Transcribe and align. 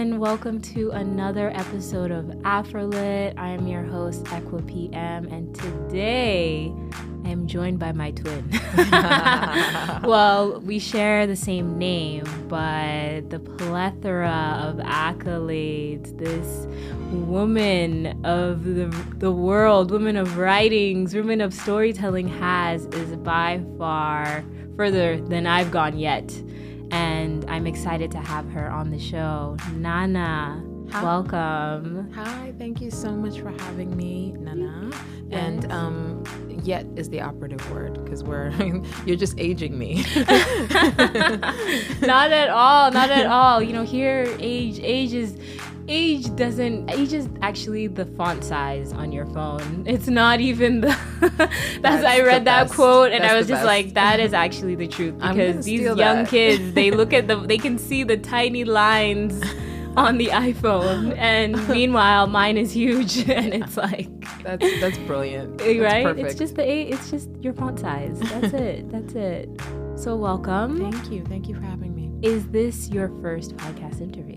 everyone. 0.00 0.18
Welcome 0.18 0.62
to 0.62 0.92
another 0.92 1.50
episode 1.50 2.10
of 2.10 2.24
Afrolit. 2.42 3.34
I 3.36 3.48
am 3.48 3.66
your 3.66 3.82
host, 3.82 4.24
Equa 4.24 4.66
PM, 4.66 5.26
and 5.26 5.54
today 5.54 6.72
I 7.26 7.28
am 7.28 7.46
joined 7.46 7.78
by 7.78 7.92
my 7.92 8.12
twin. 8.12 8.48
well, 10.08 10.58
we 10.60 10.78
share 10.78 11.26
the 11.26 11.36
same 11.36 11.76
name, 11.76 12.24
but 12.48 13.28
the 13.28 13.40
plethora 13.40 14.58
of 14.62 14.76
accolades 14.76 16.16
this 16.16 16.66
woman 17.12 18.24
of 18.24 18.64
the, 18.64 18.86
the 19.18 19.32
world, 19.32 19.90
woman 19.90 20.16
of 20.16 20.38
writings, 20.38 21.14
woman 21.14 21.42
of 21.42 21.52
storytelling 21.52 22.28
has 22.28 22.86
is 22.86 23.16
by 23.16 23.62
far 23.76 24.42
further 24.76 25.20
than 25.20 25.46
I've 25.46 25.70
gone 25.70 25.98
yet 25.98 26.32
and 26.90 27.48
I'm 27.48 27.66
excited 27.66 28.10
to 28.12 28.18
have 28.18 28.48
her 28.50 28.70
on 28.70 28.90
the 28.90 28.98
show. 28.98 29.56
Nana, 29.74 30.62
Hi. 30.90 31.02
welcome. 31.02 32.10
Hi, 32.12 32.52
thank 32.58 32.80
you 32.80 32.90
so 32.90 33.12
much 33.12 33.40
for 33.40 33.50
having 33.50 33.96
me, 33.96 34.32
Nana. 34.38 34.90
Yes. 35.28 35.42
And 35.44 35.72
um, 35.72 36.24
yet 36.64 36.86
is 36.96 37.08
the 37.08 37.20
operative 37.20 37.70
word 37.70 38.02
because 38.02 38.24
we're 38.24 38.50
you're 39.06 39.16
just 39.16 39.38
aging 39.38 39.78
me. 39.78 40.04
not 42.00 42.32
at 42.32 42.48
all, 42.48 42.90
not 42.90 43.10
at 43.10 43.26
all. 43.26 43.62
You 43.62 43.72
know, 43.72 43.84
here 43.84 44.34
age 44.40 44.80
age 44.82 45.12
is 45.12 45.36
age 45.90 46.34
doesn't 46.36 46.88
age 46.88 47.12
is 47.12 47.28
actually 47.42 47.88
the 47.88 48.06
font 48.06 48.44
size 48.44 48.92
on 48.92 49.10
your 49.10 49.26
phone. 49.26 49.82
It's 49.86 50.06
not 50.06 50.40
even 50.40 50.80
the 50.82 50.96
that's, 51.20 51.80
that's 51.82 52.04
i 52.04 52.20
read 52.20 52.44
that 52.44 52.64
best. 52.64 52.74
quote 52.74 53.12
and 53.12 53.24
that's 53.24 53.32
i 53.32 53.36
was 53.36 53.48
just 53.48 53.58
best. 53.58 53.66
like 53.66 53.94
that 53.94 54.20
is 54.20 54.32
actually 54.32 54.76
the 54.76 54.86
truth 54.86 55.18
because 55.18 55.64
these 55.64 55.80
young 55.80 55.96
that. 55.96 56.28
kids 56.28 56.72
they 56.74 56.90
look 57.00 57.12
at 57.12 57.26
the 57.26 57.36
they 57.36 57.58
can 57.58 57.76
see 57.76 58.04
the 58.04 58.16
tiny 58.16 58.64
lines 58.64 59.42
on 59.96 60.18
the 60.18 60.28
iphone. 60.28 61.16
And 61.16 61.68
meanwhile 61.68 62.28
mine 62.28 62.56
is 62.56 62.72
huge 62.72 63.28
and 63.28 63.52
it's 63.52 63.76
like 63.76 64.08
that's 64.42 64.64
that's 64.80 64.98
brilliant. 64.98 65.58
That's 65.58 65.78
right? 65.78 66.04
Perfect. 66.04 66.28
it's 66.28 66.38
just 66.38 66.54
the 66.54 66.66
it's 66.68 67.10
just 67.10 67.28
your 67.40 67.52
font 67.52 67.80
size. 67.80 68.18
That's 68.20 68.54
it. 68.54 68.90
That's 68.90 69.14
it. 69.14 69.48
So 69.96 70.16
welcome. 70.16 70.90
Thank 70.90 71.10
you. 71.10 71.24
Thank 71.24 71.48
you 71.48 71.56
for 71.56 71.62
having 71.62 71.94
me. 71.94 72.10
Is 72.22 72.46
this 72.48 72.88
your 72.90 73.08
first 73.20 73.56
podcast 73.56 74.00
interview 74.00 74.29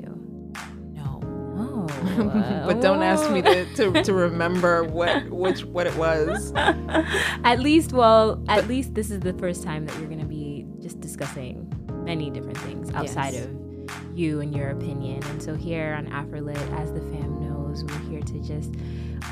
but 2.66 2.82
don't 2.82 3.02
ask 3.02 3.30
me 3.32 3.42
to, 3.42 3.66
to, 3.76 4.04
to 4.04 4.14
remember 4.14 4.84
what 4.84 5.30
which 5.30 5.64
what 5.66 5.88
it 5.88 5.96
was. 5.96 6.52
at 6.56 7.60
least, 7.60 7.94
well, 7.94 8.44
at 8.48 8.68
least 8.68 8.94
this 8.94 9.12
is 9.12 9.20
the 9.20 9.34
first 9.34 9.64
time 9.64 9.86
that 9.86 9.98
you're 9.98 10.08
going 10.08 10.20
to 10.20 10.26
be 10.26 10.66
just 10.80 11.00
discussing 11.00 11.72
many 12.04 12.30
different 12.30 12.58
things 12.60 12.92
outside 12.92 13.34
yes. 13.34 13.46
of 13.46 13.64
you 14.16 14.42
and 14.42 14.56
your 14.56 14.70
opinion. 14.70 15.24
And 15.26 15.42
so 15.42 15.56
here 15.56 15.94
on 15.98 16.08
Afrolit, 16.08 16.58
as 16.80 16.92
the 16.92 17.02
fam 17.02 17.40
knows, 17.42 17.84
we're 17.84 18.10
here 18.10 18.22
to 18.22 18.40
just 18.40 18.74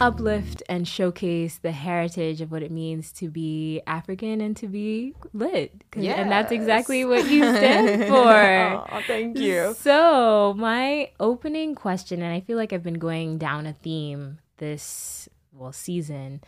uplift 0.01 0.63
and 0.67 0.87
showcase 0.87 1.59
the 1.59 1.71
heritage 1.71 2.41
of 2.41 2.51
what 2.51 2.63
it 2.63 2.71
means 2.71 3.11
to 3.13 3.29
be 3.29 3.81
African 3.85 4.41
and 4.41 4.57
to 4.57 4.67
be 4.67 5.13
lit. 5.33 5.83
Yes. 5.95 6.17
And 6.17 6.31
that's 6.31 6.51
exactly 6.51 7.05
what 7.05 7.29
you 7.29 7.43
stand 7.55 8.07
for. 8.07 8.93
oh, 8.93 9.01
thank 9.05 9.37
you. 9.37 9.75
So, 9.79 10.53
my 10.57 11.11
opening 11.19 11.75
question, 11.75 12.21
and 12.21 12.33
I 12.33 12.39
feel 12.39 12.57
like 12.57 12.73
I've 12.73 12.83
been 12.83 12.99
going 12.99 13.37
down 13.37 13.65
a 13.65 13.73
theme 13.73 14.39
this, 14.57 15.29
well, 15.53 15.71
season 15.71 16.41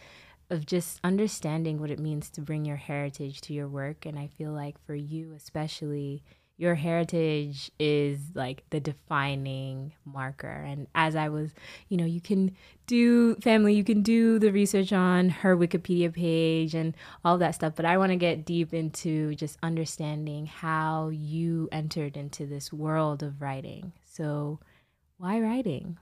of 0.50 0.66
just 0.66 1.00
understanding 1.04 1.80
what 1.80 1.92
it 1.92 2.00
means 2.00 2.30
to 2.30 2.42
bring 2.42 2.66
your 2.66 2.78
heritage 2.78 3.42
to 3.42 3.54
your 3.54 3.68
work. 3.68 4.06
And 4.06 4.18
I 4.20 4.28
feel 4.28 4.52
like 4.52 4.84
for 4.86 4.96
you, 4.96 5.34
especially, 5.36 6.24
your 6.58 6.76
heritage 6.76 7.72
is 7.80 8.20
like 8.36 8.64
the 8.70 8.80
defining 8.80 9.94
marker. 10.06 10.48
And 10.48 10.88
as 10.94 11.16
I 11.16 11.30
was, 11.30 11.52
you 11.90 11.98
know, 11.98 12.06
you 12.06 12.22
can 12.22 12.56
do 12.86 13.36
family, 13.36 13.74
you 13.74 13.84
can 13.84 14.04
do 14.04 14.38
the 14.38 14.52
research 14.52 14.94
on 14.94 15.30
her 15.30 15.58
Wikipedia 15.58 16.14
page 16.14 16.76
and 16.76 16.96
all 17.26 17.38
that 17.40 17.56
stuff. 17.56 17.74
But 17.76 17.86
I 17.86 17.98
want 17.98 18.12
to 18.12 18.18
get 18.18 18.46
deep 18.46 18.74
into 18.74 19.34
just 19.36 19.58
understanding 19.64 20.46
how 20.46 21.10
you 21.10 21.70
entered 21.72 22.18
into 22.18 22.46
this 22.46 22.72
world 22.72 23.24
of 23.24 23.42
writing. 23.42 23.94
So, 24.06 24.60
why 25.18 25.40
writing? 25.40 25.98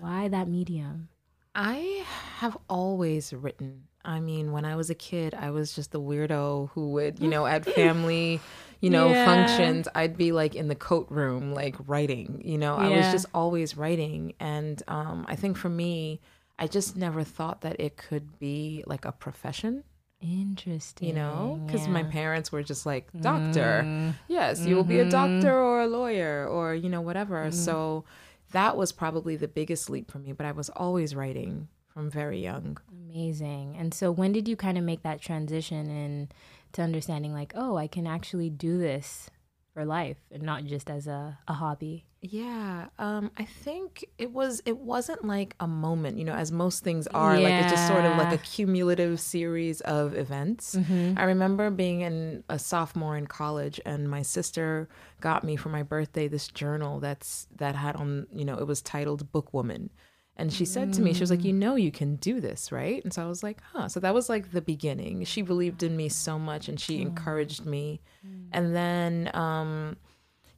Why 0.00 0.28
that 0.28 0.48
medium? 0.48 1.08
I 1.54 2.04
have 2.38 2.58
always 2.68 3.32
written. 3.32 3.84
I 4.04 4.20
mean, 4.20 4.52
when 4.52 4.66
I 4.66 4.76
was 4.76 4.90
a 4.90 4.94
kid, 4.94 5.34
I 5.34 5.50
was 5.50 5.74
just 5.74 5.92
the 5.92 6.00
weirdo 6.00 6.70
who 6.70 6.90
would, 6.92 7.20
you 7.20 7.28
know, 7.28 7.46
at 7.46 7.64
family 7.74 8.40
you 8.84 8.90
know, 8.90 9.08
yeah. 9.08 9.24
functions, 9.24 9.88
I'd 9.94 10.16
be 10.16 10.32
like 10.32 10.54
in 10.54 10.68
the 10.68 10.74
coat 10.74 11.06
room, 11.10 11.52
like 11.52 11.74
writing, 11.86 12.42
you 12.44 12.58
know, 12.58 12.78
yeah. 12.78 12.86
I 12.86 12.96
was 12.98 13.06
just 13.12 13.26
always 13.32 13.76
writing. 13.78 14.34
And 14.38 14.82
um, 14.88 15.24
I 15.26 15.36
think 15.36 15.56
for 15.56 15.70
me, 15.70 16.20
I 16.58 16.66
just 16.66 16.94
never 16.94 17.24
thought 17.24 17.62
that 17.62 17.80
it 17.80 17.96
could 17.96 18.38
be 18.38 18.84
like 18.86 19.06
a 19.06 19.12
profession. 19.12 19.84
Interesting. 20.20 21.08
You 21.08 21.14
know, 21.14 21.62
because 21.64 21.86
yeah. 21.86 21.92
my 21.92 22.02
parents 22.02 22.52
were 22.52 22.62
just 22.62 22.84
like, 22.84 23.08
doctor. 23.18 23.82
Mm. 23.84 24.14
Yes, 24.28 24.60
mm-hmm. 24.60 24.68
you 24.68 24.76
will 24.76 24.84
be 24.84 25.00
a 25.00 25.08
doctor 25.08 25.48
mm-hmm. 25.48 25.66
or 25.66 25.80
a 25.80 25.86
lawyer 25.86 26.46
or, 26.46 26.74
you 26.74 26.90
know, 26.90 27.00
whatever. 27.00 27.46
Mm. 27.46 27.54
So 27.54 28.04
that 28.52 28.76
was 28.76 28.92
probably 28.92 29.36
the 29.36 29.48
biggest 29.48 29.88
leap 29.88 30.10
for 30.10 30.18
me. 30.18 30.32
But 30.32 30.46
I 30.46 30.52
was 30.52 30.68
always 30.68 31.14
writing 31.14 31.68
from 31.88 32.10
very 32.10 32.40
young. 32.40 32.76
Amazing. 33.10 33.76
And 33.78 33.94
so 33.94 34.10
when 34.10 34.32
did 34.32 34.46
you 34.46 34.56
kind 34.56 34.76
of 34.76 34.84
make 34.84 35.02
that 35.04 35.20
transition 35.20 35.88
and 35.90 36.34
to 36.74 36.82
understanding 36.82 37.32
like 37.32 37.52
oh 37.56 37.76
i 37.76 37.86
can 37.86 38.06
actually 38.06 38.50
do 38.50 38.78
this 38.78 39.30
for 39.72 39.84
life 39.84 40.18
and 40.30 40.42
not 40.42 40.64
just 40.64 40.88
as 40.88 41.08
a, 41.08 41.36
a 41.48 41.52
hobby 41.52 42.04
yeah 42.20 42.86
um 42.98 43.30
i 43.36 43.44
think 43.44 44.04
it 44.18 44.30
was 44.30 44.62
it 44.64 44.78
wasn't 44.78 45.22
like 45.26 45.54
a 45.58 45.66
moment 45.66 46.16
you 46.16 46.24
know 46.24 46.32
as 46.32 46.52
most 46.52 46.84
things 46.84 47.06
are 47.08 47.36
yeah. 47.36 47.42
like 47.42 47.64
it's 47.64 47.72
just 47.72 47.88
sort 47.88 48.04
of 48.04 48.16
like 48.16 48.32
a 48.32 48.38
cumulative 48.38 49.18
series 49.18 49.80
of 49.82 50.16
events 50.16 50.76
mm-hmm. 50.76 51.18
i 51.18 51.24
remember 51.24 51.70
being 51.70 52.02
in 52.02 52.42
a 52.48 52.58
sophomore 52.58 53.16
in 53.16 53.26
college 53.26 53.80
and 53.84 54.08
my 54.08 54.22
sister 54.22 54.88
got 55.20 55.42
me 55.42 55.56
for 55.56 55.70
my 55.70 55.82
birthday 55.82 56.28
this 56.28 56.48
journal 56.48 57.00
that's 57.00 57.48
that 57.56 57.74
had 57.74 57.96
on 57.96 58.26
you 58.32 58.44
know 58.44 58.56
it 58.56 58.66
was 58.66 58.80
titled 58.80 59.30
bookwoman 59.32 59.90
and 60.36 60.52
she 60.52 60.64
said 60.64 60.92
to 60.94 61.02
me, 61.02 61.12
she 61.12 61.20
was 61.20 61.30
like, 61.30 61.44
You 61.44 61.52
mm. 61.52 61.58
know, 61.58 61.76
you 61.76 61.92
can 61.92 62.16
do 62.16 62.40
this, 62.40 62.72
right? 62.72 63.02
And 63.04 63.12
so 63.12 63.22
I 63.22 63.26
was 63.26 63.42
like, 63.42 63.60
Huh. 63.72 63.88
So 63.88 64.00
that 64.00 64.14
was 64.14 64.28
like 64.28 64.50
the 64.50 64.60
beginning. 64.60 65.24
She 65.24 65.42
believed 65.42 65.82
in 65.82 65.96
me 65.96 66.08
so 66.08 66.38
much 66.38 66.68
and 66.68 66.78
she 66.78 67.00
encouraged 67.00 67.64
me. 67.64 68.00
Mm. 68.26 68.48
And 68.52 68.74
then, 68.76 69.30
um, 69.34 69.96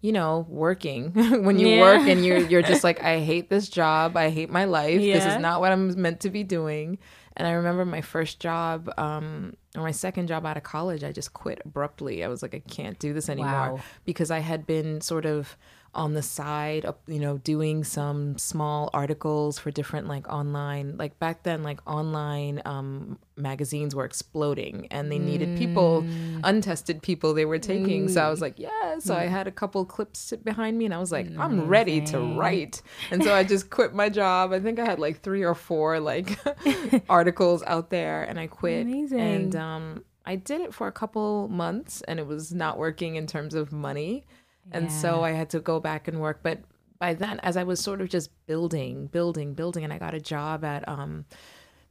you 0.00 0.12
know, 0.12 0.46
working 0.48 1.10
when 1.44 1.58
you 1.58 1.68
yeah. 1.68 1.80
work 1.80 2.08
and 2.08 2.24
you're 2.24 2.38
you're 2.38 2.62
just 2.62 2.84
like, 2.84 3.02
I 3.04 3.20
hate 3.20 3.50
this 3.50 3.68
job. 3.68 4.16
I 4.16 4.30
hate 4.30 4.50
my 4.50 4.64
life. 4.64 5.00
Yeah. 5.00 5.14
This 5.14 5.26
is 5.26 5.40
not 5.40 5.60
what 5.60 5.72
I'm 5.72 6.00
meant 6.00 6.20
to 6.20 6.30
be 6.30 6.42
doing. 6.42 6.98
And 7.36 7.46
I 7.46 7.52
remember 7.52 7.84
my 7.84 8.00
first 8.00 8.40
job, 8.40 8.90
um, 8.96 9.58
or 9.76 9.82
my 9.82 9.90
second 9.90 10.26
job 10.26 10.46
out 10.46 10.56
of 10.56 10.62
college, 10.62 11.04
I 11.04 11.12
just 11.12 11.34
quit 11.34 11.60
abruptly. 11.66 12.24
I 12.24 12.28
was 12.28 12.40
like, 12.40 12.54
I 12.54 12.60
can't 12.60 12.98
do 12.98 13.12
this 13.12 13.28
anymore 13.28 13.74
wow. 13.74 13.80
because 14.06 14.30
I 14.30 14.38
had 14.38 14.66
been 14.66 15.02
sort 15.02 15.26
of 15.26 15.54
on 15.96 16.12
the 16.12 16.22
side, 16.22 16.86
you 17.06 17.18
know, 17.18 17.38
doing 17.38 17.82
some 17.82 18.36
small 18.38 18.90
articles 18.92 19.58
for 19.58 19.70
different 19.70 20.06
like 20.06 20.28
online, 20.28 20.96
like 20.98 21.18
back 21.18 21.42
then, 21.42 21.62
like 21.62 21.80
online 21.90 22.60
um, 22.64 23.18
magazines 23.36 23.94
were 23.94 24.04
exploding 24.04 24.86
and 24.90 25.10
they 25.10 25.18
needed 25.18 25.56
people, 25.56 26.02
mm. 26.02 26.40
untested 26.44 27.02
people 27.02 27.32
they 27.32 27.46
were 27.46 27.58
taking. 27.58 28.06
Mm. 28.06 28.10
So 28.10 28.20
I 28.20 28.30
was 28.30 28.40
like, 28.40 28.58
yeah. 28.58 28.98
So 28.98 29.14
mm. 29.14 29.18
I 29.18 29.26
had 29.26 29.46
a 29.48 29.50
couple 29.50 29.84
clips 29.86 30.32
behind 30.44 30.78
me 30.78 30.84
and 30.84 30.94
I 30.94 30.98
was 30.98 31.10
like, 31.10 31.26
I'm 31.38 31.66
ready 31.66 32.02
to 32.02 32.20
write. 32.20 32.82
And 33.10 33.24
so 33.24 33.34
I 33.34 33.42
just 33.42 33.70
quit 33.70 33.94
my 33.94 34.10
job. 34.10 34.52
I 34.52 34.60
think 34.60 34.78
I 34.78 34.84
had 34.84 34.98
like 34.98 35.22
three 35.22 35.42
or 35.42 35.54
four 35.54 35.98
like 35.98 36.38
articles 37.08 37.62
out 37.66 37.90
there 37.90 38.22
and 38.22 38.38
I 38.38 38.46
quit. 38.46 38.82
Amazing. 38.82 39.20
And 39.20 39.56
um, 39.56 40.04
I 40.26 40.36
did 40.36 40.60
it 40.60 40.74
for 40.74 40.88
a 40.88 40.92
couple 40.92 41.48
months 41.48 42.02
and 42.02 42.18
it 42.18 42.26
was 42.26 42.52
not 42.52 42.76
working 42.76 43.16
in 43.16 43.26
terms 43.26 43.54
of 43.54 43.72
money. 43.72 44.26
And 44.72 44.86
yeah. 44.86 44.96
so 44.96 45.22
I 45.22 45.32
had 45.32 45.50
to 45.50 45.60
go 45.60 45.80
back 45.80 46.08
and 46.08 46.20
work. 46.20 46.40
But 46.42 46.60
by 46.98 47.14
then, 47.14 47.40
as 47.40 47.56
I 47.56 47.64
was 47.64 47.80
sort 47.80 48.00
of 48.00 48.08
just 48.08 48.30
building, 48.46 49.06
building, 49.06 49.54
building, 49.54 49.84
and 49.84 49.92
I 49.92 49.98
got 49.98 50.14
a 50.14 50.20
job 50.20 50.64
at 50.64 50.88
um, 50.88 51.24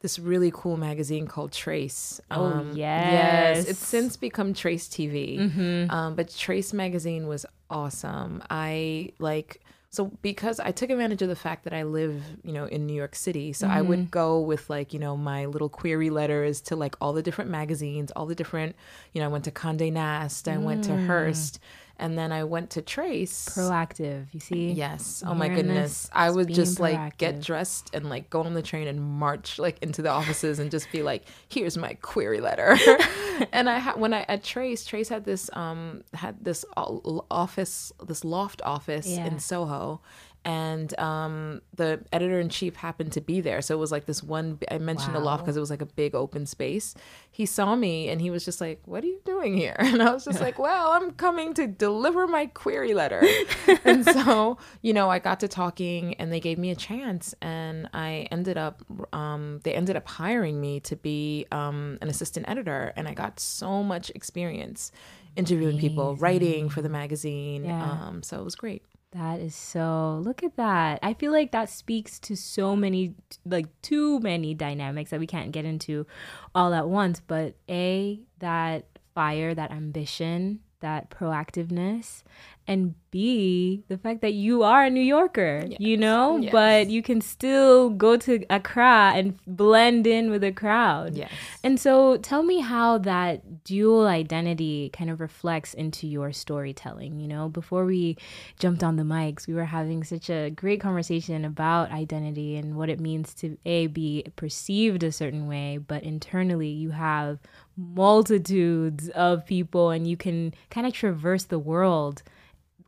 this 0.02 0.20
really 0.20 0.52
cool 0.54 0.78
magazine 0.78 1.28
called 1.28 1.52
Trace. 1.52 2.20
Oh 2.32 2.46
um, 2.46 2.68
yes. 2.76 3.58
yes, 3.58 3.68
it's 3.68 3.86
since 3.86 4.18
become 4.18 4.54
Trace 4.54 4.88
TV. 4.88 5.40
Mm-hmm. 5.40 5.92
Um, 5.92 6.16
but 6.16 6.36
Trace 6.36 6.74
magazine 6.74 7.28
was 7.28 7.46
awesome. 7.70 8.44
I 8.50 9.14
like 9.20 9.62
so 9.90 10.12
because 10.22 10.60
I 10.60 10.72
took 10.72 10.90
advantage 10.90 11.22
of 11.22 11.30
the 11.30 11.36
fact 11.36 11.64
that 11.64 11.74
I 11.74 11.84
live, 11.84 12.22
you 12.44 12.52
know, 12.52 12.66
in 12.66 12.86
New 12.86 12.94
York 12.94 13.16
City. 13.16 13.54
So 13.54 13.66
mm-hmm. 13.66 13.78
I 13.78 13.82
would 13.82 14.00
mm-hmm. 14.00 14.10
go 14.10 14.42
with 14.42 14.70
like, 14.70 14.94
you 14.94 15.00
know, 15.00 15.16
my 15.16 15.46
little 15.46 15.70
query 15.70 16.10
letters 16.10 16.60
to 16.62 16.76
like 16.76 16.96
all 17.00 17.14
the 17.14 17.24
different 17.24 17.50
magazines, 17.50 18.12
all 18.12 18.26
the 18.26 18.36
different, 18.36 18.76
you 19.14 19.22
know, 19.22 19.26
I 19.26 19.30
went 19.30 19.46
to 19.46 19.52
Condé 19.52 19.92
Nast, 19.92 20.48
I 20.48 20.58
mm. 20.58 20.64
went 20.64 20.84
to 20.84 20.92
mm. 20.92 21.08
Hearst 21.08 21.60
and 21.98 22.18
then 22.18 22.32
I 22.32 22.44
went 22.44 22.72
to 22.72 22.82
Trace. 22.82 23.48
Proactive, 23.50 24.28
you 24.34 24.40
see? 24.40 24.72
Yes. 24.72 25.24
Oh 25.26 25.34
my 25.34 25.48
goodness. 25.48 26.10
I 26.12 26.30
would 26.30 26.54
just 26.54 26.80
like 26.80 27.18
get 27.18 27.42
dressed 27.42 27.92
and 27.94 28.10
like 28.10 28.30
go 28.30 28.42
on 28.42 28.54
the 28.54 28.62
train 28.62 28.88
and 28.88 29.02
march 29.02 29.60
like 29.60 29.82
into 29.82 30.02
the 30.02 30.10
offices 30.10 30.60
and 30.60 30.70
just 30.70 30.92
be 30.92 31.04
like, 31.04 31.24
"Here's 31.48 31.78
my 31.78 31.94
query 31.96 32.42
letter." 32.42 32.78
and 33.54 33.70
I 33.70 33.80
had 33.80 34.00
when 34.00 34.14
I 34.14 34.26
at 34.28 34.44
Trace, 34.44 34.86
Trace 34.86 35.10
had 35.10 35.26
this 35.26 35.50
um 35.54 36.04
had 36.14 36.44
this 36.44 36.66
office, 36.76 37.94
this 38.06 38.26
loft 38.26 38.62
office 38.64 39.08
yeah. 39.08 39.26
in 39.26 39.40
Soho, 39.40 40.02
and 40.46 40.98
um, 41.00 41.62
the 41.76 42.02
editor 42.14 42.40
in 42.40 42.50
chief 42.50 42.76
happened 42.76 43.12
to 43.14 43.22
be 43.22 43.42
there. 43.42 43.64
So 43.64 43.76
it 43.76 43.80
was 43.80 43.92
like 43.92 44.06
this 44.06 44.22
one. 44.22 44.60
I 44.70 44.78
mentioned 44.78 45.14
wow. 45.14 45.20
the 45.20 45.26
loft 45.26 45.44
because 45.44 45.58
it 45.58 45.60
was 45.60 45.72
like 45.72 45.82
a 45.82 45.88
big 45.88 46.14
open 46.14 46.46
space. 46.46 46.94
He 47.32 47.48
saw 47.48 47.76
me 47.76 48.10
and 48.10 48.22
he 48.22 48.30
was 48.30 48.46
just 48.46 48.62
like, 48.62 48.80
"What 48.86 49.04
are 49.04 49.08
you 49.08 49.20
doing 49.26 49.58
here?" 49.58 49.76
And 49.96 50.04
I 50.04 50.14
was 50.14 50.24
just 50.24 50.40
like, 50.40 50.60
"Well, 50.66 50.92
I'm 50.92 51.12
coming 51.12 51.54
to 51.56 51.66
deliver 51.66 52.28
my 52.28 52.46
query 52.46 52.94
letter." 52.94 53.24
and 53.84 54.06
so 54.06 54.60
you 54.84 54.94
know, 54.94 55.10
I 55.10 55.18
got 55.18 55.40
to 55.40 55.48
talking, 55.48 56.14
and 56.16 56.32
they 56.32 56.40
gave 56.40 56.60
me 56.60 56.70
a 56.70 56.76
chance, 56.76 57.34
and 57.42 57.90
I 57.94 58.28
ended 58.32 58.58
up. 58.58 58.84
Um, 59.14 59.62
they 59.64 59.74
ended 59.74 59.96
up 59.96 60.08
hiring 60.08 60.62
me 60.62 60.80
to 60.82 60.96
be 60.96 61.48
um, 61.52 61.98
an 62.02 62.08
assistant 62.08 62.48
editor, 62.48 62.94
and 62.96 63.08
I 63.08 63.16
got 63.16 63.40
so 63.40 63.82
much 63.82 64.12
experience 64.14 64.92
interviewing 65.36 65.74
Amazing. 65.74 65.90
people, 65.90 66.16
writing 66.18 66.70
for 66.70 66.82
the 66.82 66.90
magazine. 66.90 67.66
Yeah. 67.66 67.92
Um, 67.92 68.24
so 68.24 68.40
it 68.40 68.44
was 68.44 68.56
great. 68.56 68.84
That 69.16 69.40
is 69.40 69.56
so. 69.56 70.22
Look 70.26 70.44
at 70.44 70.58
that. 70.58 71.00
I 71.02 71.14
feel 71.14 71.32
like 71.32 71.54
that 71.54 71.70
speaks 71.70 72.20
to 72.20 72.36
so 72.36 72.76
many, 72.76 73.16
like 73.46 73.68
too 73.82 74.20
many 74.20 74.54
dynamics 74.54 75.12
that 75.12 75.22
we 75.22 75.28
can't 75.28 75.54
get 75.54 75.64
into 75.64 76.06
all 76.54 76.74
at 76.74 76.90
once. 76.90 77.22
But 77.26 77.56
A, 77.70 78.20
that 78.40 78.88
fire, 79.14 79.56
that 79.56 79.72
ambition, 79.72 80.60
that 80.82 81.10
proactiveness, 81.10 82.24
and 82.68 82.96
B, 83.12 83.84
the 83.88 83.98
fact 83.98 84.22
that 84.22 84.34
you 84.34 84.64
are 84.64 84.84
a 84.84 84.90
New 84.90 85.00
Yorker, 85.00 85.64
yes. 85.66 85.80
you 85.80 85.96
know, 85.96 86.36
yes. 86.38 86.52
but 86.52 86.90
you 86.90 87.02
can 87.02 87.22
still 87.22 87.90
go 87.90 88.18
to 88.18 88.44
Accra 88.50 89.14
and 89.16 89.40
blend 89.48 90.06
in 90.06 90.30
with 90.30 90.42
the 90.42 90.52
crowd. 90.52 91.16
Yes. 91.16 91.32
And 91.64 91.80
so 91.80 92.18
tell 92.18 92.44
me 92.44 92.60
how 92.60 92.98
that 92.98 93.64
dual 93.64 94.08
identity 94.08 94.90
kind 94.90 95.10
of 95.10 95.22
reflects 95.22 95.74
into 95.74 96.08
your 96.08 96.34
storytelling. 96.34 97.20
You 97.20 97.30
know, 97.30 97.48
before 97.48 97.86
we 97.86 98.18
jumped 98.60 98.84
on 98.84 98.98
the 98.98 99.04
mics, 99.04 99.48
we 99.48 99.54
were 99.54 99.66
having 99.66 100.04
such 100.04 100.30
a 100.30 100.50
great 100.50 100.82
conversation 100.82 101.46
about 101.46 101.92
identity 101.92 102.58
and 102.58 102.76
what 102.76 102.90
it 102.90 103.00
means 103.00 103.34
to 103.36 103.58
A, 103.66 103.88
be 103.88 104.26
perceived 104.36 105.04
a 105.04 105.12
certain 105.14 105.48
way, 105.48 105.78
but 105.78 106.04
internally 106.04 106.68
you 106.68 106.92
have 106.92 107.40
multitudes 107.78 109.10
of 109.10 109.46
people 109.46 109.90
and 109.90 110.08
you 110.08 110.18
can 110.18 110.54
kind 110.70 110.88
of 110.88 110.94
traverse 110.94 111.46
the 111.46 111.60
world 111.60 112.24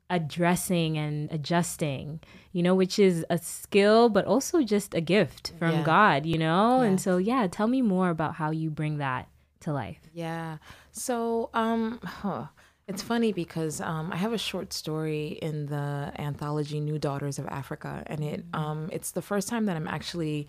addressing 0.10 0.98
and 0.98 1.32
adjusting, 1.32 2.20
you 2.52 2.64
know, 2.64 2.76
which 2.76 2.98
is 3.00 3.26
a 3.30 3.38
skill, 3.38 4.10
but 4.10 4.26
also 4.26 4.64
just 4.64 4.94
a 4.94 5.02
gift 5.02 5.54
from 5.60 5.72
yeah. 5.72 5.84
God, 5.84 6.26
you 6.26 6.38
know? 6.38 6.82
And 6.82 7.00
so, 7.00 7.18
yeah, 7.18 7.48
tell 7.48 7.68
me 7.68 7.82
more 7.82 8.10
about 8.10 8.36
how 8.36 8.52
you 8.52 8.70
bring 8.70 8.98
that 8.98 9.28
to 9.62 9.74
life. 9.74 10.00
Yeah. 10.14 10.58
So, 10.92 11.50
um, 11.54 12.00
huh. 12.04 12.48
It's 12.88 13.02
funny 13.02 13.34
because 13.34 13.82
um, 13.82 14.14
I 14.14 14.16
have 14.16 14.32
a 14.32 14.38
short 14.38 14.72
story 14.72 15.38
in 15.42 15.66
the 15.66 16.14
anthology 16.18 16.80
New 16.80 16.98
Daughters 16.98 17.38
of 17.38 17.46
Africa, 17.48 18.02
and 18.08 18.24
it 18.24 18.50
mm-hmm. 18.50 18.64
um, 18.64 18.90
it's 18.94 19.12
the 19.12 19.22
first 19.22 19.50
time 19.50 19.66
that 19.66 19.76
I'm 19.76 19.90
actually 19.90 20.48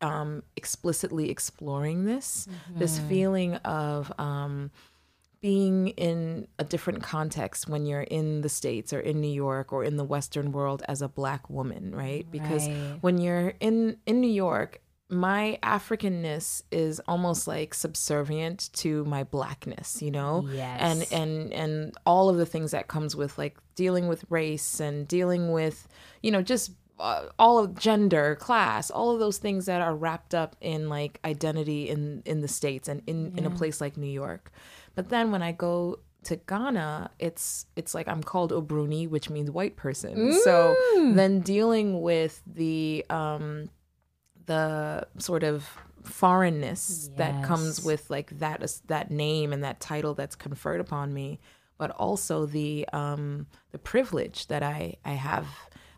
um, 0.00 0.42
explicitly 0.56 1.30
exploring 1.30 2.06
this 2.06 2.48
mm-hmm. 2.50 2.78
this 2.78 2.98
feeling 3.00 3.56
of 3.56 4.10
um, 4.18 4.70
being 5.44 5.88
in 5.88 6.48
a 6.58 6.64
different 6.64 7.02
context 7.02 7.68
when 7.68 7.84
you're 7.84 8.00
in 8.00 8.40
the 8.40 8.48
states 8.48 8.94
or 8.94 9.00
in 9.00 9.20
New 9.20 9.28
York 9.28 9.74
or 9.74 9.84
in 9.84 9.98
the 9.98 10.04
western 10.04 10.52
world 10.52 10.82
as 10.88 11.02
a 11.02 11.08
black 11.08 11.50
woman 11.50 11.94
right 11.94 12.26
because 12.30 12.66
right. 12.66 12.96
when 13.02 13.18
you're 13.18 13.52
in 13.60 13.98
in 14.06 14.22
New 14.22 14.34
York 14.46 14.80
my 15.10 15.58
africanness 15.62 16.62
is 16.72 16.98
almost 17.06 17.46
like 17.46 17.74
subservient 17.74 18.70
to 18.72 19.04
my 19.04 19.22
blackness 19.22 20.00
you 20.00 20.10
know 20.10 20.48
yes. 20.50 20.80
and 20.80 21.12
and 21.12 21.52
and 21.52 21.94
all 22.06 22.30
of 22.30 22.38
the 22.38 22.46
things 22.46 22.70
that 22.70 22.88
comes 22.88 23.14
with 23.14 23.36
like 23.36 23.58
dealing 23.74 24.08
with 24.08 24.24
race 24.30 24.80
and 24.80 25.06
dealing 25.06 25.52
with 25.52 25.86
you 26.22 26.30
know 26.30 26.40
just 26.40 26.70
uh, 26.98 27.24
all 27.40 27.58
of 27.58 27.76
gender, 27.76 28.36
class, 28.36 28.88
all 28.88 29.10
of 29.10 29.18
those 29.18 29.38
things 29.38 29.66
that 29.66 29.80
are 29.80 29.96
wrapped 29.96 30.32
up 30.32 30.54
in 30.60 30.88
like 30.88 31.18
identity 31.24 31.88
in 31.88 32.22
in 32.24 32.40
the 32.40 32.46
states 32.46 32.88
and 32.88 33.02
in 33.08 33.32
yeah. 33.32 33.38
in 33.38 33.46
a 33.46 33.50
place 33.50 33.80
like 33.80 33.96
New 33.96 34.06
York. 34.06 34.52
But 34.94 35.08
then 35.08 35.30
when 35.30 35.42
I 35.42 35.52
go 35.52 36.00
to 36.24 36.36
Ghana, 36.36 37.10
it's 37.18 37.66
it's 37.76 37.94
like 37.94 38.08
I'm 38.08 38.22
called 38.22 38.52
Obroni, 38.52 39.08
which 39.08 39.30
means 39.30 39.50
white 39.50 39.76
person. 39.76 40.16
Mm. 40.16 40.34
So 40.42 40.76
then 41.14 41.40
dealing 41.40 42.00
with 42.02 42.42
the 42.46 43.04
um 43.10 43.70
the 44.46 45.06
sort 45.18 45.42
of 45.42 45.68
foreignness 46.02 47.08
yes. 47.08 47.18
that 47.18 47.44
comes 47.44 47.82
with 47.82 48.10
like 48.10 48.38
that 48.38 48.80
that 48.86 49.10
name 49.10 49.52
and 49.52 49.64
that 49.64 49.80
title 49.80 50.14
that's 50.14 50.36
conferred 50.36 50.80
upon 50.80 51.12
me, 51.12 51.40
but 51.78 51.90
also 51.92 52.46
the 52.46 52.88
um 52.92 53.46
the 53.72 53.78
privilege 53.78 54.46
that 54.48 54.62
I 54.62 54.96
I 55.04 55.12
have 55.12 55.46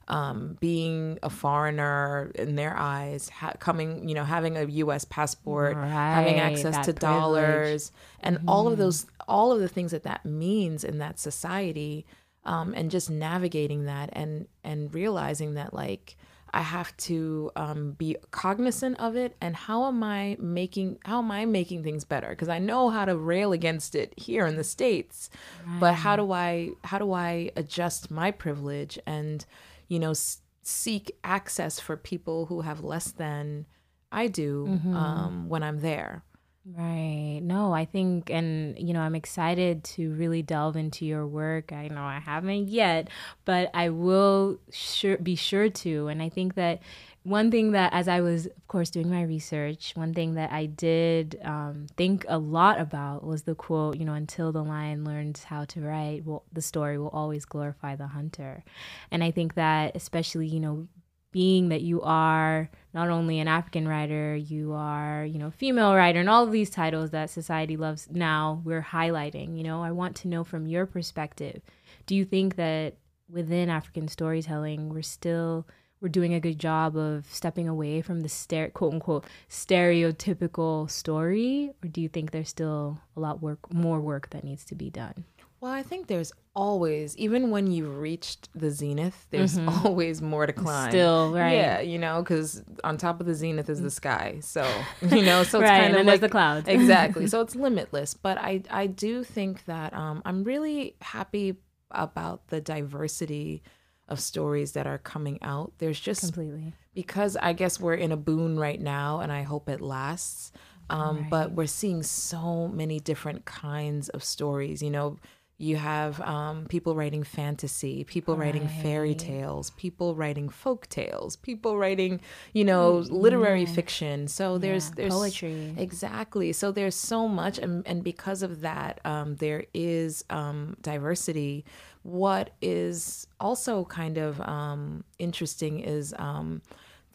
um, 0.08 0.56
being 0.60 1.18
a 1.22 1.30
foreigner 1.30 2.30
in 2.34 2.54
their 2.54 2.76
eyes, 2.76 3.28
ha- 3.28 3.54
coming, 3.58 4.08
you 4.08 4.14
know, 4.14 4.24
having 4.24 4.56
a 4.56 4.64
U.S. 4.64 5.04
passport, 5.04 5.76
right, 5.76 5.88
having 5.88 6.36
access 6.36 6.76
to 6.86 6.92
privilege. 6.92 7.00
dollars, 7.00 7.92
and 8.20 8.38
mm-hmm. 8.38 8.48
all 8.48 8.68
of 8.68 8.78
those, 8.78 9.06
all 9.26 9.52
of 9.52 9.60
the 9.60 9.68
things 9.68 9.90
that 9.90 10.04
that 10.04 10.24
means 10.24 10.84
in 10.84 10.98
that 10.98 11.18
society, 11.18 12.06
um, 12.44 12.72
and 12.76 12.90
just 12.90 13.10
navigating 13.10 13.86
that 13.86 14.10
and 14.12 14.46
and 14.62 14.94
realizing 14.94 15.54
that 15.54 15.74
like 15.74 16.16
I 16.52 16.62
have 16.62 16.96
to 16.98 17.50
um, 17.56 17.92
be 17.92 18.16
cognizant 18.30 18.98
of 18.98 19.16
it 19.16 19.36
and 19.40 19.54
how 19.54 19.86
am 19.86 20.02
I 20.02 20.36
making 20.40 20.98
how 21.04 21.18
am 21.18 21.30
I 21.30 21.44
making 21.44 21.82
things 21.82 22.04
better 22.04 22.30
because 22.30 22.48
I 22.48 22.58
know 22.58 22.88
how 22.88 23.04
to 23.04 23.16
rail 23.16 23.52
against 23.52 23.94
it 23.94 24.14
here 24.16 24.46
in 24.46 24.56
the 24.56 24.64
states, 24.64 25.28
right. 25.66 25.80
but 25.80 25.94
how 25.94 26.16
do 26.16 26.32
I 26.32 26.70
how 26.84 26.98
do 26.98 27.12
I 27.12 27.50
adjust 27.56 28.10
my 28.10 28.30
privilege 28.30 28.98
and 29.04 29.44
you 29.88 29.98
know, 29.98 30.10
s- 30.10 30.42
seek 30.62 31.16
access 31.22 31.78
for 31.80 31.96
people 31.96 32.46
who 32.46 32.62
have 32.62 32.82
less 32.82 33.12
than 33.12 33.66
I 34.10 34.28
do 34.28 34.66
mm-hmm. 34.68 34.96
um, 34.96 35.48
when 35.48 35.62
I'm 35.62 35.80
there. 35.80 36.24
Right. 36.68 37.38
No, 37.42 37.72
I 37.72 37.84
think, 37.84 38.28
and 38.28 38.76
you 38.76 38.92
know, 38.92 39.00
I'm 39.00 39.14
excited 39.14 39.84
to 39.84 40.12
really 40.14 40.42
delve 40.42 40.76
into 40.76 41.06
your 41.06 41.24
work. 41.24 41.72
I 41.72 41.86
know 41.86 42.02
I 42.02 42.18
haven't 42.18 42.68
yet, 42.68 43.08
but 43.44 43.70
I 43.72 43.90
will 43.90 44.58
sure 44.72 45.16
be 45.18 45.36
sure 45.36 45.68
to. 45.68 46.08
And 46.08 46.20
I 46.20 46.28
think 46.28 46.54
that 46.56 46.82
one 47.26 47.50
thing 47.50 47.72
that, 47.72 47.92
as 47.92 48.06
I 48.06 48.20
was, 48.20 48.46
of 48.46 48.68
course, 48.68 48.88
doing 48.88 49.10
my 49.10 49.22
research, 49.22 49.92
one 49.96 50.14
thing 50.14 50.34
that 50.34 50.52
I 50.52 50.66
did 50.66 51.38
um, 51.42 51.86
think 51.96 52.24
a 52.28 52.38
lot 52.38 52.80
about 52.80 53.24
was 53.24 53.42
the 53.42 53.56
quote, 53.56 53.96
you 53.96 54.04
know, 54.04 54.14
until 54.14 54.52
the 54.52 54.62
lion 54.62 55.04
learns 55.04 55.44
how 55.44 55.64
to 55.66 55.80
write, 55.80 56.24
well, 56.24 56.44
the 56.52 56.62
story 56.62 56.98
will 56.98 57.08
always 57.08 57.44
glorify 57.44 57.96
the 57.96 58.06
hunter. 58.06 58.62
And 59.10 59.24
I 59.24 59.32
think 59.32 59.54
that, 59.54 59.96
especially, 59.96 60.46
you 60.46 60.60
know, 60.60 60.86
being 61.32 61.68
that 61.70 61.82
you 61.82 62.00
are 62.02 62.70
not 62.94 63.10
only 63.10 63.40
an 63.40 63.48
African 63.48 63.88
writer, 63.88 64.36
you 64.36 64.72
are, 64.72 65.24
you 65.24 65.38
know, 65.38 65.50
female 65.50 65.94
writer, 65.94 66.20
and 66.20 66.30
all 66.30 66.44
of 66.44 66.52
these 66.52 66.70
titles 66.70 67.10
that 67.10 67.28
society 67.28 67.76
loves 67.76 68.08
now, 68.10 68.62
we're 68.64 68.82
highlighting. 68.82 69.56
You 69.56 69.64
know, 69.64 69.82
I 69.82 69.90
want 69.90 70.14
to 70.16 70.28
know 70.28 70.44
from 70.44 70.66
your 70.66 70.86
perspective 70.86 71.60
do 72.06 72.14
you 72.14 72.24
think 72.24 72.54
that 72.54 72.94
within 73.28 73.68
African 73.68 74.06
storytelling, 74.06 74.88
we're 74.88 75.02
still 75.02 75.66
we're 76.00 76.08
doing 76.08 76.34
a 76.34 76.40
good 76.40 76.58
job 76.58 76.96
of 76.96 77.26
stepping 77.30 77.68
away 77.68 78.02
from 78.02 78.20
the 78.20 78.28
stere- 78.28 78.72
quote 78.72 78.94
unquote 78.94 79.24
stereotypical 79.48 80.90
story, 80.90 81.70
or 81.82 81.88
do 81.88 82.00
you 82.00 82.08
think 82.08 82.30
there's 82.30 82.48
still 82.48 82.98
a 83.16 83.20
lot 83.20 83.42
work 83.42 83.72
more 83.72 84.00
work 84.00 84.30
that 84.30 84.44
needs 84.44 84.64
to 84.66 84.74
be 84.74 84.90
done? 84.90 85.24
Well, 85.60 85.72
I 85.72 85.82
think 85.82 86.06
there's 86.06 86.32
always, 86.54 87.16
even 87.16 87.50
when 87.50 87.70
you've 87.70 87.98
reached 87.98 88.50
the 88.54 88.70
zenith, 88.70 89.26
there's 89.30 89.56
mm-hmm. 89.56 89.68
always 89.86 90.20
more 90.20 90.46
to 90.46 90.52
climb. 90.52 90.90
Still, 90.90 91.32
right? 91.32 91.54
Yeah, 91.54 91.80
you 91.80 91.98
know, 91.98 92.22
because 92.22 92.62
on 92.84 92.98
top 92.98 93.20
of 93.20 93.26
the 93.26 93.34
zenith 93.34 93.70
is 93.70 93.80
the 93.80 93.90
sky. 93.90 94.38
So, 94.42 94.68
you 95.02 95.22
know, 95.22 95.44
so 95.44 95.60
it's 95.60 95.70
right, 95.70 95.82
kind 95.82 95.96
of 95.96 96.06
like 96.06 96.20
the 96.20 96.28
clouds. 96.28 96.68
exactly. 96.68 97.26
So 97.36 97.40
it's 97.40 97.56
limitless. 97.56 98.14
But 98.14 98.38
I, 98.38 98.62
I 98.70 98.86
do 98.86 99.24
think 99.24 99.64
that 99.64 99.92
um, 99.94 100.22
I'm 100.24 100.44
really 100.44 100.94
happy 101.00 101.56
about 101.90 102.48
the 102.48 102.60
diversity 102.60 103.62
of 104.08 104.20
stories 104.20 104.72
that 104.72 104.86
are 104.86 104.98
coming 104.98 105.38
out. 105.42 105.72
There's 105.78 106.00
just 106.00 106.20
completely 106.20 106.74
because 106.94 107.36
I 107.36 107.52
guess 107.52 107.80
we're 107.80 107.94
in 107.94 108.12
a 108.12 108.16
boon 108.16 108.58
right 108.58 108.80
now, 108.80 109.20
and 109.20 109.32
I 109.32 109.42
hope 109.42 109.68
it 109.68 109.80
lasts. 109.80 110.52
Um, 110.88 111.22
right. 111.22 111.30
But 111.30 111.52
we're 111.52 111.66
seeing 111.66 112.04
so 112.04 112.68
many 112.68 113.00
different 113.00 113.44
kinds 113.44 114.08
of 114.10 114.22
stories. 114.22 114.82
You 114.82 114.90
know, 114.90 115.18
you 115.58 115.76
have 115.76 116.20
um, 116.20 116.66
people 116.66 116.94
writing 116.94 117.24
fantasy, 117.24 118.04
people 118.04 118.36
right. 118.36 118.46
writing 118.46 118.68
fairy 118.68 119.14
tales, 119.14 119.70
people 119.70 120.14
writing 120.14 120.50
folk 120.50 120.86
tales, 120.88 121.36
people 121.36 121.78
writing, 121.78 122.20
you 122.52 122.64
know, 122.64 122.98
mm-hmm. 122.98 123.14
literary 123.14 123.64
fiction. 123.64 124.28
So 124.28 124.58
there's 124.58 124.88
yeah, 124.88 124.94
there's 124.96 125.14
poetry 125.14 125.74
exactly. 125.78 126.52
So 126.52 126.72
there's 126.72 126.94
so 126.94 127.26
much, 127.26 127.58
and, 127.58 127.86
and 127.86 128.04
because 128.04 128.42
of 128.42 128.60
that, 128.60 129.00
um, 129.04 129.36
there 129.36 129.64
is 129.72 130.24
um, 130.28 130.76
diversity. 130.82 131.64
What 132.06 132.50
is 132.62 133.26
also 133.40 133.84
kind 133.84 134.16
of 134.16 134.40
um, 134.40 135.02
interesting 135.18 135.80
is 135.80 136.14
um, 136.16 136.62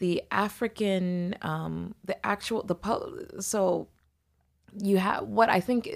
the 0.00 0.22
African, 0.30 1.34
um, 1.40 1.94
the 2.04 2.24
actual 2.26 2.62
the 2.62 2.76
so 3.40 3.88
you 4.82 4.98
have 4.98 5.24
what 5.24 5.48
I 5.48 5.60
think 5.60 5.88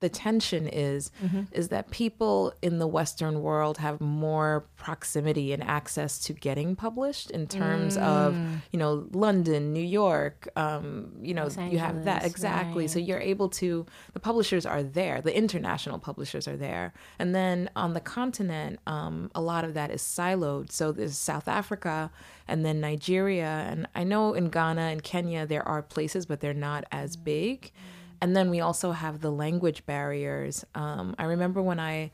the 0.00 0.08
tension 0.08 0.68
is 0.68 1.10
mm-hmm. 1.22 1.42
is 1.52 1.68
that 1.68 1.90
people 1.90 2.52
in 2.62 2.78
the 2.78 2.86
western 2.86 3.42
world 3.42 3.78
have 3.78 4.00
more 4.00 4.64
proximity 4.76 5.52
and 5.52 5.62
access 5.64 6.18
to 6.18 6.32
getting 6.32 6.76
published 6.76 7.30
in 7.30 7.46
terms 7.46 7.96
mm. 7.96 8.02
of 8.02 8.36
you 8.70 8.78
know 8.78 9.06
london 9.12 9.72
new 9.72 9.82
york 9.82 10.48
um, 10.56 11.12
you 11.20 11.34
know 11.34 11.48
you 11.70 11.78
have 11.78 12.04
that 12.04 12.24
exactly 12.24 12.84
right. 12.84 12.90
so 12.90 12.98
you're 12.98 13.20
able 13.20 13.48
to 13.48 13.84
the 14.12 14.20
publishers 14.20 14.64
are 14.64 14.82
there 14.82 15.20
the 15.20 15.36
international 15.36 15.98
publishers 15.98 16.46
are 16.46 16.56
there 16.56 16.92
and 17.18 17.34
then 17.34 17.68
on 17.74 17.94
the 17.94 18.00
continent 18.00 18.78
um, 18.86 19.30
a 19.34 19.40
lot 19.40 19.64
of 19.64 19.74
that 19.74 19.90
is 19.90 20.02
siloed 20.02 20.70
so 20.70 20.92
there's 20.92 21.16
south 21.16 21.48
africa 21.48 22.10
and 22.46 22.64
then 22.64 22.80
nigeria 22.80 23.66
and 23.68 23.88
i 23.94 24.04
know 24.04 24.34
in 24.34 24.48
ghana 24.48 24.82
and 24.82 25.02
kenya 25.02 25.44
there 25.46 25.66
are 25.66 25.82
places 25.82 26.24
but 26.26 26.40
they're 26.40 26.54
not 26.54 26.84
as 26.92 27.16
big 27.16 27.62
mm 27.62 27.97
and 28.20 28.36
then 28.36 28.50
we 28.50 28.60
also 28.60 28.92
have 28.92 29.20
the 29.20 29.30
language 29.30 29.86
barriers. 29.86 30.64
Um, 30.74 31.14
I 31.18 31.24
remember 31.24 31.62
when 31.62 31.80
I 31.80 32.10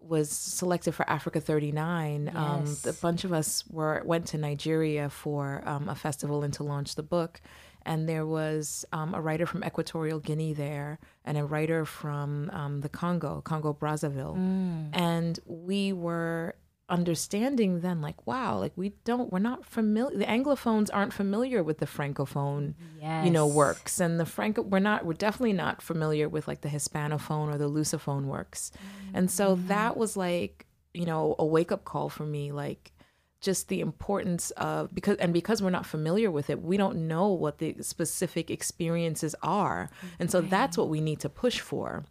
was 0.00 0.30
selected 0.30 0.92
for 0.92 1.08
Africa 1.08 1.40
39, 1.40 2.32
um, 2.34 2.60
yes. 2.66 2.86
um, 2.86 2.90
a 2.90 2.94
bunch 2.94 3.24
of 3.24 3.32
us 3.32 3.64
were 3.70 4.02
went 4.04 4.26
to 4.28 4.38
Nigeria 4.38 5.08
for 5.08 5.62
um, 5.64 5.88
a 5.88 5.94
festival 5.94 6.42
and 6.42 6.52
to 6.54 6.62
launch 6.62 6.94
the 6.94 7.02
book. 7.02 7.40
And 7.84 8.08
there 8.08 8.26
was 8.26 8.84
um, 8.92 9.12
a 9.12 9.20
writer 9.20 9.44
from 9.44 9.64
Equatorial 9.64 10.20
Guinea 10.20 10.52
there 10.52 11.00
and 11.24 11.36
a 11.36 11.44
writer 11.44 11.84
from 11.84 12.48
um, 12.50 12.80
the 12.80 12.88
Congo, 12.88 13.40
Congo 13.40 13.72
Brazzaville. 13.72 14.36
Mm. 14.36 14.90
And 14.92 15.40
we 15.46 15.92
were 15.92 16.54
understanding 16.92 17.80
then 17.80 18.02
like 18.02 18.26
wow 18.26 18.58
like 18.58 18.72
we 18.76 18.90
don't 19.04 19.32
we're 19.32 19.38
not 19.38 19.64
familiar 19.64 20.18
the 20.18 20.26
anglophones 20.26 20.90
aren't 20.92 21.14
familiar 21.14 21.62
with 21.62 21.78
the 21.78 21.86
francophone 21.86 22.74
yes. 23.00 23.24
you 23.24 23.30
know 23.30 23.46
works 23.46 23.98
and 23.98 24.20
the 24.20 24.26
franco 24.26 24.60
we're 24.60 24.78
not 24.78 25.02
we're 25.06 25.14
definitely 25.14 25.54
not 25.54 25.80
familiar 25.80 26.28
with 26.28 26.46
like 26.46 26.60
the 26.60 26.68
hispanophone 26.68 27.52
or 27.52 27.56
the 27.56 27.68
lusophone 27.68 28.24
works 28.24 28.70
mm-hmm. 28.76 29.16
and 29.16 29.30
so 29.30 29.56
mm-hmm. 29.56 29.68
that 29.68 29.96
was 29.96 30.18
like 30.18 30.66
you 30.92 31.06
know 31.06 31.34
a 31.38 31.46
wake 31.46 31.72
up 31.72 31.82
call 31.86 32.10
for 32.10 32.26
me 32.26 32.52
like 32.52 32.92
just 33.40 33.68
the 33.68 33.80
importance 33.80 34.50
of 34.52 34.94
because 34.94 35.16
and 35.16 35.32
because 35.32 35.62
we're 35.62 35.70
not 35.70 35.86
familiar 35.86 36.30
with 36.30 36.50
it 36.50 36.60
we 36.60 36.76
don't 36.76 37.08
know 37.08 37.28
what 37.28 37.56
the 37.56 37.74
specific 37.80 38.50
experiences 38.50 39.34
are 39.42 39.88
and 40.18 40.30
so 40.30 40.42
that's 40.42 40.76
what 40.76 40.90
we 40.90 41.00
need 41.00 41.20
to 41.20 41.30
push 41.30 41.58
for 41.58 42.04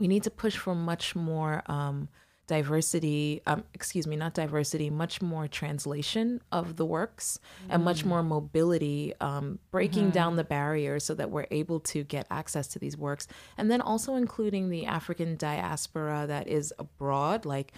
we 0.00 0.08
need 0.08 0.24
to 0.24 0.30
push 0.30 0.56
for 0.56 0.74
much 0.74 1.14
more 1.14 1.62
um, 1.66 2.08
diversity, 2.46 3.42
um, 3.46 3.64
excuse 3.74 4.06
me, 4.06 4.16
not 4.16 4.34
diversity, 4.34 4.90
much 4.90 5.20
more 5.20 5.48
translation 5.48 6.40
of 6.52 6.76
the 6.76 6.84
works 6.84 7.40
mm. 7.64 7.74
and 7.74 7.84
much 7.84 8.04
mm. 8.04 8.08
more 8.08 8.22
mobility, 8.22 9.12
um, 9.20 9.58
breaking 9.70 10.04
mm-hmm. 10.04 10.12
down 10.12 10.36
the 10.36 10.44
barriers 10.44 11.04
so 11.04 11.14
that 11.14 11.30
we're 11.30 11.46
able 11.50 11.80
to 11.80 12.04
get 12.04 12.26
access 12.30 12.68
to 12.68 12.78
these 12.78 12.96
works. 12.96 13.26
And 13.58 13.70
then 13.70 13.80
also 13.80 14.14
including 14.14 14.70
the 14.70 14.86
African 14.86 15.36
diaspora 15.36 16.26
that 16.28 16.46
is 16.46 16.72
abroad, 16.78 17.44
like 17.44 17.72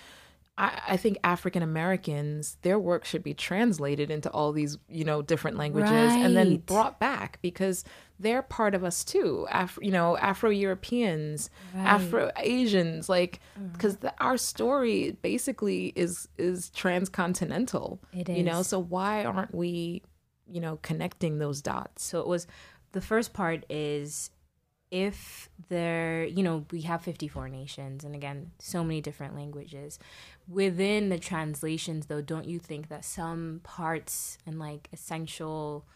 I, 0.58 0.82
I 0.88 0.96
think 0.96 1.18
African 1.24 1.62
Americans, 1.62 2.58
their 2.62 2.78
work 2.78 3.04
should 3.04 3.22
be 3.22 3.32
translated 3.32 4.10
into 4.10 4.30
all 4.30 4.52
these, 4.52 4.76
you 4.88 5.04
know, 5.04 5.22
different 5.22 5.56
languages 5.56 5.90
right. 5.90 6.24
and 6.24 6.36
then 6.36 6.56
brought 6.58 6.98
back 6.98 7.38
because 7.40 7.84
they're 8.18 8.42
part 8.42 8.74
of 8.74 8.84
us 8.84 9.04
too. 9.04 9.46
Af- 9.50 9.78
you 9.80 9.90
know, 9.90 10.16
Afro 10.16 10.50
Europeans, 10.50 11.50
right. 11.74 11.86
Afro 11.86 12.30
Asians, 12.36 13.08
like 13.08 13.40
because 13.72 13.96
mm-hmm. 13.96 14.08
our 14.18 14.36
story 14.36 15.16
basically 15.22 15.92
is 15.94 16.28
is 16.36 16.70
transcontinental. 16.70 18.00
It 18.12 18.28
is. 18.28 18.38
You 18.38 18.44
know, 18.44 18.62
so 18.62 18.78
why 18.78 19.24
aren't 19.24 19.54
we, 19.54 20.02
you 20.50 20.60
know, 20.60 20.78
connecting 20.82 21.38
those 21.38 21.62
dots? 21.62 22.04
So 22.04 22.20
it 22.20 22.26
was 22.26 22.46
the 22.92 23.00
first 23.00 23.32
part 23.32 23.64
is 23.68 24.30
if 24.90 25.50
there, 25.68 26.24
you 26.24 26.42
know, 26.42 26.64
we 26.70 26.82
have 26.82 27.02
54 27.02 27.48
nations 27.48 28.04
and 28.04 28.14
again, 28.14 28.52
so 28.58 28.82
many 28.82 29.00
different 29.00 29.36
languages. 29.36 29.98
Within 30.48 31.10
the 31.10 31.18
translations, 31.18 32.06
though, 32.06 32.22
don't 32.22 32.46
you 32.46 32.58
think 32.58 32.88
that 32.88 33.04
some 33.04 33.60
parts 33.64 34.38
and 34.46 34.58
like 34.58 34.88
essential, 34.92 35.86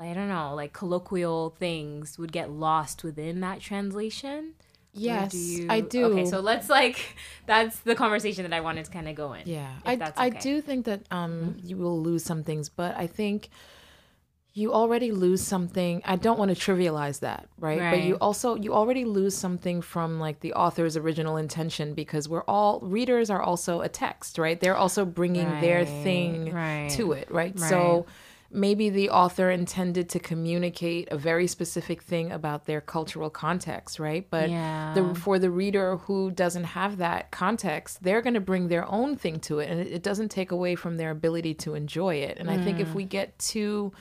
I 0.00 0.14
don't 0.14 0.28
know, 0.28 0.54
like 0.54 0.72
colloquial 0.72 1.50
things 1.58 2.18
would 2.18 2.32
get 2.32 2.50
lost 2.50 3.04
within 3.04 3.40
that 3.40 3.60
translation? 3.60 4.54
Yes, 4.92 5.32
do 5.32 5.38
you... 5.38 5.66
I 5.68 5.80
do. 5.80 6.06
Okay, 6.06 6.26
so 6.26 6.40
let's 6.40 6.68
like 6.68 7.16
that's 7.46 7.80
the 7.80 7.94
conversation 7.94 8.42
that 8.42 8.52
I 8.52 8.60
wanted 8.60 8.86
to 8.86 8.90
kind 8.90 9.08
of 9.08 9.14
go 9.14 9.34
in. 9.34 9.42
Yeah, 9.46 9.70
I 9.84 9.94
okay. 9.94 10.12
I 10.16 10.30
do 10.30 10.60
think 10.60 10.86
that 10.86 11.02
um 11.10 11.32
mm-hmm. 11.32 11.66
you 11.68 11.76
will 11.76 12.00
lose 12.00 12.24
some 12.24 12.42
things, 12.42 12.68
but 12.68 12.96
I 12.96 13.06
think 13.06 13.50
you 14.52 14.72
already 14.72 15.12
lose 15.12 15.40
something 15.40 16.02
i 16.04 16.16
don't 16.16 16.36
want 16.36 16.54
to 16.54 16.56
trivialize 16.56 17.20
that 17.20 17.46
right? 17.58 17.78
right? 17.78 17.90
but 17.90 18.02
you 18.02 18.16
also 18.16 18.56
you 18.56 18.74
already 18.74 19.04
lose 19.04 19.36
something 19.36 19.80
from 19.80 20.18
like 20.18 20.40
the 20.40 20.52
author's 20.54 20.96
original 20.96 21.36
intention 21.36 21.94
because 21.94 22.28
we're 22.28 22.42
all 22.42 22.80
readers 22.80 23.30
are 23.30 23.40
also 23.40 23.80
a 23.80 23.88
text 23.88 24.38
right 24.38 24.60
they're 24.60 24.76
also 24.76 25.04
bringing 25.04 25.48
right. 25.48 25.60
their 25.60 25.84
thing 25.84 26.52
right. 26.52 26.90
to 26.90 27.12
it 27.12 27.30
right? 27.30 27.58
so 27.60 28.06
maybe 28.52 28.90
the 28.90 29.10
author 29.10 29.50
intended 29.50 30.08
to 30.08 30.18
communicate 30.18 31.08
a 31.10 31.16
very 31.16 31.46
specific 31.46 32.02
thing 32.02 32.32
about 32.32 32.66
their 32.66 32.80
cultural 32.80 33.30
context 33.30 33.98
right 33.98 34.26
but 34.30 34.50
yeah. 34.50 34.92
the, 34.94 35.14
for 35.14 35.38
the 35.38 35.50
reader 35.50 35.96
who 35.98 36.30
doesn't 36.30 36.64
have 36.64 36.98
that 36.98 37.30
context 37.30 38.02
they're 38.02 38.22
going 38.22 38.34
to 38.34 38.40
bring 38.40 38.68
their 38.68 38.88
own 38.90 39.16
thing 39.16 39.38
to 39.38 39.60
it 39.60 39.70
and 39.70 39.80
it, 39.80 39.86
it, 39.88 40.02
doesn't 40.02 40.30
take 40.30 40.50
away 40.50 40.74
from 40.74 40.96
their 40.96 41.10
ability 41.10 41.54
to 41.54 41.74
enjoy 41.74 42.14
it 42.14 42.38
and 42.38 42.48
mm. 42.48 42.52
i 42.52 42.64
think 42.64 42.80
if 42.80 42.88
mm. 42.88 42.94
we 42.94 43.04
get 43.04 43.38
too 43.38 43.92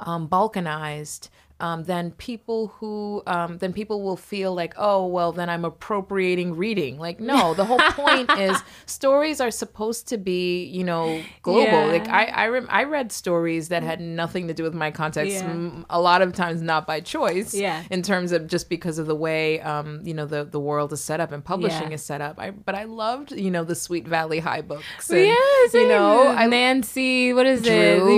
um, 0.00 0.28
balkanized 0.28 1.30
um, 1.60 1.84
then 1.84 2.10
people 2.12 2.68
who 2.78 3.22
um, 3.26 3.58
then 3.58 3.72
people 3.72 4.02
will 4.02 4.16
feel 4.16 4.54
like 4.54 4.74
oh 4.76 5.06
well 5.06 5.32
then 5.32 5.48
i'm 5.48 5.64
appropriating 5.64 6.56
reading 6.56 6.98
like 6.98 7.20
no 7.20 7.54
the 7.54 7.64
whole 7.64 7.78
point 7.90 8.30
is 8.38 8.60
stories 8.86 9.40
are 9.40 9.50
supposed 9.50 10.08
to 10.08 10.18
be 10.18 10.64
you 10.64 10.82
know 10.82 11.22
global 11.42 11.62
yeah. 11.64 11.84
like 11.84 12.08
i 12.08 12.24
I, 12.24 12.48
rem- 12.48 12.66
I 12.68 12.84
read 12.84 13.12
stories 13.12 13.68
that 13.68 13.82
had 13.82 14.00
nothing 14.00 14.48
to 14.48 14.54
do 14.54 14.64
with 14.64 14.74
my 14.74 14.90
context 14.90 15.32
yeah. 15.32 15.70
a 15.88 16.00
lot 16.00 16.22
of 16.22 16.32
times 16.32 16.60
not 16.60 16.86
by 16.86 17.00
choice 17.00 17.54
yeah 17.54 17.84
in 17.90 18.02
terms 18.02 18.32
of 18.32 18.48
just 18.48 18.68
because 18.68 18.98
of 18.98 19.06
the 19.06 19.14
way 19.14 19.60
um, 19.60 20.00
you 20.04 20.14
know 20.14 20.26
the 20.26 20.44
the 20.44 20.60
world 20.60 20.92
is 20.92 21.02
set 21.02 21.20
up 21.20 21.30
and 21.30 21.44
publishing 21.44 21.88
yeah. 21.88 21.94
is 21.94 22.04
set 22.04 22.20
up 22.20 22.38
I, 22.38 22.50
but 22.50 22.74
i 22.74 22.84
loved 22.84 23.30
you 23.30 23.50
know 23.50 23.62
the 23.64 23.76
sweet 23.76 24.08
valley 24.08 24.40
high 24.40 24.62
books 24.62 25.08
and, 25.08 25.20
yes 25.20 25.74
you 25.74 25.86
know 25.86 26.28
I, 26.28 26.46
nancy 26.46 27.32
what 27.32 27.46
is 27.46 27.62
Drew. 27.62 27.72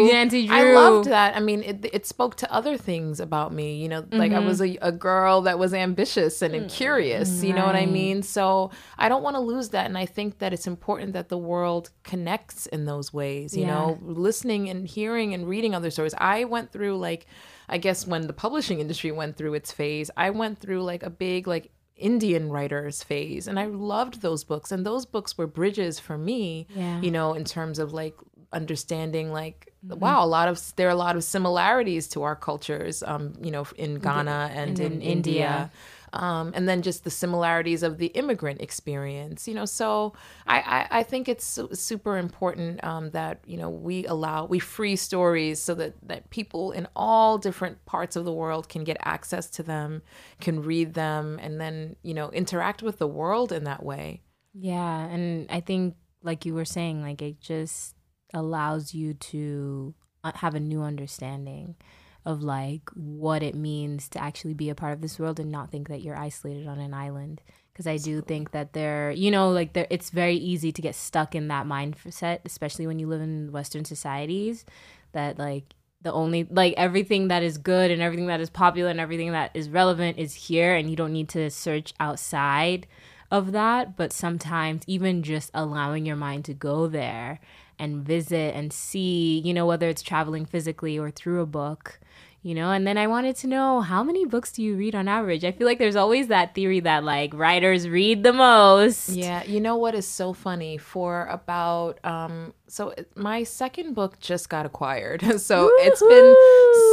it 0.07 0.13
nancy 0.13 0.47
Drew. 0.47 0.57
i 0.57 0.73
loved 0.73 1.09
that 1.09 1.37
i 1.37 1.41
mean 1.41 1.63
it, 1.63 1.85
it 1.93 2.07
spoke 2.07 2.37
to 2.37 2.53
other 2.53 2.77
things 2.77 3.21
about 3.27 3.53
me. 3.53 3.77
You 3.83 3.89
know, 3.89 4.03
mm-hmm. 4.03 4.17
like 4.17 4.33
I 4.33 4.39
was 4.39 4.61
mm-hmm. 4.61 4.83
a, 4.83 4.89
a, 4.89 4.93
girl 4.93 5.43
that 5.43 5.59
was 5.59 5.75
ambitious 5.75 6.41
and, 6.41 6.55
and 6.55 6.71
curious. 6.71 7.29
Right. 7.29 7.49
You 7.49 7.55
know 7.55 7.67
what 7.67 7.77
I 7.77 7.85
mean? 7.85 8.23
So 8.23 8.71
I 8.97 9.09
don't 9.09 9.23
want 9.23 9.37
to 9.37 9.41
lose 9.41 9.71
that. 9.71 9.87
And 9.87 9.99
I 9.99 10.07
think 10.07 10.39
that 10.39 10.53
it's 10.53 10.67
important 10.67 11.13
that 11.13 11.29
the 11.29 11.37
world 11.39 11.91
connects 12.05 12.67
in 12.67 12.87
those 12.87 13.13
ways, 13.13 13.57
you 13.57 13.63
yeah. 13.63 13.75
know, 13.75 13.99
listening 14.01 14.69
and 14.69 14.87
hearing 14.87 15.35
and 15.35 15.49
reading 15.49 15.75
other 15.75 15.91
stories. 15.91 16.15
I 16.17 16.45
went 16.45 16.73
through 16.73 16.97
like, 16.97 17.27
I 17.69 17.79
guess 17.79 18.07
when 18.07 18.27
the 18.27 18.33
publishing 18.33 18.81
industry 18.81 19.11
went 19.11 19.37
through 19.37 19.55
its 19.55 19.73
phase, 19.73 20.11
I 20.17 20.31
went 20.31 20.59
through 20.59 20.83
like 20.83 21.03
a 21.03 21.11
big 21.11 21.47
like 21.47 21.73
Indian 21.97 22.51
writers 22.51 23.03
phase 23.03 23.49
and 23.49 23.59
I 23.59 23.67
loved 23.67 24.21
those 24.21 24.45
books 24.45 24.71
and 24.71 24.85
those 24.85 25.07
books 25.07 25.39
were 25.39 25.47
bridges 25.47 25.99
for 25.99 26.19
me 26.19 26.67
yeah. 26.75 27.01
you 27.01 27.11
know 27.11 27.33
in 27.33 27.45
terms 27.45 27.79
of 27.79 27.95
like 27.95 28.15
understanding 28.53 29.33
like 29.33 29.66
mm-hmm. 29.85 29.99
wow 29.99 30.25
a 30.25 30.27
lot 30.27 30.49
of 30.49 30.61
there 30.77 30.89
are 30.89 30.93
a 30.93 30.97
lot 30.97 31.17
of 31.17 31.25
similarities 31.25 32.09
to 32.09 32.23
our 32.23 32.37
cultures 32.37 33.03
um 33.03 33.33
you 33.41 33.51
know 33.51 33.67
in 33.77 33.99
ghana 33.99 34.51
and, 34.53 34.79
in, 34.79 34.93
in, 34.93 35.01
india, 35.01 35.33
india. 35.33 35.71
Um, 36.13 36.53
and 36.55 36.67
then 36.67 36.83
just 36.83 37.05
the 37.05 37.11
similarities 37.11 37.83
of 37.83 37.99
the 37.99 38.07
immigrant 38.07 38.63
experience 38.63 39.47
you 39.47 39.55
know 39.55 39.65
so 39.65 40.15
i 40.47 40.61
i, 40.61 40.99
I 41.01 41.03
think 41.03 41.29
it's 41.29 41.59
super 41.73 42.17
important 42.17 42.83
um, 42.85 43.11
that 43.11 43.41
you 43.45 43.57
know 43.57 43.69
we 43.69 44.07
allow 44.07 44.47
we 44.47 44.59
free 44.59 44.97
stories 44.97 45.61
so 45.61 45.75
that 45.75 45.95
that 46.05 46.31
people 46.31 46.73
in 46.73 46.89
all 46.97 47.39
different 47.39 47.85
parts 47.87 48.17
of 48.17 48.25
the 48.25 48.33
world 48.33 48.69
can 48.69 48.85
get 48.85 48.97
access 49.03 49.51
to 49.51 49.63
them 49.63 50.03
can 50.41 50.63
read 50.63 50.95
them 50.95 51.39
and 51.43 51.61
then 51.61 51.97
you 52.03 52.15
know 52.15 52.31
interact 52.31 52.83
with 52.83 52.99
the 52.99 53.09
world 53.09 53.53
in 53.53 53.65
that 53.65 53.83
way 53.83 54.23
yeah 54.55 55.07
and 55.07 55.51
i 55.51 55.61
think 55.61 55.97
like 56.23 56.47
you 56.47 56.55
were 56.55 56.65
saying 56.65 57.03
like 57.03 57.21
it 57.21 57.41
just 57.41 57.96
allows 58.35 58.95
you 58.95 59.15
to 59.15 59.95
uh, 60.25 60.33
have 60.37 60.55
a 60.55 60.61
new 60.61 60.83
understanding 60.83 61.77
of 62.25 62.43
like 62.43 62.83
what 62.95 63.43
it 63.43 63.55
means 63.55 64.09
to 64.09 64.23
actually 64.23 64.55
be 64.55 64.69
a 64.69 64.75
part 64.75 64.93
of 64.93 65.01
this 65.01 65.19
world 65.19 65.39
and 65.39 65.51
not 65.51 65.71
think 65.71 65.89
that 65.89 66.03
you're 66.03 66.17
isolated 66.17 66.67
on 66.67 66.79
an 66.79 66.93
island. 66.93 67.41
Because 67.73 67.87
i 67.87 67.99
do 67.99 68.23
think 68.23 68.53
that 68.53 68.73
there 68.73 69.11
you 69.11 69.31
know 69.31 69.51
like 69.51 69.75
there 69.75 69.87
it's 69.91 70.09
very 70.09 70.37
easy 70.37 70.73
to 70.73 70.81
get 70.81 70.95
stuck 70.95 71.35
in 71.35 71.49
that 71.49 71.67
mindset 71.67 72.39
especially 72.47 72.87
when 72.87 72.99
you 72.99 73.07
live 73.07 73.21
in 73.21 73.53
western 73.53 73.85
societies 73.85 74.65
that 75.13 75.39
like 75.39 75.75
the 76.01 76.13
only 76.13 76.47
like 76.51 76.73
everything 76.77 77.29
that 77.29 77.43
is 77.43 77.59
good 77.59 77.91
and 77.91 78.01
everything 78.01 78.29
that 78.29 78.41
is 78.41 78.49
popular 78.49 78.89
and 78.89 79.01
everything 79.01 79.33
that 79.33 79.51
is 79.55 79.69
relevant 79.69 80.19
is 80.19 80.35
here 80.35 80.75
and 80.75 80.89
you 80.89 80.97
don't 80.97 81.13
need 81.13 81.29
to 81.29 81.51
search 81.51 81.93
outside 81.99 82.87
of 83.31 83.53
that 83.53 83.97
but 83.97 84.13
sometimes 84.13 84.83
even 84.87 85.23
just 85.23 85.51
allowing 85.55 86.07
your 86.07 86.17
mind 86.17 86.45
to 86.45 86.55
go 86.55 86.87
there 86.87 87.41
and 87.79 88.05
visit 88.05 88.55
and 88.55 88.73
see, 88.73 89.41
you 89.45 89.53
know, 89.53 89.67
whether 89.67 89.89
it's 89.89 90.03
traveling 90.03 90.47
physically 90.47 90.99
or 90.99 91.11
through 91.11 91.41
a 91.41 91.47
book, 91.47 92.01
you 92.47 92.55
know? 92.55 92.71
And 92.71 92.87
then 92.87 92.97
i 92.97 93.09
wanted 93.09 93.35
to 93.37 93.49
know 93.49 93.81
how 93.81 94.05
many 94.05 94.25
books 94.25 94.53
do 94.53 94.63
you 94.63 94.77
read 94.77 94.95
on 94.95 95.09
average? 95.09 95.45
I 95.45 95.51
feel 95.51 95.67
like 95.67 95.81
there's 95.81 95.97
always 95.97 96.29
that 96.29 96.55
theory 96.55 96.81
that 96.81 97.03
like 97.03 97.35
writers 97.35 97.89
read 97.89 98.23
the 98.23 98.33
most. 98.33 99.09
Yeah 99.09 99.43
you 99.45 99.61
know 99.61 99.77
what 99.77 99.95
is 99.95 100.07
so 100.07 100.33
funny? 100.33 100.79
For 100.79 101.27
about 101.27 101.99
um 102.05 102.55
so 102.69 102.95
my 103.17 103.43
second 103.43 103.95
book 103.95 104.21
just 104.21 104.49
got 104.49 104.65
acquired. 104.65 105.23
So 105.47 105.65
Woo-hoo! 105.65 105.87
it's 105.87 106.01
been 106.01 106.35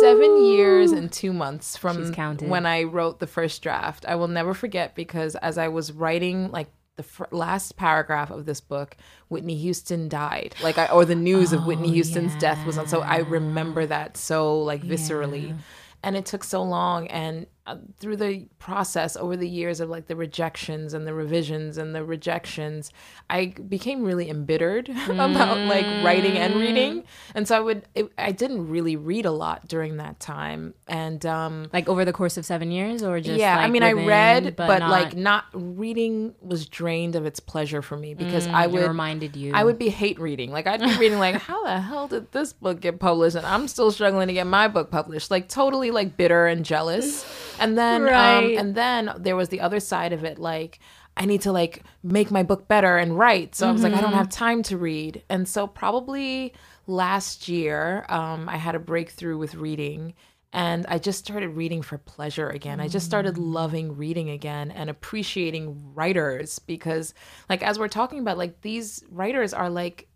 seven 0.02 0.46
years 0.46 0.92
and 0.92 1.12
two 1.12 1.34
months 1.34 1.78
from 1.78 2.14
when 2.50 2.66
i 2.66 2.84
wrote 2.84 3.20
the 3.20 3.28
first 3.28 3.62
draft. 3.62 4.06
I 4.08 4.16
will 4.16 4.28
never 4.28 4.54
forget 4.54 4.96
because 4.96 5.36
as 5.36 5.58
i 5.58 5.68
was 5.68 5.92
writing 5.92 6.52
like 6.52 6.70
the 6.96 7.04
fr- 7.04 7.24
last 7.32 7.76
paragraph 7.76 8.30
of 8.30 8.46
this 8.46 8.62
book, 8.62 8.96
Whitney 9.30 9.56
Houston 9.58 10.10
died. 10.10 10.56
Like, 10.62 10.78
I, 10.78 10.88
or 10.88 11.06
the 11.06 11.16
news 11.16 11.54
oh, 11.54 11.58
of 11.58 11.66
Whitney 11.66 11.90
oh, 11.90 11.94
Houston's 11.94 12.34
yeah. 12.34 12.40
death 12.40 12.66
was 12.66 12.78
on. 12.78 12.88
So 12.88 13.02
I 13.02 13.18
remember 13.20 13.86
that 13.86 14.18
so 14.18 14.60
like 14.60 14.84
viscerally. 14.84 15.50
Yeah. 15.50 15.56
And 16.04 16.18
it 16.18 16.26
took 16.26 16.44
so 16.44 16.62
long. 16.62 17.08
And 17.08 17.48
uh, 17.66 17.78
through 17.98 18.18
the 18.18 18.46
process 18.60 19.16
over 19.16 19.38
the 19.38 19.48
years 19.48 19.80
of 19.80 19.90
like 19.90 20.08
the 20.08 20.16
rejections 20.18 20.94
and 20.94 21.08
the 21.08 21.14
revisions 21.14 21.78
and 21.78 21.96
the 21.96 22.04
rejections 22.04 22.92
i 23.30 23.54
became 23.70 24.04
really 24.04 24.30
embittered 24.30 24.90
about 25.08 25.58
like 25.60 25.86
writing 26.04 26.38
and 26.38 26.56
reading. 26.56 27.02
Mm. 27.02 27.06
and 27.36 27.48
so 27.48 27.56
i 27.56 27.60
would 27.62 27.88
it, 27.96 28.12
i 28.18 28.34
didn't 28.34 28.68
really 28.68 28.98
read 28.98 29.26
a 29.26 29.32
lot 29.32 29.66
during 29.68 29.98
that 29.98 30.20
time. 30.20 30.74
And 30.88 31.26
um 31.26 31.70
like 31.72 31.88
over 31.88 32.04
the 32.04 32.12
course 32.12 32.36
of 32.38 32.46
seven 32.46 32.70
years 32.70 33.02
or 33.02 33.22
just 33.22 33.40
yeah 33.40 33.56
like 33.56 33.66
i 33.66 33.70
mean 33.70 33.84
within, 33.84 34.00
i 34.00 34.08
read 34.08 34.56
but, 34.58 34.68
but 34.68 34.80
not... 34.80 34.92
like 34.92 35.16
not 35.16 35.46
reading 35.54 36.36
was 36.42 36.66
drained 36.66 37.16
of 37.16 37.26
its 37.26 37.40
pleasure 37.40 37.82
for 37.82 37.96
me 37.96 38.14
because 38.14 38.46
mm, 38.46 38.54
i 38.54 38.68
would 38.68 38.86
reminded 38.86 39.36
you. 39.38 39.54
I 39.54 39.64
would 39.64 39.80
be 39.80 39.90
hate 39.90 40.20
reading. 40.20 40.52
Like 40.52 40.68
i'd 40.68 40.82
be 40.82 40.98
reading 40.98 41.20
like 41.20 41.36
how 41.36 41.64
the 41.64 41.80
hell 41.80 42.10
did 42.10 42.32
this 42.34 42.52
book 42.52 42.82
get 42.82 43.00
published? 43.00 43.38
And 43.38 43.46
i'm 43.46 43.70
still 43.70 43.92
struggling 43.92 44.28
to 44.28 44.34
get 44.34 44.48
my 44.48 44.68
book 44.68 44.92
published. 44.92 45.32
Like 45.32 45.48
totally 45.48 45.92
like 45.92 46.18
bitter 46.18 46.48
and 46.48 46.66
jealous 46.66 47.24
and 47.64 47.78
then 47.78 48.02
um, 48.02 48.08
right. 48.08 48.38
um, 48.38 48.58
and 48.58 48.76
then 48.76 49.14
there 49.18 49.36
was 49.36 49.50
the 49.50 49.62
other 49.62 49.80
side 49.80 50.14
of 50.14 50.24
it 50.24 50.40
like 50.40 50.80
I 51.16 51.26
need 51.26 51.42
to 51.42 51.52
like 51.52 51.84
make 52.02 52.32
my 52.32 52.44
book 52.44 52.68
better 52.68 52.98
and 52.98 53.18
write. 53.18 53.56
So 53.56 53.66
mm-hmm. 53.66 53.70
I 53.70 53.74
was 53.74 53.84
like, 53.84 53.94
I 53.94 54.02
don't 54.02 54.14
have 54.14 54.30
mm-hmm. 54.30 54.46
time 54.46 54.64
to 54.64 54.78
read. 54.78 55.24
And 55.30 55.48
so 55.48 55.68
probably 55.68 56.54
last 56.88 57.48
year, 57.48 58.06
um, 58.10 58.50
I 58.50 58.58
had 58.58 58.74
a 58.74 58.80
breakthrough 58.80 59.38
with 59.38 59.54
reading 59.56 60.16
and 60.52 60.86
I 60.88 61.00
just 61.00 61.20
started 61.20 61.50
reading 61.50 61.82
for 61.82 61.98
pleasure 61.98 62.50
again. 62.50 62.80
I 62.80 62.88
just 62.88 63.08
started 63.08 63.36
mm. 63.36 63.54
loving 63.54 63.96
reading 63.98 64.30
again 64.30 64.70
and 64.70 64.88
appreciating 64.90 65.94
writers 65.96 66.60
because 66.60 67.16
like 67.50 67.64
as 67.64 67.80
we're 67.80 67.88
talking 67.88 68.20
about, 68.20 68.38
like 68.38 68.62
these 68.62 69.04
writers 69.10 69.54
are 69.54 69.70
like 69.70 70.08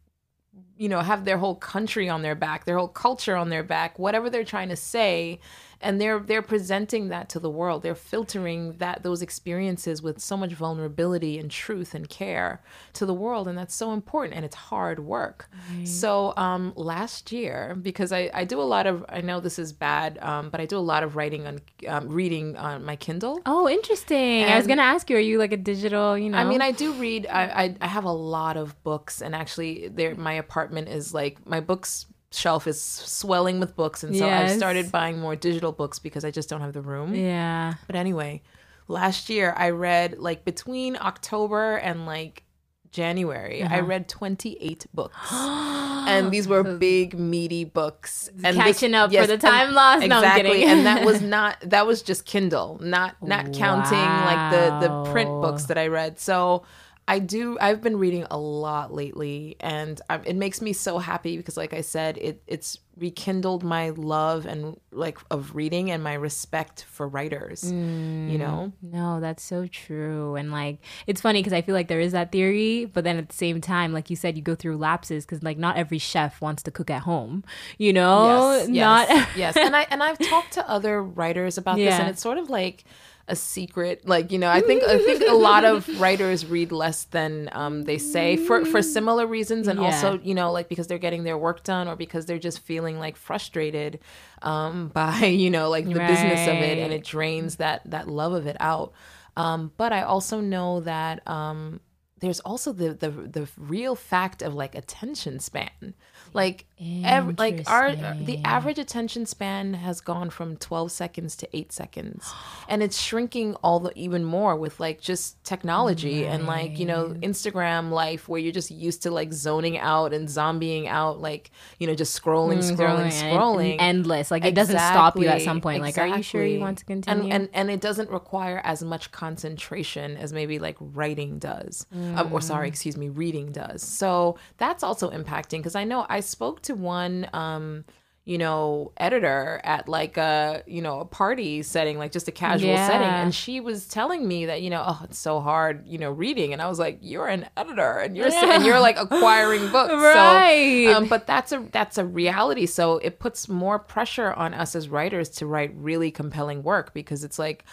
you 0.77 0.89
know, 0.89 0.99
have 0.99 1.25
their 1.25 1.37
whole 1.37 1.55
country 1.55 2.07
on 2.07 2.21
their 2.21 2.35
back, 2.35 2.65
their 2.65 2.77
whole 2.77 2.87
culture 2.87 3.35
on 3.35 3.49
their 3.49 3.63
back, 3.63 3.97
whatever 3.97 4.29
they're 4.29 4.43
trying 4.43 4.69
to 4.69 4.75
say, 4.75 5.39
and 5.81 6.01
they're 6.01 6.19
they're 6.19 6.41
presenting 6.41 7.09
that 7.09 7.29
to 7.29 7.39
the 7.39 7.49
world. 7.49 7.83
They're 7.83 7.95
filtering 7.95 8.73
that 8.77 9.03
those 9.03 9.21
experiences 9.21 10.01
with 10.01 10.19
so 10.19 10.35
much 10.37 10.53
vulnerability 10.53 11.37
and 11.37 11.49
truth 11.51 11.93
and 11.93 12.09
care 12.09 12.61
to 12.93 13.05
the 13.05 13.13
world. 13.13 13.47
And 13.47 13.57
that's 13.57 13.75
so 13.75 13.93
important 13.93 14.35
and 14.35 14.43
it's 14.45 14.55
hard 14.55 14.99
work. 14.99 15.49
Right. 15.75 15.87
so 15.87 16.33
um, 16.37 16.73
last 16.75 17.31
year 17.31 17.75
because 17.81 18.11
I, 18.11 18.29
I 18.33 18.45
do 18.45 18.59
a 18.61 18.63
lot 18.63 18.87
of 18.87 19.05
i 19.09 19.21
know 19.21 19.39
this 19.39 19.59
is 19.59 19.73
bad 19.73 20.17
um, 20.19 20.49
but 20.49 20.59
i 20.59 20.65
do 20.65 20.77
a 20.77 20.79
lot 20.79 21.03
of 21.03 21.15
writing 21.15 21.47
on 21.47 21.61
um, 21.87 22.09
reading 22.09 22.55
on 22.57 22.83
my 22.83 22.95
kindle. 22.95 23.41
Oh 23.45 23.67
interesting. 23.69 24.43
And 24.43 24.53
i 24.53 24.57
was 24.57 24.67
gonna 24.67 24.81
ask 24.81 25.09
you 25.09 25.17
are 25.17 25.19
you 25.19 25.37
like 25.37 25.51
a 25.51 25.57
digital 25.57 26.17
you 26.17 26.29
know 26.29 26.37
i 26.37 26.43
mean 26.43 26.61
i 26.61 26.71
do 26.71 26.93
read 26.93 27.27
i 27.27 27.43
i, 27.43 27.75
I 27.81 27.87
have 27.87 28.03
a 28.03 28.11
lot 28.11 28.57
of 28.57 28.81
books 28.83 29.21
and 29.21 29.35
actually 29.35 29.87
there 29.89 30.15
my 30.15 30.33
apartment 30.33 30.89
is 30.89 31.13
like 31.13 31.45
my 31.45 31.59
books 31.59 32.05
shelf 32.31 32.67
is 32.67 32.81
swelling 32.81 33.59
with 33.59 33.75
books 33.75 34.03
and 34.03 34.15
so 34.15 34.25
yes. 34.25 34.51
I've 34.51 34.57
started 34.57 34.91
buying 34.91 35.19
more 35.19 35.35
digital 35.35 35.71
books 35.71 35.99
because 35.99 36.25
I 36.25 36.31
just 36.31 36.49
don't 36.49 36.61
have 36.61 36.73
the 36.73 36.81
room. 36.81 37.15
Yeah. 37.15 37.75
But 37.87 37.95
anyway, 37.95 38.41
last 38.87 39.29
year 39.29 39.53
I 39.55 39.69
read 39.69 40.17
like 40.19 40.43
between 40.43 40.97
October 40.97 41.77
and 41.77 42.05
like 42.05 42.43
January, 42.91 43.63
uh-huh. 43.63 43.75
I 43.75 43.79
read 43.81 44.07
28 44.07 44.87
books. 44.93 45.15
and 45.31 46.31
these 46.31 46.47
were 46.47 46.63
big, 46.63 47.17
meaty 47.17 47.63
books. 47.63 48.29
And 48.43 48.57
Catching 48.57 48.91
this, 48.91 48.99
up 48.99 49.11
yes, 49.11 49.25
for 49.25 49.27
the 49.27 49.37
time 49.37 49.73
lost. 49.73 50.03
Exactly. 50.03 50.65
No, 50.65 50.71
and 50.71 50.85
that 50.85 51.05
was 51.05 51.21
not 51.35 51.57
that 51.61 51.85
was 51.85 52.01
just 52.01 52.25
Kindle, 52.25 52.79
not 52.81 53.15
not 53.21 53.47
wow. 53.47 53.53
counting 53.53 53.99
like 53.99 54.51
the 54.51 54.87
the 54.87 55.11
print 55.11 55.29
books 55.29 55.65
that 55.65 55.77
I 55.77 55.87
read. 55.87 56.19
So 56.19 56.63
I 57.07 57.19
do. 57.19 57.57
I've 57.59 57.81
been 57.81 57.97
reading 57.97 58.25
a 58.29 58.37
lot 58.37 58.93
lately, 58.93 59.55
and 59.59 59.99
um, 60.09 60.21
it 60.25 60.35
makes 60.35 60.61
me 60.61 60.73
so 60.73 60.97
happy 60.97 61.37
because, 61.37 61.55
like 61.55 61.73
I 61.73 61.81
said, 61.81 62.17
it 62.17 62.43
it's 62.47 62.79
rekindled 62.99 63.63
my 63.63 63.89
love 63.91 64.45
and 64.45 64.79
like 64.91 65.19
of 65.29 65.55
reading 65.55 65.91
and 65.91 66.03
my 66.03 66.13
respect 66.13 66.83
for 66.89 67.07
writers. 67.07 67.63
Mm, 67.63 68.31
you 68.31 68.37
know? 68.37 68.71
No, 68.81 69.19
that's 69.19 69.43
so 69.43 69.67
true. 69.67 70.35
And 70.35 70.51
like, 70.51 70.79
it's 71.05 71.21
funny 71.21 71.39
because 71.39 71.53
I 71.53 71.61
feel 71.61 71.75
like 71.75 71.87
there 71.87 71.99
is 71.99 72.11
that 72.13 72.31
theory, 72.31 72.85
but 72.85 73.03
then 73.03 73.17
at 73.17 73.29
the 73.29 73.35
same 73.35 73.61
time, 73.61 73.93
like 73.93 74.09
you 74.09 74.15
said, 74.15 74.35
you 74.35 74.43
go 74.43 74.55
through 74.55 74.77
lapses 74.77 75.25
because 75.25 75.43
like 75.43 75.57
not 75.57 75.77
every 75.77 75.99
chef 75.99 76.41
wants 76.41 76.63
to 76.63 76.71
cook 76.71 76.89
at 76.89 77.03
home. 77.03 77.43
You 77.77 77.93
know? 77.93 78.51
Yes. 78.51 78.67
Not 78.67 79.09
yes. 79.09 79.29
yes. 79.35 79.57
And 79.57 79.75
I 79.75 79.87
and 79.89 80.01
I've 80.01 80.19
talked 80.19 80.53
to 80.53 80.69
other 80.69 81.01
writers 81.01 81.57
about 81.57 81.77
yeah. 81.77 81.91
this, 81.91 81.99
and 81.99 82.09
it's 82.09 82.21
sort 82.21 82.37
of 82.37 82.49
like 82.49 82.83
a 83.29 83.35
secret 83.35 84.07
like 84.07 84.31
you 84.31 84.39
know 84.39 84.49
i 84.49 84.61
think 84.61 84.81
i 84.83 84.97
think 84.97 85.21
a 85.27 85.33
lot 85.33 85.65
of 85.65 85.87
writers 85.99 86.45
read 86.45 86.71
less 86.71 87.03
than 87.05 87.49
um, 87.51 87.83
they 87.83 87.97
say 87.97 88.37
for 88.37 88.63
for 88.63 88.81
similar 88.81 89.27
reasons 89.27 89.67
and 89.67 89.79
yeah. 89.79 89.85
also 89.85 90.19
you 90.19 90.33
know 90.33 90.51
like 90.51 90.69
because 90.69 90.87
they're 90.87 90.97
getting 90.97 91.23
their 91.23 91.37
work 91.37 91.63
done 91.63 91.89
or 91.89 91.95
because 91.97 92.25
they're 92.25 92.39
just 92.39 92.59
feeling 92.59 92.99
like 92.99 93.17
frustrated 93.17 93.99
um, 94.43 94.87
by 94.93 95.25
you 95.25 95.49
know 95.49 95.69
like 95.69 95.85
the 95.85 95.95
right. 95.95 96.07
business 96.07 96.47
of 96.47 96.55
it 96.55 96.77
and 96.77 96.93
it 96.93 97.03
drains 97.03 97.57
that 97.57 97.81
that 97.85 98.07
love 98.07 98.31
of 98.31 98.47
it 98.47 98.55
out 98.61 98.93
um, 99.35 99.71
but 99.75 99.91
i 99.91 100.01
also 100.01 100.39
know 100.39 100.79
that 100.79 101.27
um, 101.27 101.81
there's 102.19 102.39
also 102.41 102.71
the, 102.71 102.93
the 102.93 103.09
the 103.09 103.49
real 103.57 103.95
fact 103.95 104.41
of 104.41 104.53
like 104.53 104.73
attention 104.73 105.39
span 105.39 105.93
like 106.33 106.65
every, 106.79 107.33
like 107.37 107.69
our 107.69 107.95
the 107.95 108.39
average 108.45 108.77
attention 108.77 109.25
span 109.25 109.73
has 109.73 109.99
gone 109.99 110.29
from 110.29 110.57
12 110.57 110.91
seconds 110.91 111.35
to 111.37 111.57
8 111.57 111.71
seconds. 111.71 112.31
And 112.69 112.83
it's 112.83 112.99
shrinking 113.01 113.55
all 113.55 113.79
the 113.79 113.91
even 113.97 114.23
more 114.23 114.55
with 114.55 114.79
like 114.79 115.01
just 115.01 115.43
technology 115.43 116.23
right. 116.23 116.33
and 116.33 116.45
like, 116.45 116.77
you 116.77 116.85
know, 116.85 117.15
Instagram 117.21 117.91
life 117.91 118.29
where 118.29 118.39
you're 118.39 118.53
just 118.53 118.71
used 118.71 119.03
to 119.03 119.11
like 119.11 119.33
zoning 119.33 119.77
out 119.77 120.13
and 120.13 120.27
zombieing 120.27 120.87
out 120.87 121.19
like, 121.19 121.51
you 121.79 121.87
know, 121.87 121.95
just 121.95 122.19
scrolling, 122.21 122.59
mm, 122.59 122.77
scrolling, 122.77 123.11
scrolling. 123.11 123.77
And, 123.79 123.97
endless. 123.97 124.31
Like 124.31 124.43
it 124.43 124.49
exactly. 124.49 124.73
doesn't 124.75 124.93
stop 124.93 125.17
you 125.17 125.27
at 125.27 125.41
some 125.41 125.61
point. 125.61 125.83
Exactly. 125.83 126.03
Like 126.03 126.13
are 126.13 126.17
you 126.17 126.23
sure 126.23 126.45
you 126.45 126.59
want 126.59 126.77
to 126.79 126.85
continue? 126.85 127.23
And, 127.23 127.33
and 127.33 127.49
and 127.53 127.71
it 127.71 127.81
doesn't 127.81 128.09
require 128.09 128.61
as 128.63 128.83
much 128.83 129.11
concentration 129.11 130.17
as 130.17 130.33
maybe 130.33 130.59
like 130.59 130.77
writing 130.79 131.39
does. 131.39 131.85
Mm. 131.95 132.17
Um, 132.17 132.33
or 132.33 132.41
sorry, 132.41 132.67
mm. 132.67 132.71
excuse 132.71 132.97
me, 132.97 133.09
reading 133.09 133.51
does. 133.51 133.81
So 133.81 134.37
that's 134.57 134.83
also 134.83 135.09
impacting 135.09 135.59
because 135.59 135.75
I 135.75 135.83
know 135.83 136.05
I 136.09 136.19
spoke 136.27 136.61
to 136.61 136.75
one 136.75 137.27
um 137.33 137.83
you 138.27 138.37
know 138.37 138.91
editor 138.97 139.61
at 139.63 139.87
like 139.87 140.17
a 140.17 140.61
you 140.67 140.81
know 140.81 140.99
a 140.99 141.05
party 141.05 141.63
setting 141.63 141.97
like 141.97 142.11
just 142.11 142.27
a 142.27 142.31
casual 142.31 142.71
yeah. 142.71 142.85
setting 142.85 143.07
and 143.07 143.33
she 143.33 143.61
was 143.61 143.87
telling 143.87 144.27
me 144.27 144.47
that 144.47 144.61
you 144.61 144.69
know 144.69 144.83
oh 144.85 144.99
it's 145.05 145.17
so 145.17 145.39
hard 145.39 145.87
you 145.87 145.97
know 145.97 146.11
reading 146.11 146.51
and 146.51 146.61
i 146.61 146.67
was 146.67 146.77
like 146.77 146.99
you're 147.01 147.27
an 147.27 147.47
editor 147.55 147.99
and 147.99 148.17
you're 148.17 148.27
yeah. 148.27 148.55
and 148.55 148.65
you're 148.65 148.81
like 148.81 148.99
acquiring 148.99 149.61
books 149.71 149.93
right 149.93 150.87
so, 150.87 150.97
um, 150.97 151.07
but 151.07 151.25
that's 151.25 151.53
a 151.53 151.69
that's 151.71 151.97
a 151.97 152.03
reality 152.03 152.65
so 152.65 152.97
it 152.97 153.17
puts 153.17 153.47
more 153.47 153.79
pressure 153.79 154.33
on 154.33 154.53
us 154.53 154.75
as 154.75 154.89
writers 154.89 155.29
to 155.29 155.45
write 155.45 155.73
really 155.75 156.11
compelling 156.11 156.63
work 156.63 156.93
because 156.93 157.23
it's 157.23 157.39
like 157.39 157.63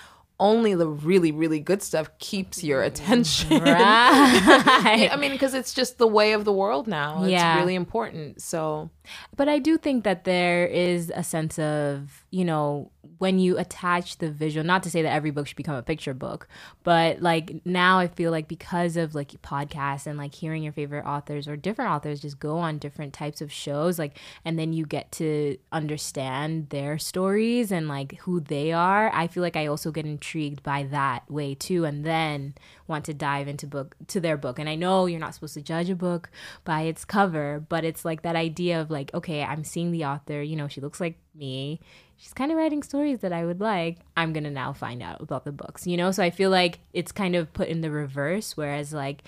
only 0.40 0.74
the 0.74 0.88
really 0.88 1.30
really 1.32 1.60
good 1.60 1.82
stuff 1.82 2.10
keeps 2.18 2.64
your 2.64 2.82
attention. 2.82 3.62
Right. 3.74 5.08
I 5.10 5.16
mean 5.16 5.32
because 5.32 5.54
it's 5.54 5.72
just 5.72 5.98
the 5.98 6.06
way 6.06 6.32
of 6.32 6.44
the 6.44 6.52
world 6.52 6.86
now. 6.86 7.22
It's 7.22 7.30
yeah. 7.30 7.58
really 7.58 7.74
important. 7.74 8.40
So 8.40 8.90
but 9.36 9.48
i 9.48 9.58
do 9.58 9.76
think 9.76 10.04
that 10.04 10.24
there 10.24 10.66
is 10.66 11.12
a 11.14 11.22
sense 11.22 11.58
of 11.58 12.24
you 12.30 12.44
know 12.44 12.90
when 13.18 13.38
you 13.38 13.58
attach 13.58 14.18
the 14.18 14.30
visual 14.30 14.64
not 14.64 14.82
to 14.82 14.90
say 14.90 15.02
that 15.02 15.12
every 15.12 15.30
book 15.30 15.46
should 15.46 15.56
become 15.56 15.74
a 15.74 15.82
picture 15.82 16.14
book 16.14 16.48
but 16.82 17.20
like 17.20 17.60
now 17.64 17.98
i 17.98 18.06
feel 18.06 18.30
like 18.30 18.48
because 18.48 18.96
of 18.96 19.14
like 19.14 19.30
podcasts 19.42 20.06
and 20.06 20.18
like 20.18 20.34
hearing 20.34 20.62
your 20.62 20.72
favorite 20.72 21.04
authors 21.04 21.46
or 21.48 21.56
different 21.56 21.90
authors 21.90 22.20
just 22.20 22.38
go 22.38 22.58
on 22.58 22.78
different 22.78 23.12
types 23.12 23.40
of 23.40 23.52
shows 23.52 23.98
like 23.98 24.18
and 24.44 24.58
then 24.58 24.72
you 24.72 24.84
get 24.86 25.10
to 25.12 25.56
understand 25.72 26.68
their 26.70 26.98
stories 26.98 27.70
and 27.70 27.88
like 27.88 28.18
who 28.20 28.40
they 28.40 28.72
are 28.72 29.10
i 29.14 29.26
feel 29.26 29.42
like 29.42 29.56
i 29.56 29.66
also 29.66 29.90
get 29.90 30.06
intrigued 30.06 30.62
by 30.62 30.82
that 30.82 31.28
way 31.30 31.54
too 31.54 31.84
and 31.84 32.04
then 32.04 32.54
want 32.86 33.04
to 33.04 33.14
dive 33.14 33.48
into 33.48 33.66
book 33.66 33.96
to 34.08 34.20
their 34.20 34.36
book. 34.36 34.58
And 34.58 34.68
i 34.68 34.74
know 34.74 35.06
you're 35.06 35.20
not 35.20 35.34
supposed 35.34 35.54
to 35.54 35.62
judge 35.62 35.88
a 35.90 35.94
book 35.94 36.30
by 36.64 36.82
its 36.82 37.04
cover 37.04 37.64
but 37.68 37.84
it's 37.84 38.04
like 38.04 38.22
that 38.22 38.36
idea 38.36 38.80
of 38.80 38.90
like 38.90 39.12
okay 39.14 39.42
i'm 39.42 39.64
seeing 39.64 39.90
the 39.90 40.04
author 40.04 40.42
you 40.42 40.56
know 40.56 40.68
she 40.68 40.80
looks 40.80 41.00
like 41.00 41.18
me 41.34 41.80
she's 42.24 42.32
kind 42.32 42.50
of 42.50 42.56
writing 42.56 42.82
stories 42.82 43.18
that 43.18 43.34
I 43.34 43.44
would 43.44 43.60
like. 43.60 43.98
I'm 44.16 44.32
going 44.32 44.44
to 44.44 44.50
now 44.50 44.72
find 44.72 45.02
out 45.02 45.20
about 45.20 45.44
the 45.44 45.52
books, 45.52 45.86
you 45.86 45.98
know? 45.98 46.10
So 46.10 46.22
I 46.22 46.30
feel 46.30 46.48
like 46.48 46.78
it's 46.94 47.12
kind 47.12 47.36
of 47.36 47.52
put 47.52 47.68
in 47.68 47.82
the 47.82 47.90
reverse, 47.90 48.56
whereas 48.56 48.94
like 48.94 49.24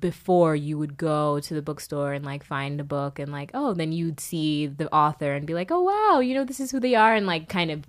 before 0.00 0.56
you 0.56 0.78
would 0.78 0.96
go 0.96 1.40
to 1.40 1.52
the 1.52 1.60
bookstore 1.60 2.14
and 2.14 2.24
like 2.24 2.42
find 2.42 2.80
a 2.80 2.84
book 2.84 3.20
and 3.20 3.30
like 3.30 3.52
oh 3.54 3.72
then 3.72 3.92
you'd 3.92 4.18
see 4.18 4.66
the 4.66 4.92
author 4.92 5.32
and 5.32 5.46
be 5.46 5.54
like 5.54 5.70
oh 5.70 5.80
wow 5.80 6.18
you 6.18 6.34
know 6.34 6.44
this 6.44 6.58
is 6.58 6.72
who 6.72 6.80
they 6.80 6.96
are 6.96 7.14
and 7.14 7.24
like 7.24 7.48
kind 7.48 7.70
of 7.70 7.84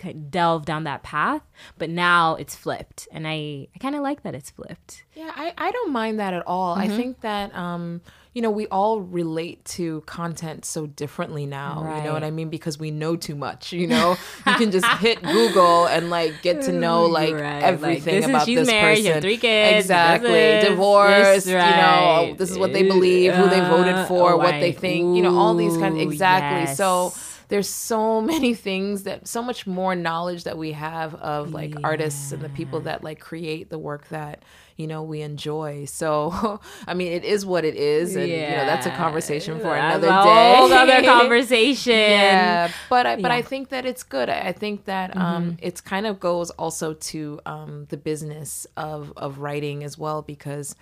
kind 0.00 0.16
of 0.16 0.30
delve 0.32 0.64
down 0.64 0.82
that 0.82 1.04
path 1.04 1.42
but 1.78 1.88
now 1.88 2.34
it's 2.34 2.56
flipped 2.56 3.06
and 3.12 3.28
i 3.28 3.68
i 3.72 3.78
kind 3.78 3.94
of 3.94 4.02
like 4.02 4.24
that 4.24 4.34
it's 4.34 4.50
flipped 4.50 5.04
yeah 5.14 5.30
i 5.36 5.54
i 5.56 5.70
don't 5.70 5.92
mind 5.92 6.18
that 6.18 6.34
at 6.34 6.44
all 6.48 6.76
mm-hmm. 6.76 6.90
i 6.90 6.96
think 6.96 7.20
that 7.20 7.54
um 7.54 8.00
you 8.36 8.42
know 8.42 8.50
we 8.50 8.66
all 8.66 9.00
relate 9.00 9.64
to 9.64 10.02
content 10.02 10.66
so 10.66 10.84
differently 10.84 11.46
now 11.46 11.82
right. 11.82 11.96
you 11.96 12.04
know 12.04 12.12
what 12.12 12.22
i 12.22 12.30
mean 12.30 12.50
because 12.50 12.78
we 12.78 12.90
know 12.90 13.16
too 13.16 13.34
much 13.34 13.72
you 13.72 13.86
know 13.86 14.14
you 14.46 14.54
can 14.56 14.70
just 14.70 14.86
hit 15.00 15.22
google 15.22 15.86
and 15.86 16.10
like 16.10 16.42
get 16.42 16.60
to 16.60 16.70
know 16.70 17.06
like 17.06 17.32
right. 17.32 17.62
everything 17.62 18.20
like, 18.20 18.24
this 18.24 18.28
about 18.28 18.46
is, 18.46 18.58
this 18.58 18.68
married, 18.68 19.06
person 19.06 19.22
three 19.22 19.38
kids 19.38 19.86
exactly 19.86 20.68
divorced 20.68 21.46
right. 21.46 21.70
you 21.70 22.28
know 22.28 22.34
this 22.36 22.50
is 22.50 22.58
what 22.58 22.74
they 22.74 22.82
believe 22.82 23.32
who 23.32 23.48
they 23.48 23.60
voted 23.60 24.06
for 24.06 24.34
oh, 24.34 24.36
what 24.36 24.60
they 24.60 24.70
think 24.70 25.16
you 25.16 25.22
know 25.22 25.34
all 25.34 25.54
these 25.54 25.78
kind 25.78 25.94
of 25.94 26.00
exactly 26.02 26.60
yes. 26.60 26.76
so 26.76 27.14
there's 27.48 27.68
so 27.68 28.20
many 28.32 28.54
things 28.54 29.04
that 29.04 29.26
so 29.26 29.42
much 29.42 29.66
more 29.66 29.94
knowledge 29.94 30.44
that 30.44 30.58
we 30.58 30.72
have 30.72 31.14
of 31.16 31.52
like 31.52 31.74
yeah. 31.74 31.80
artists 31.84 32.32
and 32.32 32.42
the 32.42 32.48
people 32.50 32.80
that 32.80 33.04
like 33.04 33.20
create 33.20 33.70
the 33.70 33.78
work 33.78 34.08
that 34.08 34.42
you 34.76 34.86
know 34.86 35.02
we 35.02 35.22
enjoy 35.22 35.84
so 35.84 36.60
i 36.86 36.94
mean 36.94 37.12
it 37.12 37.24
is 37.24 37.46
what 37.46 37.64
it 37.64 37.74
is 37.74 38.14
and 38.14 38.28
yeah. 38.28 38.50
you 38.50 38.56
know 38.56 38.66
that's 38.66 38.86
a 38.86 38.90
conversation 38.90 39.58
for 39.58 39.74
another 39.74 40.06
that's 40.06 40.26
day 40.26 40.54
whole 40.56 40.72
other 40.72 41.02
conversation 41.18 41.92
yeah 41.92 42.70
but 42.90 43.06
i 43.06 43.16
but 43.16 43.30
yeah. 43.30 43.34
i 43.34 43.42
think 43.42 43.70
that 43.70 43.86
it's 43.86 44.02
good 44.02 44.28
i, 44.28 44.52
think 44.52 44.84
that 44.84 45.10
mm-hmm. 45.10 45.20
um 45.20 45.56
it's 45.60 45.80
kind 45.80 46.06
of 46.06 46.20
goes 46.20 46.50
also 46.50 46.94
to 46.94 47.40
um 47.46 47.86
the 47.88 47.96
business 47.96 48.66
of 48.76 49.12
of 49.16 49.38
writing 49.38 49.82
as 49.82 49.96
well 49.96 50.22
because 50.22 50.76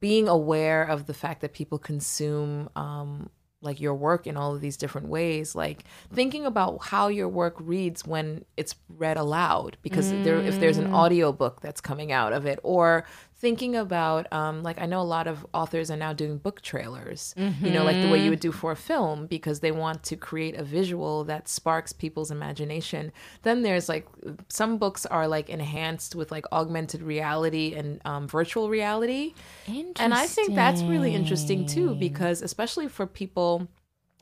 being 0.00 0.28
aware 0.28 0.82
of 0.82 1.06
the 1.06 1.14
fact 1.14 1.40
that 1.40 1.52
people 1.52 1.78
consume 1.78 2.68
um, 2.76 3.30
like 3.62 3.80
your 3.80 3.94
work 3.94 4.26
in 4.26 4.36
all 4.36 4.54
of 4.54 4.60
these 4.60 4.76
different 4.76 5.08
ways 5.08 5.54
like 5.54 5.84
thinking 6.12 6.44
about 6.44 6.84
how 6.86 7.08
your 7.08 7.28
work 7.28 7.54
reads 7.58 8.06
when 8.06 8.44
it's 8.56 8.74
read 8.88 9.16
aloud 9.16 9.76
because 9.82 10.12
mm. 10.12 10.24
there 10.24 10.38
if 10.38 10.60
there's 10.60 10.78
an 10.78 10.88
mm. 10.88 10.92
audio 10.92 11.32
book 11.32 11.60
that's 11.60 11.80
coming 11.80 12.12
out 12.12 12.32
of 12.32 12.44
it 12.44 12.58
or 12.62 13.04
thinking 13.38 13.76
about 13.76 14.32
um, 14.32 14.62
like 14.62 14.80
i 14.80 14.86
know 14.86 15.00
a 15.00 15.02
lot 15.02 15.26
of 15.26 15.46
authors 15.52 15.90
are 15.90 15.96
now 15.96 16.12
doing 16.12 16.38
book 16.38 16.60
trailers 16.62 17.34
mm-hmm. 17.36 17.66
you 17.66 17.72
know 17.72 17.84
like 17.84 18.00
the 18.00 18.08
way 18.08 18.22
you 18.22 18.30
would 18.30 18.40
do 18.40 18.52
for 18.52 18.72
a 18.72 18.76
film 18.76 19.26
because 19.26 19.60
they 19.60 19.72
want 19.72 20.02
to 20.02 20.16
create 20.16 20.54
a 20.56 20.62
visual 20.64 21.24
that 21.24 21.48
sparks 21.48 21.92
people's 21.92 22.30
imagination. 22.30 23.12
Then 23.42 23.62
there's 23.62 23.88
like 23.88 24.06
some 24.48 24.78
books 24.78 25.06
are 25.06 25.28
like 25.28 25.48
enhanced 25.48 26.14
with 26.14 26.30
like 26.30 26.44
augmented 26.52 27.02
reality 27.02 27.74
and 27.74 28.00
um, 28.04 28.28
virtual 28.28 28.68
reality. 28.68 29.34
And 30.00 30.14
i 30.14 30.26
think 30.26 30.54
that's 30.54 30.82
really 30.82 31.14
interesting 31.14 31.66
too 31.66 31.94
because 31.94 32.42
especially 32.42 32.88
for 32.88 33.06
people 33.06 33.68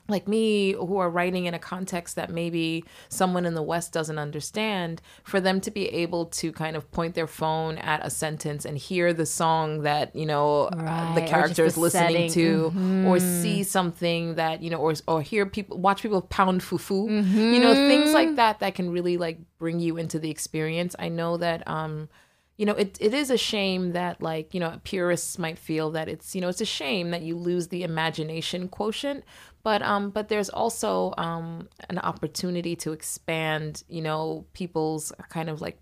like 0.07 0.29
me 0.29 0.73
who 0.73 0.99
are 0.99 1.09
writing 1.09 1.47
in 1.47 1.55
a 1.55 1.59
context 1.59 2.17
that 2.17 2.31
maybe 2.31 2.85
someone 3.09 3.47
in 3.47 3.55
the 3.55 3.63
west 3.63 3.93
doesn't 3.93 4.19
understand 4.19 5.01
for 5.23 5.41
them 5.41 5.61
to 5.63 5.71
be 5.71 5.89
able 5.89 6.27
to 6.27 6.53
kind 6.53 6.77
of 6.77 6.91
point 6.91 7.15
their 7.15 7.27
phone 7.27 7.79
at 7.79 8.05
a 8.05 8.11
sentence 8.11 8.65
and 8.65 8.77
hear 8.77 9.13
the 9.13 9.25
song 9.25 9.83
that 9.83 10.15
you 10.15 10.27
know 10.27 10.69
right. 10.75 11.13
uh, 11.13 11.15
the 11.15 11.23
character 11.23 11.65
is 11.65 11.77
listening 11.79 12.29
setting. 12.29 12.33
to 12.33 12.71
mm-hmm. 12.71 13.07
or 13.07 13.19
see 13.19 13.63
something 13.63 14.35
that 14.35 14.63
you 14.63 14.69
know 14.69 14.79
or 14.79 14.95
or 15.09 15.23
hear 15.23 15.47
people 15.47 15.79
watch 15.79 16.03
people 16.03 16.21
pound 16.21 16.61
fufu 16.61 17.09
mm-hmm. 17.09 17.55
you 17.55 17.61
know 17.61 17.73
things 17.75 18.13
like 18.13 18.29
mm-hmm. 18.29 18.37
that 18.37 18.61
that 18.61 18.75
can 18.75 18.91
really 18.91 19.17
like 19.17 19.39
bring 19.59 19.81
you 19.81 19.97
into 19.97 20.19
the 20.19 20.31
experience 20.31 20.95
i 20.99 21.09
know 21.09 21.37
that 21.37 21.67
um 21.67 22.09
you 22.57 22.67
know, 22.67 22.73
it, 22.73 22.97
it 23.01 23.13
is 23.13 23.31
a 23.31 23.37
shame 23.37 23.93
that 23.93 24.23
like, 24.23 24.55
you 24.55 24.61
know, 24.61 24.81
purists 24.85 25.39
might 25.39 25.59
feel 25.59 25.91
that 25.91 26.09
it's, 26.09 26.35
you 26.35 26.41
know, 26.41 26.49
it's 26.49 26.61
a 26.61 26.67
shame 26.67 27.11
that 27.11 27.23
you 27.23 27.37
lose 27.37 27.69
the 27.69 27.83
imagination 27.83 28.69
quotient. 28.69 29.25
But 29.65 29.83
um, 29.83 30.11
but 30.11 30.29
there's 30.29 30.51
also 30.51 31.15
um 31.19 31.69
an 31.91 31.99
opportunity 31.99 32.77
to 32.77 32.93
expand, 32.93 33.83
you 33.89 34.03
know, 34.03 34.47
people's 34.53 35.13
kind 35.31 35.51
of 35.51 35.61
like 35.61 35.79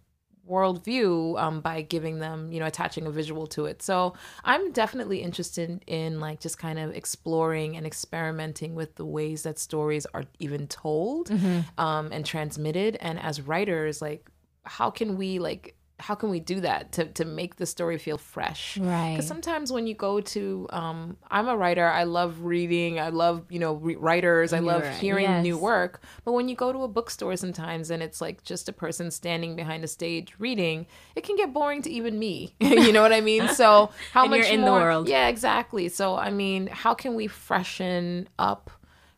worldview 0.49 1.41
um, 1.41 1.61
by 1.61 1.83
giving 1.83 2.19
them, 2.19 2.53
you 2.53 2.61
know, 2.61 2.67
attaching 2.67 3.07
a 3.07 3.11
visual 3.11 3.47
to 3.47 3.67
it. 3.67 3.83
So 3.83 4.15
I'm 4.45 4.73
definitely 4.73 5.23
interested 5.23 5.83
in 5.87 6.21
like 6.21 6.41
just 6.41 6.59
kind 6.59 6.79
of 6.79 6.95
exploring 6.95 7.77
and 7.77 7.87
experimenting 7.87 8.75
with 8.75 8.97
the 8.97 9.05
ways 9.05 9.45
that 9.45 9.59
stories 9.59 10.07
are 10.15 10.25
even 10.39 10.67
told 10.67 11.29
mm-hmm. 11.29 11.61
um, 11.79 12.11
and 12.13 12.27
transmitted. 12.27 12.97
And 13.01 13.21
as 13.21 13.41
writers, 13.41 14.03
like, 14.03 14.29
how 14.65 14.91
can 14.91 15.17
we 15.17 15.39
like 15.39 15.77
how 16.03 16.17
can 16.17 16.31
we 16.31 16.41
do 16.41 16.61
that 16.61 16.91
to, 16.93 17.05
to 17.05 17.25
make 17.25 17.57
the 17.57 17.67
story 17.67 17.97
feel 17.97 18.19
fresh? 18.19 18.77
Right. 18.77 19.13
Because 19.13 19.29
sometimes 19.29 19.73
when 19.73 19.87
you 19.87 19.95
go 19.95 20.21
to 20.21 20.67
um, 20.71 21.17
i'm 21.31 21.49
a 21.49 21.57
writer. 21.57 21.87
I 21.87 22.05
love 22.05 22.43
reading. 22.43 22.99
I 22.99 23.11
love 23.11 23.45
you 23.49 23.61
know 23.61 23.75
re- 23.75 23.95
writers. 23.95 24.53
I 24.53 24.59
love 24.59 24.83
right. 24.83 24.95
hearing 24.95 25.25
yes. 25.25 25.43
new 25.45 25.57
work. 25.57 26.03
But 26.25 26.33
when 26.33 26.49
you 26.49 26.57
go 26.57 26.73
to 26.73 26.83
a 26.83 26.89
bookstore 26.89 27.37
sometimes 27.37 27.91
and 27.91 28.03
it's 28.03 28.21
like 28.21 28.43
just 28.43 28.69
a 28.69 28.73
person 28.73 29.11
standing 29.13 29.55
behind 29.55 29.85
a 29.85 29.89
stage 29.89 30.35
reading 30.39 30.87
it 31.15 31.23
can 31.23 31.37
get 31.37 31.53
boring 31.53 31.83
to 31.83 31.91
even 31.91 32.19
me. 32.19 32.55
You 32.83 32.93
know 32.93 33.03
what 33.03 33.13
i 33.13 33.21
mean? 33.21 33.47
So 33.49 33.91
how 34.13 34.27
much 34.27 34.47
in 34.47 34.63
more, 34.63 34.81
the 34.81 34.85
world. 34.85 35.09
Yeah 35.09 35.29
exactly. 35.29 35.89
So 35.89 36.17
i 36.17 36.31
mean 36.31 36.67
how 36.67 36.95
can 36.95 37.15
we 37.15 37.29
freshen 37.29 38.29
up 38.39 38.71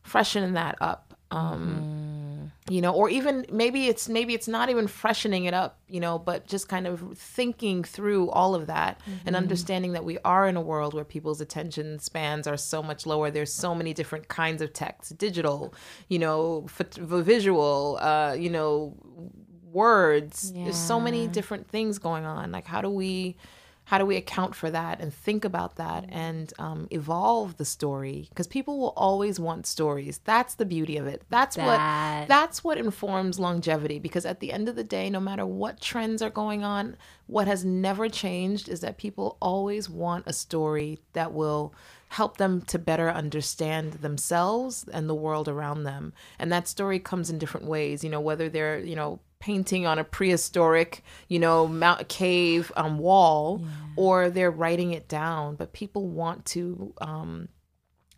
freshen 0.03 0.53
that 0.53 0.77
up? 0.81 1.15
Um, 1.31 2.11
mm 2.11 2.14
you 2.69 2.81
know 2.81 2.91
or 2.91 3.09
even 3.09 3.45
maybe 3.51 3.87
it's 3.87 4.09
maybe 4.09 4.33
it's 4.33 4.47
not 4.47 4.69
even 4.69 4.87
freshening 4.87 5.45
it 5.45 5.53
up 5.53 5.79
you 5.87 5.99
know 5.99 6.17
but 6.17 6.47
just 6.47 6.67
kind 6.67 6.87
of 6.87 7.15
thinking 7.15 7.83
through 7.83 8.29
all 8.31 8.55
of 8.55 8.65
that 8.65 8.99
mm-hmm. 9.01 9.27
and 9.27 9.35
understanding 9.35 9.91
that 9.91 10.03
we 10.03 10.17
are 10.25 10.47
in 10.47 10.57
a 10.57 10.61
world 10.61 10.95
where 10.95 11.03
people's 11.03 11.41
attention 11.41 11.99
spans 11.99 12.47
are 12.47 12.57
so 12.57 12.81
much 12.81 13.05
lower 13.05 13.29
there's 13.29 13.53
so 13.53 13.75
many 13.75 13.93
different 13.93 14.27
kinds 14.27 14.63
of 14.63 14.73
text 14.73 15.15
digital 15.17 15.75
you 16.09 16.17
know 16.17 16.65
f- 16.65 16.93
visual 16.95 17.99
uh 18.01 18.33
you 18.33 18.49
know 18.49 18.95
words 19.71 20.51
yeah. 20.55 20.63
there's 20.63 20.77
so 20.77 20.99
many 20.99 21.27
different 21.27 21.67
things 21.67 21.99
going 21.99 22.25
on 22.25 22.51
like 22.51 22.65
how 22.65 22.81
do 22.81 22.89
we 22.89 23.35
how 23.85 23.99
do 23.99 24.05
we 24.05 24.17
account 24.17 24.55
for 24.55 24.71
that 24.71 24.99
and 24.99 25.13
think 25.13 25.45
about 25.45 25.75
that 25.75 26.05
and 26.09 26.51
um, 26.57 26.87
evolve 26.91 27.57
the 27.57 27.65
story? 27.65 28.25
Because 28.29 28.47
people 28.47 28.79
will 28.79 28.93
always 28.97 29.39
want 29.39 29.67
stories. 29.67 30.19
That's 30.23 30.55
the 30.55 30.65
beauty 30.65 30.97
of 30.97 31.05
it. 31.05 31.23
That's 31.29 31.55
that. 31.55 31.65
what 31.65 32.27
that's 32.27 32.63
what 32.63 32.77
informs 32.77 33.39
longevity 33.39 33.99
because 33.99 34.25
at 34.25 34.39
the 34.39 34.51
end 34.51 34.67
of 34.67 34.75
the 34.75 34.83
day 34.83 35.09
no 35.09 35.19
matter 35.19 35.45
what 35.45 35.79
trends 35.79 36.21
are 36.21 36.29
going 36.29 36.63
on 36.63 36.97
what 37.27 37.47
has 37.47 37.63
never 37.63 38.09
changed 38.09 38.69
is 38.69 38.81
that 38.81 38.97
people 38.97 39.37
always 39.41 39.89
want 39.89 40.25
a 40.27 40.33
story 40.33 40.99
that 41.13 41.33
will 41.33 41.73
help 42.09 42.37
them 42.37 42.61
to 42.61 42.79
better 42.79 43.09
understand 43.09 43.93
themselves 43.93 44.85
and 44.93 45.09
the 45.09 45.15
world 45.15 45.47
around 45.47 45.83
them. 45.83 46.13
And 46.39 46.51
that 46.51 46.67
story 46.67 46.99
comes 46.99 47.29
in 47.29 47.37
different 47.37 47.67
ways 47.67 48.03
you 48.03 48.09
know 48.09 48.21
whether 48.21 48.49
they're 48.49 48.79
you 48.79 48.95
know 48.95 49.19
painting 49.39 49.85
on 49.85 49.99
a 49.99 50.03
prehistoric, 50.03 51.03
you 51.27 51.39
know, 51.39 51.67
mount 51.67 52.07
cave 52.07 52.71
um, 52.75 52.97
wall, 52.97 53.61
yeah. 53.61 53.67
or 53.95 54.29
they're 54.29 54.51
writing 54.51 54.91
it 54.91 55.07
down. 55.07 55.55
But 55.55 55.73
people 55.73 56.07
want 56.07 56.45
to. 56.47 56.93
Um, 56.99 57.49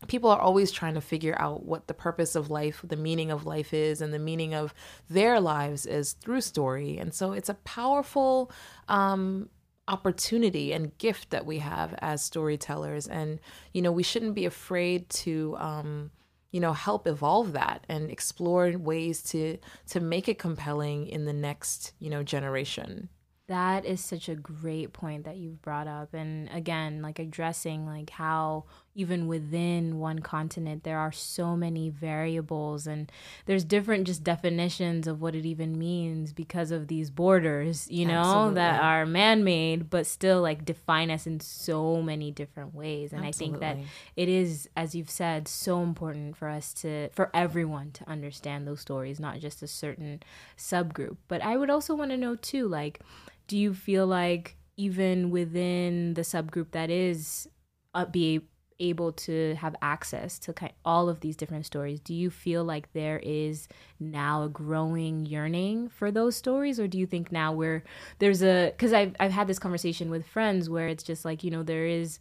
people 0.08 0.30
are 0.30 0.40
always 0.40 0.72
trying 0.72 0.94
to 0.94 1.02
figure 1.02 1.36
out 1.40 1.66
what 1.66 1.88
the 1.88 1.94
purpose 1.94 2.36
of 2.36 2.50
life, 2.50 2.82
the 2.84 2.96
meaning 2.96 3.32
of 3.32 3.46
life 3.46 3.74
is, 3.74 4.00
and 4.00 4.14
the 4.14 4.20
meaning 4.20 4.54
of 4.54 4.74
their 5.10 5.40
lives 5.40 5.86
is 5.86 6.14
through 6.14 6.42
story. 6.42 6.98
And 6.98 7.14
so 7.14 7.32
it's 7.32 7.50
a 7.50 7.56
powerful 7.56 8.52
um, 8.88 9.50
opportunity 9.88 10.72
and 10.72 10.98
gift 10.98 11.32
that 11.32 11.46
we 11.46 11.60
have 11.60 11.96
as 12.00 12.24
storytellers. 12.24 13.08
And 13.08 13.40
you 13.74 13.82
know, 13.82 13.92
we 13.92 14.04
shouldn't 14.04 14.36
be 14.36 14.46
afraid 14.46 15.10
to. 15.10 15.56
Um, 15.60 16.12
you 16.52 16.60
know 16.60 16.74
help 16.74 17.08
evolve 17.08 17.54
that 17.54 17.86
and 17.90 18.10
explore 18.10 18.72
ways 18.78 19.22
to 19.24 19.58
to 19.90 20.00
make 20.00 20.28
it 20.28 20.40
compelling 20.40 21.08
in 21.08 21.26
the 21.26 21.34
next 21.34 21.94
you 22.00 22.10
know 22.10 22.24
generation. 22.24 23.10
That 23.48 23.86
is 23.86 24.04
such 24.04 24.28
a 24.28 24.36
great 24.36 24.92
point 24.92 25.24
that 25.24 25.38
you've 25.38 25.62
brought 25.62 25.88
up. 25.88 26.14
And 26.14 26.50
again 26.52 27.02
like 27.02 27.20
addressing 27.20 27.86
like 27.86 28.10
how 28.10 28.66
even 28.98 29.28
within 29.28 30.00
one 30.00 30.20
continent 30.20 30.84
there 30.84 30.98
are 30.98 31.12
so 31.12 31.56
many 31.56 31.88
variables 31.88 32.88
and 32.88 33.12
there's 33.46 33.64
different 33.64 34.08
just 34.08 34.24
definitions 34.24 35.06
of 35.08 35.22
what 35.22 35.36
it 35.36 35.46
even 35.46 35.78
means 35.78 36.34
because 36.34 36.72
of 36.72 36.88
these 36.88 37.12
borders 37.12 37.88
you 37.92 38.06
know 38.06 38.20
Absolutely. 38.20 38.56
that 38.56 38.82
are 38.82 39.06
man-made 39.06 39.90
but 39.90 40.08
still 40.08 40.42
like 40.42 40.66
define 40.66 41.12
us 41.12 41.28
in 41.28 41.40
so 41.40 42.02
many 42.02 42.32
different 42.32 42.74
ways 42.74 43.14
and 43.14 43.24
Absolutely. 43.24 43.58
i 43.58 43.72
think 43.72 43.86
that 43.86 43.92
it 44.16 44.28
is 44.28 44.68
as 44.76 44.96
you've 44.96 45.12
said 45.12 45.48
so 45.48 45.84
important 45.84 46.36
for 46.36 46.50
us 46.50 46.74
to 46.74 47.10
for 47.10 47.30
everyone 47.36 47.92
to 47.92 48.10
understand 48.10 48.68
those 48.68 48.82
stories 48.82 49.20
not 49.20 49.40
just 49.40 49.62
a 49.62 49.68
certain 49.68 50.22
subgroup 50.58 51.18
but 51.28 51.42
i 51.44 51.56
would 51.56 51.70
also 51.70 51.94
want 51.94 52.10
to 52.10 52.18
know 52.18 52.36
too 52.36 52.68
like 52.68 53.00
do 53.48 53.56
you 53.58 53.76
feel 53.76 54.08
like 54.08 54.56
even 54.76 55.30
within 55.30 56.16
the 56.16 56.22
subgroup 56.22 56.72
that 56.72 56.90
is 56.90 57.48
uh, 57.94 58.06
be 58.06 58.42
able 58.80 59.12
to 59.12 59.56
have 59.56 59.76
access 59.82 60.38
to 60.40 60.54
kind 60.54 60.72
of 60.72 60.76
all 60.86 61.10
of 61.10 61.20
these 61.22 61.36
different 61.36 61.66
stories 61.66 62.00
do 62.00 62.14
you 62.14 62.30
feel 62.30 62.64
like 62.64 62.92
there 62.94 63.20
is 63.24 63.68
now 64.00 64.44
a 64.44 64.50
growing 64.50 65.26
yearning 65.26 65.90
for 65.90 66.12
those 66.12 66.36
stories? 66.36 66.80
Or 66.80 66.88
do 66.88 66.98
you 66.98 67.06
think 67.06 67.32
now 67.32 67.54
we're 67.54 67.84
there's 68.20 68.44
a 68.44 68.72
because 68.72 68.94
I've, 68.94 69.16
I've 69.20 69.32
had 69.32 69.48
this 69.48 69.60
conversation 69.60 70.10
with 70.10 70.28
friends 70.28 70.70
where 70.70 70.88
it's 70.88 71.04
just 71.04 71.26
like 71.26 71.44
you 71.44 71.52
know 71.52 71.64
there 71.64 71.86
is 71.86 72.20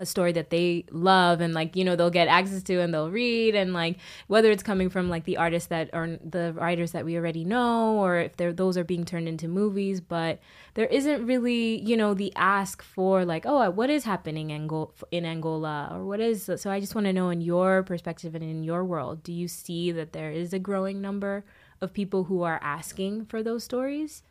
a 0.00 0.06
story 0.06 0.32
that 0.32 0.50
they 0.50 0.84
love 0.90 1.40
and 1.40 1.54
like 1.54 1.74
you 1.74 1.84
know 1.84 1.96
they'll 1.96 2.10
get 2.10 2.28
access 2.28 2.62
to 2.62 2.80
and 2.80 2.94
they'll 2.94 3.10
read 3.10 3.54
and 3.54 3.72
like 3.72 3.96
whether 4.28 4.50
it's 4.50 4.62
coming 4.62 4.88
from 4.88 5.08
like 5.08 5.24
the 5.24 5.36
artists 5.36 5.68
that 5.68 5.90
are 5.92 6.18
the 6.24 6.52
writers 6.54 6.92
that 6.92 7.04
we 7.04 7.16
already 7.16 7.44
know 7.44 7.96
or 7.96 8.18
if 8.18 8.36
they're 8.36 8.52
those 8.52 8.76
are 8.76 8.84
being 8.84 9.04
turned 9.04 9.28
into 9.28 9.48
movies 9.48 10.00
but 10.00 10.38
there 10.74 10.86
isn't 10.86 11.26
really 11.26 11.80
you 11.82 11.96
know 11.96 12.14
the 12.14 12.32
ask 12.36 12.82
for 12.82 13.24
like 13.24 13.44
oh 13.44 13.58
uh, 13.62 13.70
what 13.70 13.90
is 13.90 14.04
happening 14.04 14.50
in 14.50 15.24
Angola 15.24 15.88
or 15.92 16.04
what 16.04 16.20
is 16.20 16.48
so 16.56 16.70
I 16.70 16.78
just 16.78 16.94
want 16.94 17.06
to 17.06 17.12
know 17.12 17.30
in 17.30 17.40
your 17.40 17.82
perspective 17.82 18.34
and 18.34 18.44
in 18.44 18.62
your 18.62 18.84
world 18.84 19.24
do 19.24 19.32
you 19.32 19.48
see 19.48 19.90
that 19.90 20.12
there 20.12 20.30
is 20.30 20.52
a 20.52 20.58
growing 20.60 21.00
number 21.00 21.44
of 21.80 21.92
people 21.92 22.24
who 22.24 22.42
are 22.42 22.60
asking 22.62 23.26
for 23.26 23.42
those 23.42 23.64
stories 23.64 24.22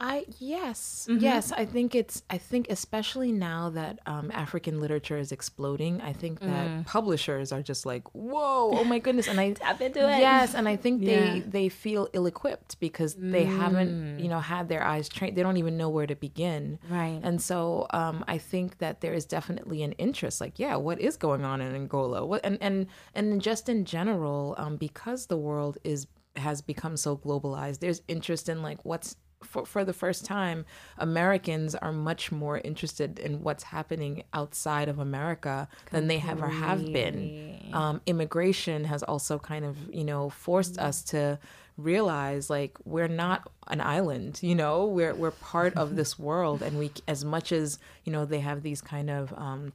I 0.00 0.24
yes 0.38 1.06
mm-hmm. 1.08 1.22
yes 1.22 1.52
I 1.52 1.66
think 1.66 1.94
it's 1.94 2.22
I 2.30 2.38
think 2.38 2.68
especially 2.70 3.32
now 3.32 3.68
that 3.70 3.98
um, 4.06 4.30
African 4.32 4.80
literature 4.80 5.18
is 5.18 5.30
exploding 5.30 6.00
I 6.00 6.14
think 6.14 6.40
that 6.40 6.68
mm. 6.68 6.86
publishers 6.86 7.52
are 7.52 7.60
just 7.60 7.84
like 7.84 8.08
whoa 8.14 8.70
oh 8.72 8.84
my 8.84 8.98
goodness 8.98 9.28
and 9.28 9.38
I 9.38 9.52
tap 9.60 9.82
into 9.82 10.00
it 10.00 10.18
yes 10.18 10.54
and 10.54 10.66
I 10.66 10.76
think 10.76 11.02
yeah. 11.02 11.34
they 11.34 11.40
they 11.40 11.68
feel 11.68 12.08
ill 12.14 12.24
equipped 12.24 12.80
because 12.80 13.14
mm. 13.14 13.30
they 13.30 13.44
haven't 13.44 14.18
you 14.18 14.28
know 14.28 14.40
had 14.40 14.70
their 14.70 14.82
eyes 14.82 15.06
trained 15.06 15.36
they 15.36 15.42
don't 15.42 15.58
even 15.58 15.76
know 15.76 15.90
where 15.90 16.06
to 16.06 16.16
begin 16.16 16.78
right 16.88 17.20
and 17.22 17.40
so 17.40 17.86
um, 17.90 18.24
I 18.26 18.38
think 18.38 18.78
that 18.78 19.02
there 19.02 19.12
is 19.12 19.26
definitely 19.26 19.82
an 19.82 19.92
interest 19.92 20.40
like 20.40 20.58
yeah 20.58 20.76
what 20.76 20.98
is 20.98 21.18
going 21.18 21.44
on 21.44 21.60
in 21.60 21.74
Angola 21.74 22.24
what 22.24 22.40
and 22.42 22.56
and 22.62 22.86
and 23.14 23.42
just 23.42 23.68
in 23.68 23.84
general 23.84 24.54
um, 24.56 24.76
because 24.76 25.26
the 25.26 25.36
world 25.36 25.76
is 25.84 26.06
has 26.36 26.62
become 26.62 26.96
so 26.96 27.18
globalized 27.18 27.80
there's 27.80 28.00
interest 28.08 28.48
in 28.48 28.62
like 28.62 28.82
what's 28.84 29.16
for, 29.42 29.64
for 29.64 29.84
the 29.84 29.92
first 29.92 30.24
time, 30.24 30.64
Americans 30.98 31.74
are 31.74 31.92
much 31.92 32.30
more 32.30 32.58
interested 32.58 33.18
in 33.18 33.42
what's 33.42 33.64
happening 33.64 34.22
outside 34.32 34.88
of 34.88 34.98
America 34.98 35.68
than 35.90 36.08
they 36.08 36.22
ever 36.26 36.48
have 36.48 36.84
been. 36.92 37.70
Um, 37.72 38.00
immigration 38.06 38.84
has 38.84 39.02
also 39.02 39.38
kind 39.38 39.64
of, 39.64 39.76
you 39.92 40.04
know, 40.04 40.30
forced 40.30 40.78
us 40.78 41.02
to 41.04 41.38
realize 41.76 42.50
like 42.50 42.76
we're 42.84 43.08
not 43.08 43.50
an 43.68 43.80
island 43.80 44.38
you 44.42 44.54
know 44.54 44.84
we're 44.84 45.14
we're 45.14 45.30
part 45.30 45.74
of 45.78 45.96
this 45.96 46.18
world 46.28 46.60
and 46.60 46.78
we 46.78 46.90
as 47.08 47.24
much 47.24 47.52
as 47.52 47.78
you 48.04 48.12
know 48.12 48.26
they 48.26 48.40
have 48.40 48.62
these 48.62 48.82
kind 48.82 49.08
of 49.08 49.32
um 49.38 49.72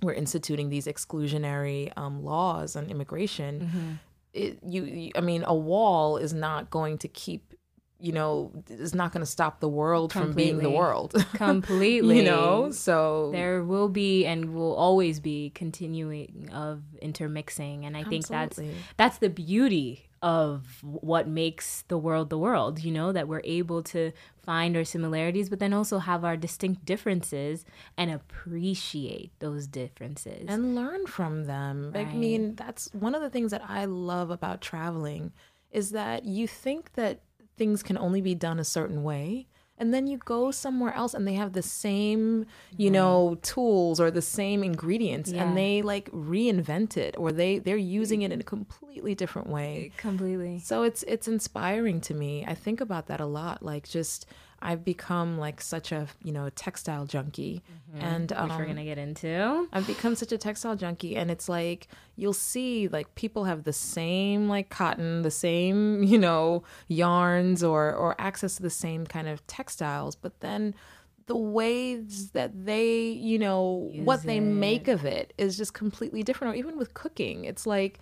we're 0.00 0.12
instituting 0.12 0.68
these 0.68 0.86
exclusionary 0.86 1.92
um 1.96 2.22
laws 2.22 2.76
on 2.76 2.88
immigration 2.90 3.60
mm-hmm. 3.60 3.92
it, 4.34 4.58
you, 4.62 4.84
you 4.84 5.10
i 5.16 5.20
mean 5.20 5.42
a 5.48 5.54
wall 5.54 6.16
is 6.16 6.32
not 6.32 6.70
going 6.70 6.96
to 6.96 7.08
keep 7.08 7.47
you 8.00 8.12
know, 8.12 8.52
is 8.68 8.94
not 8.94 9.12
going 9.12 9.22
to 9.22 9.30
stop 9.30 9.58
the 9.58 9.68
world 9.68 10.12
Completely. 10.12 10.32
from 10.32 10.36
being 10.36 10.62
the 10.62 10.76
world. 10.76 11.14
Completely. 11.34 12.18
you 12.18 12.22
know, 12.22 12.70
so 12.70 13.30
there 13.32 13.64
will 13.64 13.88
be 13.88 14.24
and 14.24 14.54
will 14.54 14.74
always 14.74 15.18
be 15.18 15.50
continuing 15.50 16.48
of 16.52 16.82
intermixing 17.02 17.84
and 17.84 17.96
I 17.96 18.00
Absolutely. 18.00 18.18
think 18.22 18.28
that's 18.28 18.60
that's 18.96 19.18
the 19.18 19.30
beauty 19.30 20.04
of 20.20 20.78
what 20.82 21.28
makes 21.28 21.82
the 21.88 21.98
world 21.98 22.30
the 22.30 22.38
world, 22.38 22.82
you 22.82 22.92
know, 22.92 23.10
that 23.12 23.26
we're 23.26 23.42
able 23.44 23.82
to 23.84 24.12
find 24.42 24.76
our 24.76 24.84
similarities 24.84 25.50
but 25.50 25.58
then 25.58 25.72
also 25.72 25.98
have 25.98 26.24
our 26.24 26.36
distinct 26.36 26.84
differences 26.84 27.64
and 27.96 28.10
appreciate 28.10 29.32
those 29.40 29.66
differences 29.66 30.44
and 30.48 30.76
learn 30.76 31.04
from 31.06 31.46
them. 31.46 31.90
Right. 31.92 32.06
I 32.06 32.14
mean, 32.14 32.54
that's 32.54 32.88
one 32.92 33.16
of 33.16 33.22
the 33.22 33.30
things 33.30 33.50
that 33.50 33.62
I 33.68 33.86
love 33.86 34.30
about 34.30 34.60
traveling 34.60 35.32
is 35.70 35.90
that 35.90 36.24
you 36.24 36.46
think 36.46 36.94
that 36.94 37.20
things 37.58 37.82
can 37.82 37.98
only 37.98 38.20
be 38.20 38.34
done 38.34 38.58
a 38.58 38.64
certain 38.64 39.02
way 39.02 39.48
and 39.78 39.94
then 39.94 40.06
you 40.06 40.18
go 40.18 40.50
somewhere 40.50 40.92
else 40.94 41.14
and 41.14 41.26
they 41.26 41.34
have 41.34 41.52
the 41.52 41.62
same 41.62 42.46
you 42.76 42.90
know 42.90 43.38
tools 43.42 44.00
or 44.00 44.10
the 44.10 44.22
same 44.22 44.62
ingredients 44.62 45.30
yeah. 45.30 45.42
and 45.42 45.56
they 45.56 45.82
like 45.82 46.10
reinvent 46.10 46.96
it 46.96 47.14
or 47.16 47.32
they 47.32 47.58
they're 47.58 47.76
using 47.76 48.22
it 48.22 48.32
in 48.32 48.40
a 48.40 48.44
completely 48.44 49.14
different 49.14 49.48
way. 49.48 49.92
Completely. 49.96 50.58
So 50.60 50.82
it's 50.82 51.02
it's 51.04 51.28
inspiring 51.28 52.00
to 52.02 52.14
me. 52.14 52.44
I 52.46 52.54
think 52.54 52.80
about 52.80 53.06
that 53.06 53.20
a 53.20 53.26
lot 53.26 53.62
like 53.62 53.88
just 53.88 54.26
I've 54.60 54.84
become 54.84 55.38
like 55.38 55.60
such 55.60 55.92
a 55.92 56.08
you 56.22 56.32
know 56.32 56.50
textile 56.50 57.06
junkie, 57.06 57.62
mm-hmm. 57.92 58.04
and 58.04 58.32
um, 58.32 58.48
which 58.48 58.58
we're 58.58 58.66
gonna 58.66 58.84
get 58.84 58.98
into. 58.98 59.68
I've 59.72 59.86
become 59.86 60.14
such 60.14 60.32
a 60.32 60.38
textile 60.38 60.76
junkie, 60.76 61.16
and 61.16 61.30
it's 61.30 61.48
like 61.48 61.88
you'll 62.16 62.32
see 62.32 62.88
like 62.88 63.14
people 63.14 63.44
have 63.44 63.64
the 63.64 63.72
same 63.72 64.48
like 64.48 64.68
cotton, 64.68 65.22
the 65.22 65.30
same 65.30 66.02
you 66.02 66.18
know 66.18 66.64
yarns, 66.88 67.62
or 67.62 67.94
or 67.94 68.16
access 68.18 68.56
to 68.56 68.62
the 68.62 68.70
same 68.70 69.06
kind 69.06 69.28
of 69.28 69.46
textiles, 69.46 70.16
but 70.16 70.40
then 70.40 70.74
the 71.26 71.36
ways 71.36 72.30
that 72.32 72.64
they 72.64 73.10
you 73.10 73.38
know 73.38 73.90
Use 73.92 74.04
what 74.04 74.20
it. 74.20 74.26
they 74.26 74.40
make 74.40 74.88
of 74.88 75.04
it 75.04 75.32
is 75.38 75.56
just 75.56 75.72
completely 75.72 76.22
different. 76.22 76.54
Or 76.54 76.56
even 76.56 76.76
with 76.76 76.94
cooking, 76.94 77.44
it's 77.44 77.66
like 77.66 78.00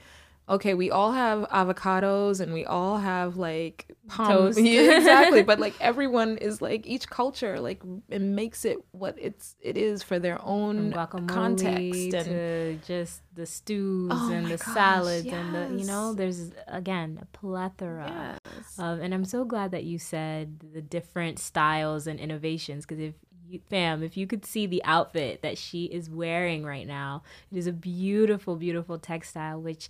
okay, 0.48 0.74
we 0.74 0.90
all 0.90 1.12
have 1.12 1.40
avocados 1.48 2.40
and 2.40 2.52
we 2.52 2.64
all 2.64 2.98
have 2.98 3.36
like 3.36 3.90
palm 4.08 4.28
toast. 4.28 4.60
Yeah, 4.66 4.96
exactly. 4.98 5.42
but 5.42 5.58
like 5.58 5.74
everyone 5.80 6.38
is 6.38 6.62
like 6.62 6.86
each 6.86 7.08
culture 7.08 7.60
like 7.60 7.82
it 8.08 8.20
makes 8.20 8.64
it 8.64 8.78
what 8.92 9.16
it's 9.18 9.56
it 9.60 9.76
is 9.76 10.02
for 10.02 10.18
their 10.18 10.40
own 10.44 10.92
context 11.26 12.14
and 12.14 12.84
just 12.84 13.22
the 13.34 13.46
stews 13.46 14.10
oh 14.14 14.30
and 14.32 14.46
the 14.46 14.56
gosh, 14.56 14.74
salads 14.74 15.26
yes. 15.26 15.34
and 15.34 15.54
the 15.54 15.80
you 15.80 15.86
know 15.86 16.14
there's 16.14 16.50
again 16.68 17.18
a 17.20 17.26
plethora 17.36 18.38
yes. 18.44 18.78
of 18.78 19.00
and 19.00 19.12
I'm 19.12 19.24
so 19.24 19.44
glad 19.44 19.72
that 19.72 19.84
you 19.84 19.98
said 19.98 20.60
the 20.72 20.82
different 20.82 21.38
styles 21.38 22.06
and 22.06 22.20
innovations 22.20 22.86
because 22.86 23.02
if 23.02 23.14
you, 23.48 23.60
fam, 23.70 24.02
if 24.02 24.16
you 24.16 24.26
could 24.26 24.44
see 24.44 24.66
the 24.66 24.82
outfit 24.84 25.42
that 25.42 25.56
she 25.56 25.84
is 25.84 26.10
wearing 26.10 26.64
right 26.64 26.84
now, 26.84 27.22
it 27.52 27.56
is 27.56 27.68
a 27.68 27.72
beautiful, 27.72 28.56
beautiful 28.56 28.98
textile, 28.98 29.60
which 29.60 29.88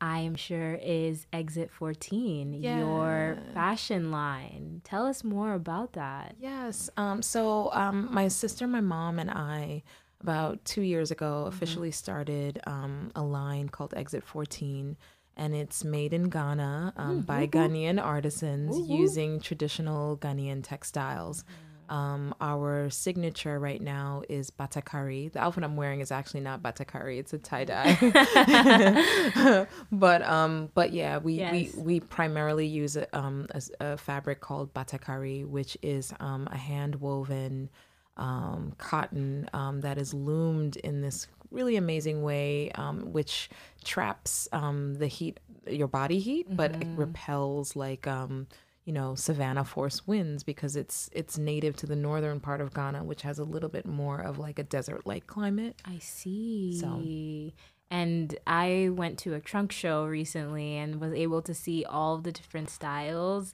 I 0.00 0.20
am 0.20 0.34
sure 0.34 0.78
is 0.82 1.26
Exit 1.32 1.70
14, 1.70 2.54
yeah. 2.54 2.78
your 2.78 3.38
fashion 3.54 4.10
line. 4.10 4.80
Tell 4.84 5.06
us 5.06 5.24
more 5.24 5.54
about 5.54 5.94
that. 5.94 6.36
Yes. 6.38 6.88
Um, 6.96 7.22
so, 7.22 7.70
um, 7.72 8.08
my 8.10 8.28
sister, 8.28 8.66
my 8.66 8.80
mom, 8.80 9.18
and 9.18 9.30
I, 9.30 9.82
about 10.20 10.64
two 10.64 10.82
years 10.82 11.10
ago, 11.10 11.40
mm-hmm. 11.40 11.48
officially 11.48 11.90
started 11.90 12.60
um, 12.66 13.10
a 13.14 13.22
line 13.22 13.68
called 13.68 13.94
Exit 13.96 14.24
14. 14.24 14.96
And 15.36 15.54
it's 15.54 15.84
made 15.84 16.12
in 16.12 16.30
Ghana 16.30 16.94
um, 16.96 17.10
mm-hmm. 17.10 17.20
by 17.20 17.46
Ghanaian 17.46 18.02
artisans 18.02 18.76
mm-hmm. 18.76 18.92
using 18.92 19.40
traditional 19.40 20.16
Ghanaian 20.16 20.64
textiles. 20.64 21.44
Mm-hmm. 21.88 21.98
Um, 21.98 22.34
our 22.40 22.90
signature 22.90 23.58
right 23.58 23.80
now 23.80 24.22
is 24.28 24.50
batakari. 24.50 25.32
The 25.32 25.40
outfit 25.40 25.64
I'm 25.64 25.76
wearing 25.76 26.00
is 26.00 26.10
actually 26.10 26.40
not 26.40 26.62
batakari; 26.62 27.18
it's 27.18 27.32
a 27.32 27.38
tie 27.38 27.64
dye. 27.64 29.66
but 29.92 30.22
um, 30.22 30.70
but 30.74 30.92
yeah, 30.92 31.18
we, 31.18 31.34
yes. 31.34 31.52
we 31.52 31.82
we 31.82 32.00
primarily 32.00 32.66
use 32.66 32.96
a, 32.96 33.16
um, 33.16 33.46
a, 33.50 33.62
a, 33.80 33.96
fabric 33.96 34.40
called 34.40 34.72
batakari, 34.74 35.46
which 35.46 35.76
is 35.82 36.12
um, 36.20 36.48
a 36.50 36.56
hand 36.56 36.96
woven 36.96 37.68
um, 38.16 38.74
cotton 38.78 39.48
um, 39.52 39.80
that 39.80 39.98
is 39.98 40.12
loomed 40.12 40.76
in 40.76 41.00
this 41.00 41.26
really 41.50 41.76
amazing 41.76 42.22
way, 42.22 42.70
um, 42.72 43.12
which 43.12 43.48
traps 43.84 44.48
um, 44.52 44.94
the 44.94 45.06
heat, 45.06 45.40
your 45.66 45.88
body 45.88 46.18
heat, 46.18 46.46
mm-hmm. 46.46 46.56
but 46.56 46.72
it 46.72 46.88
repels 46.96 47.76
like 47.76 48.06
um, 48.06 48.46
you 48.88 48.94
know 48.94 49.14
savannah 49.14 49.64
force 49.64 50.06
winds 50.06 50.42
because 50.42 50.74
it's 50.74 51.10
it's 51.12 51.36
native 51.36 51.76
to 51.76 51.84
the 51.84 51.94
northern 51.94 52.40
part 52.40 52.62
of 52.62 52.72
ghana 52.72 53.04
which 53.04 53.20
has 53.20 53.38
a 53.38 53.44
little 53.44 53.68
bit 53.68 53.84
more 53.84 54.18
of 54.18 54.38
like 54.38 54.58
a 54.58 54.62
desert 54.62 55.06
like 55.06 55.26
climate. 55.26 55.76
I 55.84 55.98
see. 55.98 56.78
So 56.80 57.02
and 57.90 58.34
i 58.46 58.88
went 58.90 59.18
to 59.18 59.34
a 59.34 59.40
trunk 59.40 59.72
show 59.72 60.06
recently 60.06 60.76
and 60.76 61.02
was 61.02 61.12
able 61.12 61.42
to 61.42 61.52
see 61.52 61.84
all 61.84 62.14
of 62.14 62.22
the 62.22 62.32
different 62.32 62.70
styles. 62.70 63.52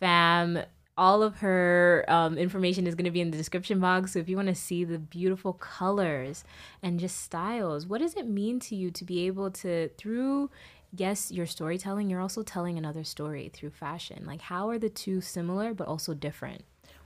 Fam 0.00 0.58
all 0.98 1.22
of 1.22 1.38
her 1.38 2.04
um, 2.06 2.36
information 2.36 2.86
is 2.86 2.94
going 2.94 3.06
to 3.06 3.10
be 3.10 3.22
in 3.22 3.30
the 3.30 3.38
description 3.38 3.80
box. 3.80 4.12
So 4.12 4.18
if 4.18 4.28
you 4.28 4.36
want 4.36 4.48
to 4.48 4.54
see 4.54 4.84
the 4.84 4.98
beautiful 4.98 5.54
colors 5.54 6.44
and 6.82 7.00
just 7.00 7.20
styles, 7.20 7.86
what 7.86 8.00
does 8.00 8.14
it 8.14 8.28
mean 8.28 8.60
to 8.60 8.76
you 8.76 8.90
to 8.92 9.04
be 9.04 9.26
able 9.26 9.50
to, 9.50 9.88
through 9.96 10.50
yes, 10.96 11.30
you're 11.30 11.46
storytelling, 11.46 12.10
you're 12.10 12.20
also 12.20 12.42
telling 12.42 12.78
another 12.78 13.04
story 13.04 13.50
through 13.52 13.70
fashion. 13.70 14.24
Like, 14.26 14.40
how 14.40 14.68
are 14.68 14.78
the 14.78 14.88
two 14.88 15.20
similar 15.20 15.74
but 15.74 15.88
also 15.88 16.14
different? 16.14 16.62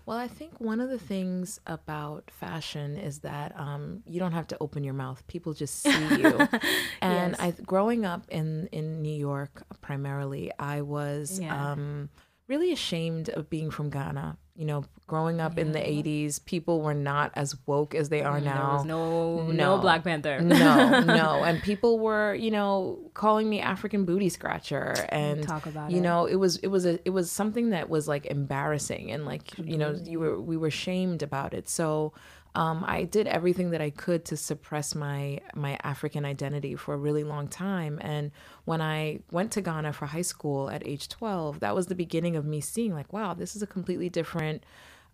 Well, 0.07 0.17
I 0.17 0.27
think 0.27 0.59
one 0.59 0.81
of 0.81 0.89
the 0.89 0.99
things 0.99 1.61
about 1.67 2.31
fashion 2.31 2.97
is 2.97 3.19
that 3.19 3.55
um, 3.61 4.03
you 4.07 4.19
don't 4.19 4.33
have 4.33 4.47
to 4.49 4.57
open 4.59 4.83
your 4.83 4.95
mouth; 4.95 5.23
people 5.27 5.53
just 5.53 5.75
see 5.83 5.91
you. 5.91 6.49
and 7.03 7.33
yes. 7.33 7.37
I, 7.39 7.51
growing 7.67 8.07
up 8.07 8.25
in 8.31 8.69
in 8.73 9.03
New 9.03 9.15
York, 9.15 9.65
primarily, 9.83 10.51
I 10.59 10.81
was 10.81 11.39
yeah. 11.39 11.73
um, 11.73 12.09
really 12.47 12.73
ashamed 12.73 13.29
of 13.29 13.51
being 13.51 13.71
from 13.71 13.91
Ghana 13.91 14.39
you 14.59 14.65
know, 14.65 14.85
growing 15.07 15.41
up 15.41 15.57
yeah. 15.57 15.63
in 15.63 15.73
the 15.73 15.79
80s, 15.79 16.45
people 16.45 16.83
were 16.83 16.93
not 16.93 17.31
as 17.35 17.55
woke 17.67 17.95
as 17.95 18.09
they 18.09 18.23
are 18.23 18.41
mm, 18.41 18.45
now. 18.45 18.55
There 18.55 18.77
was 18.79 18.85
no, 18.87 19.43
no, 19.45 19.53
no 19.53 19.79
Black 19.79 20.03
Panther. 20.03 20.41
no, 20.41 21.01
no. 21.01 21.43
And 21.49 21.63
people 21.63 22.01
were, 22.01 22.35
you 22.35 22.51
know, 22.51 22.99
calling 23.15 23.49
me 23.49 23.61
African 23.61 24.05
booty 24.05 24.29
scratcher 24.29 24.97
and 25.11 25.45
talk 25.45 25.67
about 25.67 25.93
you 25.93 25.99
it. 25.99 26.01
know, 26.01 26.27
it 26.27 26.35
was 26.35 26.57
it 26.57 26.67
was 26.67 26.85
a 26.87 26.99
it 27.07 27.11
was 27.11 27.31
something 27.31 27.71
that 27.71 27.89
was 27.89 28.09
like 28.09 28.27
embarrassing 28.27 29.13
and 29.13 29.25
like, 29.25 29.57
you 29.59 29.79
know, 29.79 29.97
you 30.05 30.19
were 30.19 30.41
we 30.41 30.57
were 30.57 30.73
shamed 30.73 31.23
about 31.23 31.55
it. 31.55 31.69
So 31.69 32.13
um, 32.55 32.85
I 32.87 33.05
did 33.05 33.27
everything 33.27 33.71
that 33.71 33.81
I 33.81 33.91
could 33.91 34.25
to 34.27 34.37
suppress 34.37 34.95
my 34.95 35.41
my 35.55 35.79
African 35.83 36.25
identity 36.25 36.77
for 36.77 36.95
a 36.95 36.97
really 36.97 37.25
long 37.25 37.49
time. 37.49 37.99
And 38.03 38.31
when 38.65 38.81
I 38.81 39.21
went 39.31 39.53
to 39.53 39.61
Ghana 39.61 39.93
for 39.93 40.07
high 40.07 40.23
school 40.23 40.71
at 40.71 40.87
age 40.87 41.09
12, 41.09 41.61
that 41.61 41.75
was 41.75 41.87
the 41.87 41.95
beginning 41.95 42.37
of 42.37 42.45
me 42.45 42.61
seeing 42.61 42.95
like, 42.95 43.13
wow, 43.13 43.35
this 43.35 43.55
is 43.55 43.63
a 43.63 43.67
completely 43.67 44.09
different 44.09 44.65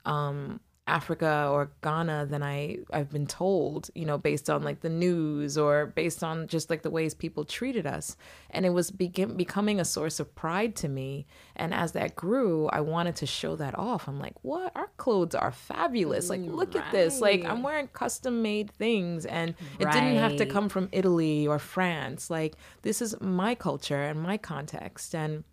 um, 0.04 0.60
Africa 0.86 1.48
or 1.50 1.70
Ghana 1.82 2.26
than 2.26 2.42
I 2.42 2.78
I've 2.92 3.10
been 3.10 3.26
told, 3.26 3.90
you 3.94 4.04
know, 4.04 4.18
based 4.18 4.50
on 4.50 4.62
like 4.62 4.80
the 4.80 4.90
news 4.90 5.56
or 5.56 5.86
based 5.86 6.22
on 6.22 6.46
just 6.46 6.68
like 6.68 6.82
the 6.82 6.90
ways 6.90 7.14
people 7.14 7.44
treated 7.44 7.86
us. 7.86 8.18
And 8.50 8.66
it 8.66 8.70
was 8.70 8.90
begin, 8.90 9.34
becoming 9.34 9.80
a 9.80 9.84
source 9.84 10.20
of 10.20 10.34
pride 10.34 10.76
to 10.76 10.88
me. 10.88 11.26
And 11.56 11.72
as 11.72 11.92
that 11.92 12.16
grew, 12.16 12.68
I 12.68 12.82
wanted 12.82 13.16
to 13.16 13.26
show 13.26 13.56
that 13.56 13.78
off. 13.78 14.08
I'm 14.08 14.20
like, 14.20 14.34
what? 14.42 14.72
Our 14.74 14.90
clothes 14.98 15.34
are 15.34 15.52
fabulous. 15.52 16.28
Like, 16.28 16.42
look 16.42 16.74
right. 16.74 16.84
at 16.84 16.92
this. 16.92 17.18
Like, 17.18 17.44
I'm 17.46 17.62
wearing 17.62 17.88
custom 17.88 18.42
made 18.42 18.70
things, 18.70 19.24
and 19.24 19.54
it 19.78 19.86
right. 19.86 19.92
didn't 19.94 20.16
have 20.16 20.36
to 20.36 20.46
come 20.46 20.68
from 20.68 20.90
Italy 20.92 21.46
or 21.46 21.58
France. 21.58 22.28
Like, 22.28 22.56
this 22.82 23.00
is 23.00 23.18
my 23.20 23.54
culture 23.54 24.02
and 24.02 24.20
my 24.20 24.36
context. 24.36 25.14
And 25.14 25.44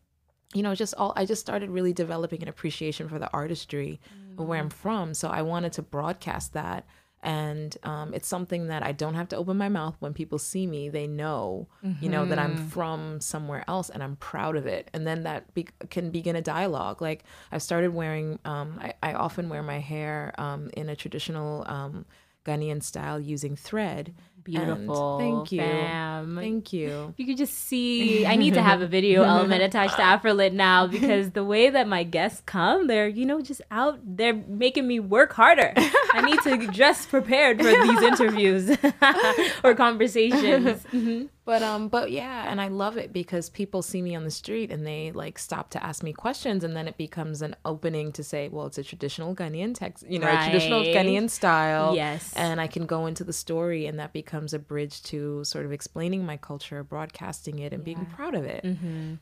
you 0.53 0.63
know, 0.63 0.75
just 0.75 0.93
all 0.95 1.13
I 1.15 1.25
just 1.25 1.39
started 1.39 1.69
really 1.69 1.93
developing 1.93 2.41
an 2.41 2.49
appreciation 2.49 3.07
for 3.07 3.19
the 3.19 3.31
artistry 3.31 4.01
mm. 4.35 4.41
of 4.41 4.47
where 4.47 4.59
I'm 4.59 4.69
from. 4.69 5.13
So 5.13 5.29
I 5.29 5.41
wanted 5.41 5.73
to 5.73 5.81
broadcast 5.81 6.53
that. 6.53 6.85
And 7.23 7.77
um, 7.83 8.15
it's 8.15 8.27
something 8.27 8.67
that 8.67 8.81
I 8.81 8.93
don't 8.93 9.13
have 9.13 9.29
to 9.29 9.37
open 9.37 9.55
my 9.55 9.69
mouth 9.69 9.95
when 9.99 10.11
people 10.11 10.39
see 10.39 10.65
me. 10.65 10.89
They 10.89 11.05
know, 11.05 11.67
mm-hmm. 11.85 12.03
you 12.03 12.09
know, 12.09 12.25
that 12.25 12.39
I'm 12.39 12.55
mm-hmm. 12.55 12.67
from 12.69 13.21
somewhere 13.21 13.63
else 13.67 13.91
and 13.91 14.01
I'm 14.01 14.15
proud 14.15 14.55
of 14.55 14.65
it. 14.65 14.89
And 14.91 15.05
then 15.05 15.23
that 15.23 15.53
be- 15.53 15.67
can 15.91 16.09
begin 16.09 16.35
a 16.35 16.41
dialogue. 16.41 16.99
Like 16.99 17.23
I've 17.51 17.61
started 17.61 17.93
wearing, 17.93 18.39
um, 18.43 18.79
I, 18.81 18.93
I, 19.03 19.13
often 19.13 19.49
wear 19.49 19.61
my 19.61 19.77
hair 19.77 20.33
um, 20.39 20.71
in 20.73 20.89
a 20.89 20.95
traditional 20.95 21.63
um, 21.67 22.05
Ghanaian 22.43 22.81
style 22.81 23.19
using 23.19 23.55
thread. 23.55 24.15
Beautiful. 24.43 25.17
And 25.17 25.37
thank 25.37 25.51
you. 25.51 25.59
Fam. 25.59 26.35
Thank 26.35 26.73
you. 26.73 27.13
You 27.17 27.25
could 27.25 27.37
just 27.37 27.53
see. 27.53 28.25
I 28.25 28.35
need 28.35 28.53
to 28.55 28.61
have 28.61 28.81
a 28.81 28.87
video 28.87 29.23
element 29.35 29.61
attached 29.61 29.95
to 29.95 30.01
Afrolit 30.01 30.53
now 30.53 30.87
because 30.87 31.31
the 31.31 31.43
way 31.43 31.69
that 31.69 31.87
my 31.87 32.03
guests 32.03 32.41
come, 32.45 32.87
they're 32.87 33.07
you 33.07 33.25
know 33.25 33.41
just 33.41 33.61
out. 33.71 33.99
They're 34.03 34.33
making 34.33 34.87
me 34.87 34.99
work 34.99 35.33
harder. 35.33 35.73
I 35.75 36.21
need 36.21 36.39
to 36.41 36.67
dress 36.71 37.05
prepared 37.05 37.57
for 37.57 37.71
these 37.71 38.01
interviews 38.01 38.69
or 39.63 39.75
conversations. 39.75 40.83
Mm-hmm. 40.83 41.25
But 41.43 41.63
um, 41.63 41.87
but 41.87 42.11
yeah, 42.11 42.45
and 42.51 42.61
I 42.61 42.67
love 42.67 42.97
it 42.97 43.11
because 43.11 43.49
people 43.49 43.81
see 43.81 44.01
me 44.01 44.15
on 44.15 44.23
the 44.23 44.31
street 44.31 44.71
and 44.71 44.85
they 44.85 45.11
like 45.11 45.39
stop 45.39 45.71
to 45.71 45.83
ask 45.83 46.03
me 46.03 46.13
questions, 46.13 46.63
and 46.63 46.75
then 46.75 46.87
it 46.87 46.97
becomes 46.97 47.41
an 47.41 47.55
opening 47.65 48.11
to 48.13 48.23
say, 48.23 48.47
well, 48.47 48.67
it's 48.67 48.77
a 48.77 48.83
traditional 48.83 49.35
Ghanaian 49.35 49.73
text, 49.73 50.05
you 50.07 50.19
know, 50.19 50.27
right. 50.27 50.43
traditional 50.43 50.83
Ghanaian 50.83 51.29
style. 51.29 51.95
Yes, 51.95 52.31
and 52.35 52.61
I 52.61 52.67
can 52.67 52.85
go 52.85 53.07
into 53.07 53.23
the 53.23 53.33
story, 53.33 53.87
and 53.87 53.97
that 53.97 54.13
becomes 54.13 54.53
a 54.53 54.59
bridge 54.59 55.01
to 55.03 55.43
sort 55.43 55.65
of 55.65 55.71
explaining 55.71 56.25
my 56.25 56.37
culture, 56.37 56.83
broadcasting 56.83 57.57
it, 57.59 57.73
and 57.73 57.81
yeah. 57.81 57.95
being 57.95 58.05
proud 58.05 58.35
of 58.35 58.45
it. 58.45 58.63
Mm-hmm. 58.63 59.15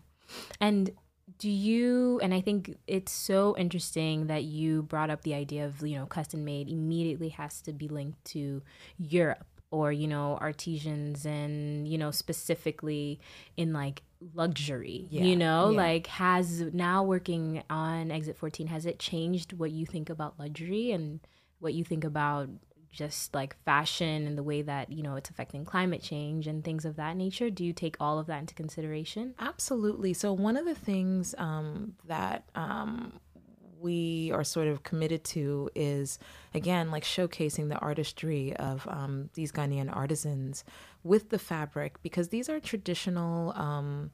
And 0.60 0.92
do 1.38 1.50
you 1.50 2.20
and 2.24 2.34
i 2.34 2.42
think 2.42 2.76
it's 2.88 3.12
so 3.12 3.56
interesting 3.58 4.28
that 4.28 4.44
you 4.44 4.82
brought 4.82 5.12
up 5.12 5.22
the 5.22 5.34
idea 5.34 5.66
of 5.66 5.86
you 5.86 5.96
know 5.96 6.06
custom 6.06 6.44
made 6.44 6.68
immediately 6.68 7.30
has 7.30 7.62
to 7.62 7.72
be 7.72 7.88
linked 7.88 8.24
to 8.26 8.64
europe 8.98 9.46
or 9.72 9.92
you 9.92 10.08
know 10.08 10.38
artisans 10.42 11.26
and 11.26 11.88
you 11.88 11.98
know 11.98 12.12
specifically 12.12 13.20
in 13.58 13.74
like 13.74 14.02
luxury 14.34 15.08
yeah, 15.10 15.24
you 15.24 15.36
know? 15.36 15.70
yeah. 15.70 15.78
like 15.78 16.08
has 16.08 16.62
now 16.74 17.04
working 17.04 17.64
on 17.70 18.12
exit 18.12 18.38
14 18.38 18.68
has 18.68 18.86
it 18.86 19.00
changed 19.00 19.54
what 19.54 19.72
you 19.72 19.86
think 19.86 20.10
about 20.10 20.40
luxury 20.40 20.92
and 20.92 21.20
what 21.60 21.74
you 21.74 21.84
think 21.84 22.04
about 22.04 22.50
just 22.92 23.34
like 23.36 23.56
fashion 23.64 24.26
and 24.26 24.38
the 24.38 24.44
way 24.44 24.62
that 24.62 24.92
you 24.92 25.04
know 25.04 25.16
it's 25.16 25.30
affecting 25.30 25.64
climate 25.66 26.02
change 26.02 26.48
and 26.48 26.64
things 26.64 26.86
of 26.86 26.96
that 26.96 27.16
nature? 27.16 27.50
Do 27.50 27.64
you 27.64 27.74
take 27.74 27.96
all 28.00 28.20
of 28.20 28.28
that 28.28 28.40
into 28.40 28.56
consideration? 28.56 29.36
Absolutely. 29.40 30.14
So 30.14 30.34
one 30.34 30.58
of 30.58 30.66
the 30.66 30.76
things 30.76 31.36
um, 31.38 31.94
that 32.08 32.46
um, 32.56 33.20
we 33.80 34.32
are 34.34 34.44
sort 34.44 34.68
of 34.68 34.84
committed 34.84 35.24
to 35.24 35.70
is 35.76 36.20
again 36.54 36.92
like 36.92 37.04
showcasing 37.04 37.70
the 37.70 37.78
artistry 37.78 38.56
of 38.58 38.88
um, 38.90 39.30
these 39.34 39.52
Ghanaian 39.52 39.96
artisans 39.96 40.64
with 41.04 41.30
the 41.30 41.40
fabric 41.40 42.02
because 42.02 42.30
these 42.30 42.50
are 42.50 42.60
traditional. 42.60 43.54
Um, 43.54 44.12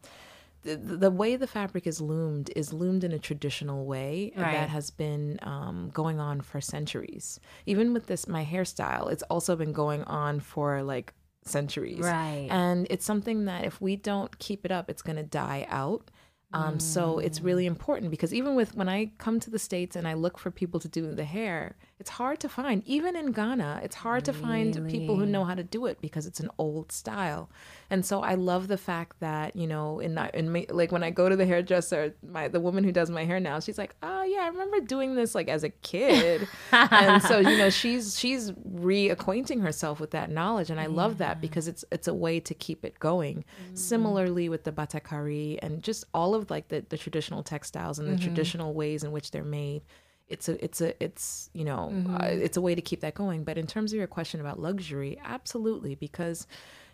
the, 0.64 0.78
the 0.78 1.12
way 1.12 1.36
the 1.36 1.46
fabric 1.46 1.86
is 1.86 2.02
loomed 2.02 2.50
is 2.56 2.74
loomed 2.74 3.04
in 3.04 3.12
a 3.12 3.20
traditional 3.20 3.86
way 3.86 4.34
right. 4.36 4.52
that 4.52 4.70
has 4.70 4.90
been 4.90 5.38
um, 5.44 5.92
going 5.94 6.20
on 6.20 6.42
for 6.42 6.60
centuries. 6.60 7.40
Even 7.68 7.94
with 7.94 8.08
this, 8.08 8.28
my 8.28 8.44
hairstyle, 8.44 9.12
it's 9.12 9.22
also 9.24 9.56
been 9.56 9.74
going 9.74 10.04
on 10.06 10.40
for 10.40 10.82
like 10.82 11.14
centuries. 11.44 12.00
Right. 12.00 12.48
And 12.50 12.88
it's 12.90 13.06
something 13.06 13.46
that 13.46 13.66
if 13.66 13.80
we 13.80 13.96
don't 13.96 14.38
keep 14.40 14.66
it 14.66 14.72
up, 14.72 14.90
it's 14.90 15.02
going 15.02 15.18
to 15.18 15.24
die 15.24 15.66
out. 15.70 16.10
Um, 16.56 16.76
mm. 16.76 16.82
So 16.82 17.20
it's 17.20 17.42
really 17.42 17.66
important 17.66 18.12
because 18.12 18.34
even 18.34 18.56
with 18.56 18.76
when 18.76 18.88
I 18.88 19.12
come 19.18 19.40
to 19.42 19.50
the 19.50 19.60
States 19.60 19.96
and 19.98 20.08
I 20.08 20.14
look 20.14 20.38
for 20.38 20.52
people 20.52 20.80
to 20.80 20.88
do 20.88 21.14
the 21.14 21.26
hair, 21.26 21.76
it's 21.98 22.10
hard 22.10 22.42
to 22.42 22.50
find. 22.50 22.84
Even 22.86 23.16
in 23.16 23.32
Ghana, 23.32 23.80
it's 23.82 23.96
hard 23.96 24.28
really? 24.28 24.38
to 24.38 24.46
find 24.46 24.90
people 24.90 25.16
who 25.16 25.26
know 25.26 25.46
how 25.46 25.56
to 25.56 25.64
do 25.64 25.86
it 25.86 26.02
because 26.02 26.26
it's 26.26 26.42
an 26.42 26.50
old 26.58 26.92
style. 26.92 27.50
And 27.90 28.06
so 28.06 28.20
I 28.22 28.34
love 28.34 28.68
the 28.68 28.78
fact 28.78 29.22
that 29.22 29.56
you 29.56 29.66
know, 29.66 30.00
in 30.00 30.18
in 30.34 30.52
my, 30.52 30.66
like 30.70 30.92
when 30.92 31.04
I 31.04 31.10
go 31.10 31.30
to 31.30 31.38
the 31.38 31.46
hairdresser, 31.46 32.14
my 32.22 32.50
the 32.50 32.60
woman 32.60 32.84
who 32.84 32.92
does 32.92 33.10
my 33.10 33.24
hair 33.24 33.40
now, 33.40 33.62
she's 33.62 33.78
like, 33.78 33.96
oh 34.04 34.24
yeah, 34.24 34.42
I 34.42 34.48
remember 34.48 34.82
doing 34.82 35.16
this 35.16 35.34
like 35.36 35.48
as 35.48 35.64
a 35.64 35.70
kid, 35.70 36.50
and 36.74 37.24
so 37.24 37.40
you 37.40 37.58
know, 37.58 37.70
she's 37.70 38.20
she's 38.20 38.52
reacquainting 38.52 39.62
herself 39.62 40.02
with 40.02 40.12
that 40.12 40.30
knowledge, 40.30 40.70
and 40.70 40.82
I 40.82 40.88
yeah. 40.88 40.90
love 40.90 41.20
that 41.20 41.40
because 41.40 41.70
it's 41.70 41.86
it's 41.94 42.10
a 42.10 42.14
way 42.14 42.42
to 42.42 42.54
keep 42.54 42.84
it 42.84 43.00
going. 43.00 43.46
Mm. 43.72 43.78
Similarly 43.78 44.50
with 44.50 44.66
the 44.66 44.74
batakari 44.74 45.60
and 45.62 45.82
just 45.82 46.04
all 46.14 46.36
of 46.36 46.50
like 46.50 46.68
the 46.68 46.86
the 46.90 46.98
traditional 46.98 47.42
textiles 47.42 48.00
and 48.00 48.10
the 48.10 48.16
mm-hmm. 48.16 48.24
traditional 48.26 48.74
ways 48.74 49.06
in 49.06 49.14
which 49.14 49.32
they're 49.32 49.46
made 49.46 49.84
it's 50.28 50.50
a 50.50 50.64
it's 50.64 50.82
a 50.82 51.04
it's 51.04 51.50
you 51.54 51.64
know 51.64 51.90
mm-hmm. 51.92 52.16
uh, 52.16 52.26
it's 52.26 52.58
a 52.58 52.62
way 52.62 52.76
to 52.76 52.82
keep 52.82 53.02
that 53.02 53.16
going. 53.16 53.44
But 53.44 53.58
in 53.58 53.68
terms 53.68 53.94
of 53.94 53.98
your 53.98 54.08
question 54.08 54.40
about 54.40 54.60
luxury 54.60 55.20
absolutely. 55.24 55.96
Because 55.96 56.48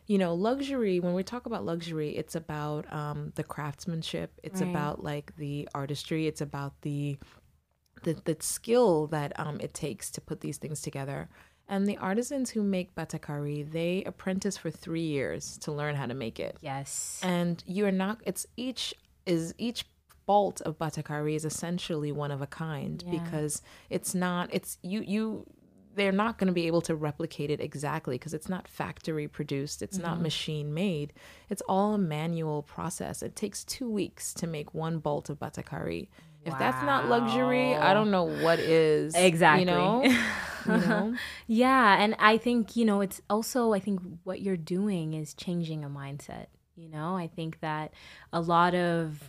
you 0.07 0.17
know 0.17 0.33
luxury 0.33 0.99
when 0.99 1.13
we 1.13 1.23
talk 1.23 1.45
about 1.45 1.63
luxury 1.63 2.17
it's 2.17 2.35
about 2.35 2.91
um, 2.91 3.31
the 3.35 3.43
craftsmanship. 3.43 4.33
It's 4.43 4.61
right. 4.61 4.69
about 4.69 5.03
like 5.03 5.35
the 5.37 5.67
artistry. 5.73 6.27
It's 6.27 6.41
about 6.41 6.73
the 6.81 7.17
the, 8.03 8.13
the 8.25 8.35
skill 8.39 9.07
that 9.07 9.39
um, 9.39 9.59
it 9.61 9.73
takes 9.73 10.09
to 10.11 10.21
put 10.21 10.41
these 10.41 10.57
things 10.57 10.81
together. 10.81 11.29
And 11.67 11.85
the 11.87 11.97
artisans 11.97 12.49
who 12.49 12.63
make 12.63 12.95
batakari 12.95 13.71
they 13.71 14.03
apprentice 14.03 14.57
for 14.57 14.69
three 14.71 15.05
years 15.05 15.57
to 15.59 15.71
learn 15.71 15.95
how 15.95 16.05
to 16.05 16.13
make 16.13 16.37
it. 16.37 16.57
Yes. 16.59 17.21
And 17.23 17.63
you're 17.65 17.91
not 17.91 18.19
it's 18.25 18.45
each 18.57 18.93
is 19.25 19.53
each 19.57 19.85
bolt 20.25 20.61
of 20.61 20.77
batakari 20.77 21.35
is 21.35 21.45
essentially 21.45 22.11
one 22.11 22.31
of 22.31 22.41
a 22.41 22.47
kind 22.47 23.03
yeah. 23.05 23.21
because 23.21 23.61
it's 23.89 24.13
not 24.13 24.49
it's 24.53 24.77
you 24.81 25.01
you 25.01 25.45
they're 25.95 26.11
not 26.11 26.37
going 26.37 26.47
to 26.47 26.53
be 26.53 26.67
able 26.67 26.81
to 26.81 26.95
replicate 26.95 27.49
it 27.49 27.59
exactly 27.59 28.15
because 28.17 28.33
it's 28.33 28.49
not 28.49 28.67
factory 28.67 29.27
produced 29.27 29.81
it's 29.81 29.97
mm-hmm. 29.97 30.07
not 30.07 30.21
machine 30.21 30.73
made 30.73 31.13
it's 31.49 31.61
all 31.67 31.93
a 31.93 31.97
manual 31.97 32.63
process 32.63 33.21
it 33.21 33.35
takes 33.35 33.63
two 33.63 33.89
weeks 33.89 34.33
to 34.33 34.47
make 34.47 34.73
one 34.73 34.99
bolt 34.99 35.29
of 35.29 35.39
batakari 35.39 36.07
wow. 36.45 36.53
if 36.53 36.59
that's 36.59 36.83
not 36.85 37.07
luxury 37.07 37.75
i 37.75 37.93
don't 37.93 38.11
know 38.11 38.23
what 38.23 38.59
is 38.59 39.13
exactly 39.15 39.61
you 39.61 39.65
know, 39.65 40.03
you 40.65 40.77
know? 40.77 41.15
yeah 41.47 42.01
and 42.01 42.15
i 42.19 42.37
think 42.37 42.75
you 42.75 42.85
know 42.85 43.01
it's 43.01 43.21
also 43.29 43.73
i 43.73 43.79
think 43.79 43.99
what 44.23 44.41
you're 44.41 44.57
doing 44.57 45.13
is 45.13 45.33
changing 45.33 45.83
a 45.83 45.89
mindset 45.89 46.47
you 46.81 46.89
know, 46.89 47.15
I 47.15 47.27
think 47.27 47.59
that 47.59 47.93
a 48.33 48.41
lot 48.41 48.73
of 48.73 49.21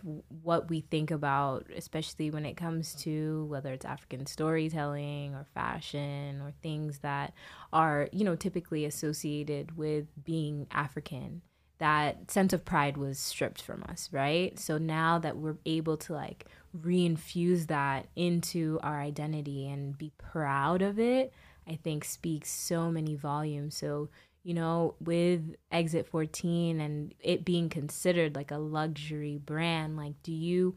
what 0.43 0.71
we 0.71 0.81
think 0.81 1.11
about, 1.11 1.67
especially 1.77 2.31
when 2.31 2.47
it 2.47 2.57
comes 2.57 2.95
to 3.03 3.45
whether 3.45 3.73
it's 3.73 3.85
African 3.85 4.25
storytelling 4.25 5.35
or 5.35 5.45
fashion 5.53 6.41
or 6.41 6.53
things 6.63 7.01
that 7.01 7.35
are, 7.73 8.09
you 8.11 8.25
know, 8.25 8.37
typically 8.37 8.87
associated 8.87 9.77
with 9.77 10.07
being 10.25 10.67
African, 10.71 11.43
that 11.77 12.31
sense 12.31 12.55
of 12.55 12.65
pride 12.65 12.97
was 12.97 13.19
stripped 13.19 13.61
from 13.61 13.85
us, 13.87 14.09
right? 14.13 14.59
So 14.59 14.79
now 14.79 15.19
that 15.19 15.37
we're 15.37 15.59
able 15.67 15.99
to 15.99 16.15
like 16.15 16.47
reinfuse 16.81 17.67
that 17.67 18.07
into 18.17 18.81
our 18.83 19.01
identity 19.01 19.69
and 19.69 19.99
be 19.99 20.11
proud 20.17 20.81
of 20.81 20.99
it, 20.99 21.35
I 21.69 21.75
think 21.75 22.05
speaks 22.05 22.51
so 22.51 22.91
many 22.91 23.15
volumes. 23.15 23.77
So 23.77 24.09
you 24.45 24.55
know, 24.55 24.95
with 25.01 25.57
Exit 25.71 26.07
14 26.09 26.81
and 26.81 27.15
it 27.21 27.45
being 27.45 27.69
considered 27.69 28.35
like 28.35 28.51
a 28.51 28.59
luxury 28.59 29.39
brand, 29.39 29.97
like, 29.97 30.21
do 30.23 30.33
you 30.33 30.77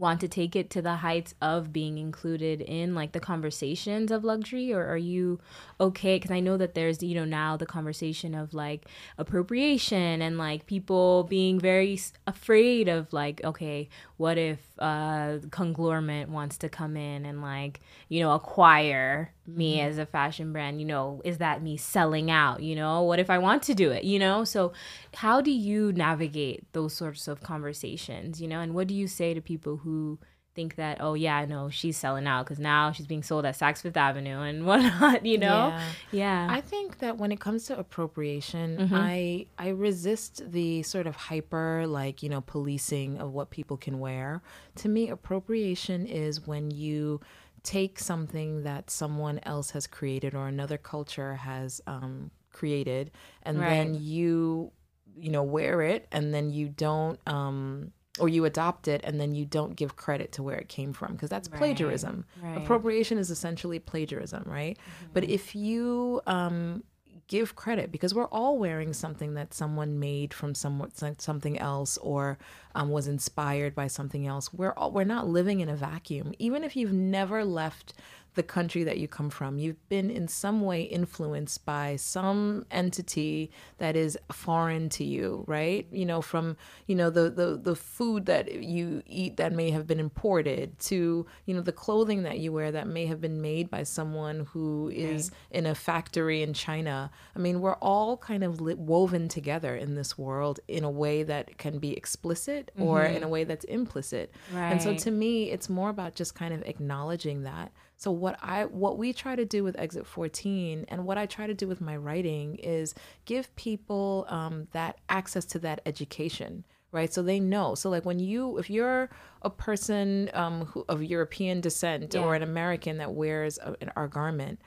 want 0.00 0.18
to 0.18 0.28
take 0.28 0.56
it 0.56 0.70
to 0.70 0.80
the 0.80 0.96
heights 0.96 1.34
of 1.42 1.74
being 1.74 1.98
included 1.98 2.62
in 2.62 2.94
like 2.94 3.12
the 3.12 3.20
conversations 3.20 4.10
of 4.10 4.24
luxury 4.24 4.72
or 4.72 4.86
are 4.86 4.96
you 4.96 5.38
okay? 5.78 6.16
Because 6.16 6.30
i 6.30 6.40
know 6.40 6.56
that 6.56 6.74
there's 6.74 7.02
you 7.02 7.14
know 7.14 7.26
now 7.26 7.56
the 7.56 7.66
conversation 7.66 8.34
of 8.34 8.54
like 8.54 8.86
appropriation 9.18 10.22
and 10.22 10.38
like 10.38 10.64
people 10.64 11.24
being 11.24 11.60
very 11.60 12.00
afraid 12.26 12.88
of 12.88 13.12
like 13.12 13.44
okay 13.44 13.90
what 14.20 14.36
if 14.36 14.58
a 14.76 15.40
conglomerate 15.50 16.28
wants 16.28 16.58
to 16.58 16.68
come 16.68 16.94
in 16.94 17.24
and 17.24 17.40
like 17.40 17.80
you 18.10 18.20
know 18.20 18.32
acquire 18.32 19.32
me 19.46 19.78
mm-hmm. 19.78 19.88
as 19.88 19.96
a 19.96 20.04
fashion 20.04 20.52
brand? 20.52 20.78
You 20.78 20.86
know 20.86 21.22
is 21.24 21.38
that 21.38 21.62
me 21.62 21.78
selling 21.78 22.30
out? 22.30 22.62
You 22.62 22.76
know 22.76 23.00
what 23.00 23.18
if 23.18 23.30
i 23.30 23.38
want 23.38 23.62
to 23.62 23.74
do 23.74 23.90
it? 23.90 24.04
You 24.04 24.18
know 24.18 24.44
so 24.44 24.74
how 25.14 25.40
do 25.40 25.50
you 25.50 25.90
navigate 25.92 26.70
those 26.74 26.92
sorts 26.92 27.28
of 27.28 27.42
conversations 27.42 28.42
you 28.42 28.46
know? 28.46 28.60
And 28.60 28.74
what 28.74 28.88
do 28.88 28.94
you 28.94 29.08
say 29.08 29.32
to 29.32 29.40
people 29.40 29.78
who 29.78 30.18
think 30.54 30.76
that 30.76 30.98
oh 31.00 31.14
yeah 31.14 31.36
I 31.36 31.44
know 31.44 31.70
she's 31.70 31.96
selling 31.96 32.26
out 32.26 32.44
because 32.44 32.58
now 32.58 32.92
she's 32.92 33.06
being 33.06 33.22
sold 33.22 33.44
at 33.44 33.58
Saks 33.58 33.82
Fifth 33.82 33.96
Avenue 33.96 34.40
and 34.40 34.66
whatnot 34.66 35.24
you 35.24 35.38
know 35.38 35.68
yeah. 35.68 35.82
yeah. 36.12 36.48
I 36.50 36.60
think 36.60 36.98
that 36.98 37.18
when 37.18 37.32
it 37.32 37.40
comes 37.40 37.66
to 37.66 37.78
appropriation 37.78 38.76
mm-hmm. 38.76 38.94
I 38.94 39.46
I 39.58 39.68
resist 39.68 40.50
the 40.50 40.82
sort 40.82 41.06
of 41.06 41.16
hyper 41.16 41.86
like 41.86 42.22
you 42.22 42.28
know 42.28 42.40
policing 42.40 43.18
of 43.18 43.32
what 43.32 43.50
people 43.50 43.76
can 43.76 44.00
wear 44.00 44.42
to 44.76 44.88
me 44.88 45.08
appropriation 45.08 46.06
is 46.06 46.46
when 46.46 46.70
you 46.70 47.20
take 47.62 47.98
something 47.98 48.62
that 48.62 48.90
someone 48.90 49.38
else 49.42 49.70
has 49.70 49.86
created 49.86 50.34
or 50.34 50.48
another 50.48 50.78
culture 50.78 51.34
has 51.34 51.80
um, 51.86 52.30
created 52.52 53.10
and 53.42 53.60
right. 53.60 53.68
then 53.68 53.94
you 53.94 54.72
you 55.16 55.30
know 55.30 55.42
wear 55.42 55.82
it 55.82 56.06
and 56.12 56.32
then 56.32 56.50
you 56.50 56.68
don't 56.68 57.18
um 57.26 57.92
or 58.20 58.28
you 58.28 58.44
adopt 58.44 58.88
it 58.88 59.00
and 59.04 59.20
then 59.20 59.34
you 59.34 59.44
don't 59.44 59.76
give 59.76 59.96
credit 59.96 60.32
to 60.32 60.42
where 60.42 60.56
it 60.56 60.68
came 60.68 60.92
from 60.92 61.12
because 61.12 61.30
that's 61.30 61.48
right, 61.50 61.58
plagiarism. 61.58 62.24
Right. 62.42 62.56
Appropriation 62.58 63.18
is 63.18 63.30
essentially 63.30 63.78
plagiarism, 63.78 64.44
right? 64.46 64.76
Mm-hmm. 64.78 65.12
But 65.12 65.24
if 65.24 65.54
you 65.54 66.20
um, 66.26 66.84
give 67.30 67.54
credit 67.54 67.92
because 67.92 68.12
we're 68.12 68.26
all 68.26 68.58
wearing 68.58 68.92
something 68.92 69.34
that 69.34 69.54
someone 69.54 70.00
made 70.00 70.34
from 70.34 70.52
some, 70.52 70.84
something 71.18 71.56
else 71.60 71.96
or 71.98 72.36
um, 72.74 72.90
was 72.90 73.06
inspired 73.06 73.72
by 73.72 73.86
something 73.86 74.26
else. 74.26 74.52
We're 74.52 74.72
all, 74.72 74.90
we're 74.90 75.04
not 75.04 75.28
living 75.28 75.60
in 75.60 75.68
a 75.68 75.76
vacuum. 75.76 76.34
Even 76.40 76.64
if 76.64 76.74
you've 76.74 76.92
never 76.92 77.44
left 77.44 77.94
the 78.34 78.42
country 78.42 78.84
that 78.84 78.98
you 78.98 79.08
come 79.08 79.30
from. 79.30 79.58
You've 79.58 79.88
been 79.88 80.10
in 80.10 80.28
some 80.28 80.60
way 80.60 80.82
influenced 80.82 81.64
by 81.64 81.96
some 81.96 82.64
entity 82.70 83.50
that 83.78 83.96
is 83.96 84.16
foreign 84.30 84.88
to 84.90 85.04
you, 85.04 85.44
right? 85.46 85.86
You 85.90 86.06
know, 86.06 86.22
from, 86.22 86.56
you 86.86 86.94
know, 86.94 87.10
the 87.10 87.30
the 87.30 87.58
the 87.60 87.74
food 87.74 88.26
that 88.26 88.62
you 88.62 89.02
eat 89.06 89.36
that 89.38 89.52
may 89.52 89.70
have 89.70 89.86
been 89.86 90.00
imported 90.00 90.78
to, 90.80 91.26
you 91.46 91.54
know, 91.54 91.60
the 91.60 91.72
clothing 91.72 92.22
that 92.22 92.38
you 92.38 92.52
wear 92.52 92.70
that 92.70 92.86
may 92.86 93.06
have 93.06 93.20
been 93.20 93.40
made 93.40 93.70
by 93.70 93.82
someone 93.82 94.46
who 94.52 94.90
is 94.94 95.30
right. 95.30 95.58
in 95.58 95.66
a 95.66 95.74
factory 95.74 96.42
in 96.42 96.52
China. 96.52 97.10
I 97.34 97.38
mean, 97.38 97.60
we're 97.60 97.74
all 97.74 98.16
kind 98.16 98.44
of 98.44 98.60
lit, 98.60 98.78
woven 98.78 99.28
together 99.28 99.74
in 99.74 99.94
this 99.96 100.16
world 100.16 100.60
in 100.68 100.84
a 100.84 100.90
way 100.90 101.22
that 101.24 101.58
can 101.58 101.78
be 101.78 101.96
explicit 101.96 102.70
or 102.78 103.00
mm-hmm. 103.00 103.16
in 103.16 103.22
a 103.22 103.28
way 103.28 103.44
that's 103.44 103.64
implicit. 103.64 104.32
Right. 104.52 104.70
And 104.70 104.82
so 104.82 104.94
to 104.94 105.10
me, 105.10 105.50
it's 105.50 105.68
more 105.68 105.90
about 105.90 106.14
just 106.14 106.34
kind 106.34 106.54
of 106.54 106.62
acknowledging 106.62 107.42
that 107.42 107.72
so 108.00 108.10
what 108.10 108.38
I 108.40 108.64
what 108.64 108.96
we 108.96 109.12
try 109.12 109.36
to 109.36 109.44
do 109.44 109.62
with 109.62 109.78
Exit 109.78 110.06
14 110.06 110.86
and 110.88 111.04
what 111.04 111.18
I 111.18 111.26
try 111.26 111.46
to 111.46 111.52
do 111.52 111.68
with 111.68 111.82
my 111.82 111.98
writing 111.98 112.54
is 112.56 112.94
give 113.26 113.54
people 113.56 114.24
um, 114.30 114.68
that 114.72 114.98
access 115.10 115.44
to 115.46 115.58
that 115.58 115.82
education 115.84 116.64
right 116.92 117.12
so 117.12 117.22
they 117.22 117.38
know 117.38 117.74
so 117.74 117.90
like 117.90 118.06
when 118.06 118.18
you 118.18 118.56
if 118.56 118.70
you're 118.70 119.10
a 119.42 119.50
person 119.50 120.30
um, 120.32 120.64
who, 120.64 120.84
of 120.88 121.04
european 121.04 121.60
descent 121.60 122.14
yeah. 122.14 122.20
or 122.20 122.34
an 122.34 122.42
american 122.42 122.98
that 122.98 123.12
wears 123.12 123.58
a, 123.58 123.76
an, 123.80 123.92
our 123.94 124.08
garment 124.08 124.60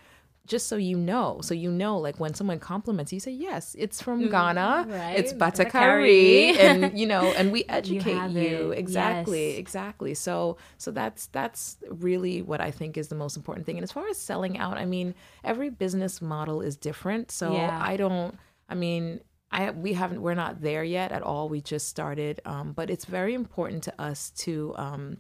just 0.46 0.68
so 0.68 0.76
you 0.76 0.98
know, 0.98 1.40
so 1.42 1.54
you 1.54 1.72
know, 1.72 1.98
like 1.98 2.20
when 2.20 2.34
someone 2.34 2.60
compliments 2.60 3.14
you, 3.14 3.20
say 3.20 3.32
yes, 3.32 3.76
it's 3.80 4.02
from 4.02 4.24
mm, 4.24 4.32
Ghana, 4.32 4.86
right. 4.90 5.18
it's 5.18 5.32
batakari, 5.32 6.58
and 6.60 6.98
you 6.98 7.06
know, 7.06 7.32
and 7.38 7.52
we 7.52 7.64
educate 7.70 8.32
you, 8.32 8.42
you. 8.42 8.72
exactly, 8.72 9.52
yes. 9.52 9.60
exactly. 9.60 10.14
So, 10.14 10.58
so 10.78 10.92
that's 10.92 11.28
that's 11.28 11.78
really 11.90 12.42
what 12.42 12.60
I 12.60 12.72
think 12.72 12.98
is 12.98 13.08
the 13.08 13.16
most 13.16 13.38
important 13.38 13.66
thing. 13.66 13.78
And 13.78 13.84
as 13.84 13.92
far 13.92 14.08
as 14.10 14.18
selling 14.18 14.58
out, 14.58 14.78
I 14.78 14.86
mean, 14.86 15.16
every 15.46 15.70
business 15.70 16.22
model 16.22 16.62
is 16.62 16.76
different. 16.76 17.32
So 17.32 17.54
yeah. 17.54 17.80
I 17.82 17.96
don't, 17.96 18.38
I 18.68 18.76
mean, 18.76 19.22
I 19.50 19.72
we 19.72 19.94
haven't 19.94 20.22
we're 20.22 20.34
not 20.34 20.62
there 20.62 20.84
yet 20.84 21.14
at 21.14 21.22
all. 21.22 21.48
We 21.48 21.62
just 21.62 21.88
started, 21.88 22.42
um, 22.44 22.74
but 22.74 22.90
it's 22.90 23.06
very 23.06 23.34
important 23.34 23.84
to 23.84 24.02
us 24.02 24.32
to. 24.32 24.74
Um, 24.76 25.18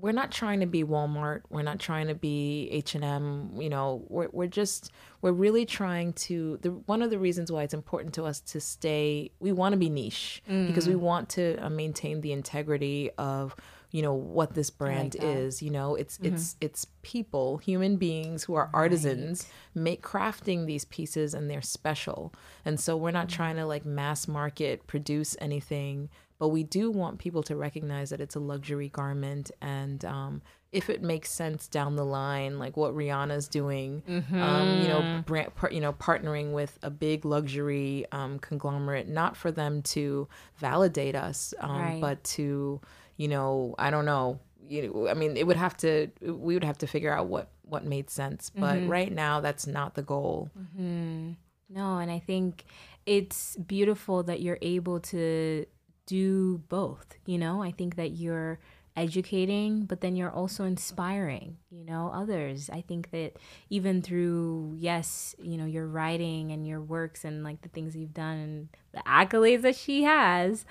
we're 0.00 0.12
not 0.12 0.30
trying 0.30 0.60
to 0.60 0.66
be 0.66 0.84
Walmart. 0.84 1.42
We're 1.50 1.62
not 1.62 1.78
trying 1.78 2.06
to 2.06 2.14
be 2.14 2.68
H 2.70 2.94
and 2.94 3.04
M. 3.04 3.50
You 3.58 3.68
know, 3.68 4.04
we're 4.08 4.28
we're 4.32 4.46
just 4.46 4.92
we're 5.22 5.32
really 5.32 5.66
trying 5.66 6.12
to. 6.14 6.58
The 6.62 6.70
one 6.70 7.02
of 7.02 7.10
the 7.10 7.18
reasons 7.18 7.50
why 7.50 7.64
it's 7.64 7.74
important 7.74 8.14
to 8.14 8.24
us 8.24 8.40
to 8.40 8.60
stay. 8.60 9.32
We 9.40 9.52
want 9.52 9.72
to 9.72 9.76
be 9.76 9.90
niche 9.90 10.42
mm. 10.48 10.66
because 10.68 10.86
we 10.86 10.94
want 10.94 11.28
to 11.30 11.56
uh, 11.58 11.68
maintain 11.68 12.20
the 12.20 12.32
integrity 12.32 13.10
of 13.18 13.56
you 13.90 14.02
know 14.02 14.14
what 14.14 14.54
this 14.54 14.70
brand 14.70 15.16
like 15.18 15.24
is. 15.24 15.62
You 15.62 15.70
know, 15.70 15.96
it's 15.96 16.18
mm-hmm. 16.18 16.34
it's 16.34 16.56
it's 16.60 16.86
people, 17.02 17.58
human 17.58 17.96
beings 17.96 18.44
who 18.44 18.54
are 18.54 18.70
artisans, 18.72 19.44
right. 19.74 19.82
make 19.82 20.02
crafting 20.02 20.66
these 20.66 20.84
pieces, 20.84 21.34
and 21.34 21.50
they're 21.50 21.62
special. 21.62 22.32
And 22.64 22.78
so 22.78 22.96
we're 22.96 23.10
not 23.10 23.26
mm. 23.26 23.32
trying 23.32 23.56
to 23.56 23.66
like 23.66 23.84
mass 23.84 24.28
market 24.28 24.86
produce 24.86 25.36
anything 25.40 26.08
but 26.38 26.48
we 26.48 26.62
do 26.62 26.90
want 26.90 27.18
people 27.18 27.42
to 27.42 27.56
recognize 27.56 28.10
that 28.10 28.20
it's 28.20 28.36
a 28.36 28.40
luxury 28.40 28.88
garment 28.88 29.50
and 29.60 30.04
um, 30.04 30.42
if 30.72 30.90
it 30.90 31.02
makes 31.02 31.30
sense 31.30 31.66
down 31.66 31.96
the 31.96 32.04
line 32.04 32.58
like 32.58 32.76
what 32.76 32.94
rihanna's 32.94 33.48
doing 33.48 34.02
mm-hmm. 34.08 34.40
um, 34.40 34.82
you 34.82 34.88
know 34.88 35.00
mm-hmm. 35.00 35.20
brand, 35.22 35.54
par- 35.54 35.72
you 35.72 35.80
know 35.80 35.92
partnering 35.92 36.52
with 36.52 36.78
a 36.82 36.90
big 36.90 37.24
luxury 37.24 38.06
um, 38.12 38.38
conglomerate 38.38 39.08
not 39.08 39.36
for 39.36 39.50
them 39.50 39.82
to 39.82 40.28
validate 40.56 41.14
us 41.14 41.54
um, 41.60 41.80
right. 41.80 42.00
but 42.00 42.22
to 42.24 42.80
you 43.16 43.28
know 43.28 43.74
i 43.78 43.90
don't 43.90 44.04
know 44.04 44.38
you 44.68 44.88
know, 44.88 45.08
i 45.08 45.14
mean 45.14 45.36
it 45.36 45.46
would 45.46 45.56
have 45.56 45.76
to 45.76 46.08
we 46.20 46.54
would 46.54 46.64
have 46.64 46.78
to 46.78 46.86
figure 46.86 47.12
out 47.12 47.26
what 47.26 47.50
what 47.62 47.84
made 47.84 48.10
sense 48.10 48.50
but 48.50 48.76
mm-hmm. 48.76 48.88
right 48.88 49.12
now 49.12 49.40
that's 49.40 49.66
not 49.66 49.94
the 49.94 50.02
goal 50.02 50.50
mm-hmm. 50.58 51.32
no 51.68 51.98
and 51.98 52.10
i 52.10 52.18
think 52.18 52.64
it's 53.06 53.56
beautiful 53.56 54.22
that 54.22 54.42
you're 54.42 54.58
able 54.60 55.00
to 55.00 55.64
do 56.08 56.58
both. 56.68 57.16
You 57.26 57.38
know, 57.38 57.62
I 57.62 57.70
think 57.70 57.96
that 57.96 58.12
you're 58.12 58.58
educating, 58.96 59.84
but 59.84 60.00
then 60.00 60.16
you're 60.16 60.30
also 60.30 60.64
inspiring, 60.64 61.58
you 61.70 61.84
know, 61.84 62.10
others. 62.12 62.68
I 62.72 62.80
think 62.80 63.10
that 63.12 63.34
even 63.70 64.02
through, 64.02 64.74
yes, 64.76 65.36
you 65.40 65.56
know, 65.56 65.66
your 65.66 65.86
writing 65.86 66.50
and 66.50 66.66
your 66.66 66.80
works 66.80 67.24
and 67.24 67.44
like 67.44 67.60
the 67.62 67.68
things 67.68 67.94
you've 67.94 68.14
done 68.14 68.38
and 68.38 68.68
the 68.92 69.02
accolades 69.06 69.62
that 69.62 69.76
she 69.76 70.02
has, 70.02 70.64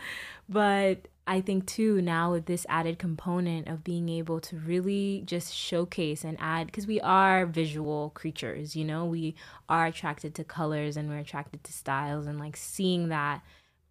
but 0.50 1.08
I 1.26 1.40
think 1.40 1.68
too 1.68 2.02
now 2.02 2.32
with 2.32 2.48
this 2.48 2.66
added 2.68 3.00
component 3.00 3.68
of 3.68 3.84
being 3.84 4.10
able 4.10 4.40
to 4.42 4.58
really 4.58 5.24
just 5.26 5.54
showcase 5.54 6.24
and 6.24 6.38
add 6.42 6.68
because 6.68 6.88
we 6.88 7.00
are 7.02 7.46
visual 7.46 8.10
creatures, 8.10 8.76
you 8.76 8.84
know, 8.84 9.06
we 9.06 9.36
are 9.70 9.86
attracted 9.86 10.36
to 10.36 10.44
colors 10.44 10.98
and 10.98 11.08
we're 11.08 11.20
attracted 11.20 11.64
to 11.64 11.72
styles 11.72 12.28
and 12.28 12.40
like 12.40 12.58
seeing 12.58 13.10
that 13.10 13.42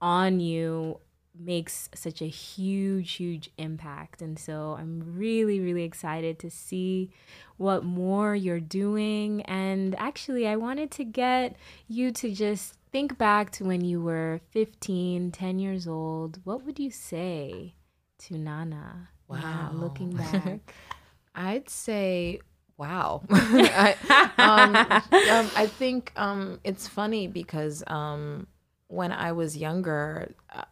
on 0.01 0.41
you 0.41 0.99
makes 1.39 1.89
such 1.95 2.21
a 2.23 2.27
huge, 2.27 3.13
huge 3.13 3.51
impact. 3.59 4.23
And 4.23 4.39
so 4.39 4.77
I'm 4.79 5.03
really, 5.17 5.61
really 5.61 5.85
excited 5.85 6.39
to 6.41 6.51
see 6.51 7.11
what 7.57 7.85
more 7.85 8.35
you're 8.35 8.61
doing. 8.61 9.43
And 9.43 9.95
actually, 9.99 10.47
I 10.47 10.57
wanted 10.57 10.91
to 10.93 11.05
get 11.05 11.57
you 11.89 12.11
to 12.13 12.33
just 12.33 12.75
think 12.93 13.19
back 13.19 13.51
to 13.53 13.65
when 13.65 13.85
you 13.85 14.01
were 14.01 14.41
15, 14.51 15.31
10 15.31 15.59
years 15.59 15.87
old. 15.87 16.41
What 16.45 16.65
would 16.65 16.79
you 16.79 16.91
say 16.91 17.75
to 18.19 18.39
Nana? 18.39 19.09
Wow. 19.29 19.73
Looking 19.75 20.11
back. 20.17 20.73
I'd 21.35 21.69
say, 21.69 22.41
wow. 22.79 23.23
I, 23.31 23.95
um, 24.39 24.77
um, 24.77 25.51
I 25.57 25.67
think 25.67 26.13
um, 26.17 26.61
it's 26.65 26.89
funny 26.89 27.27
because 27.29 27.83
um, 27.87 28.47
when 28.89 29.13
I 29.13 29.33
was 29.33 29.57
younger, 29.57 30.35
uh, 30.55 30.63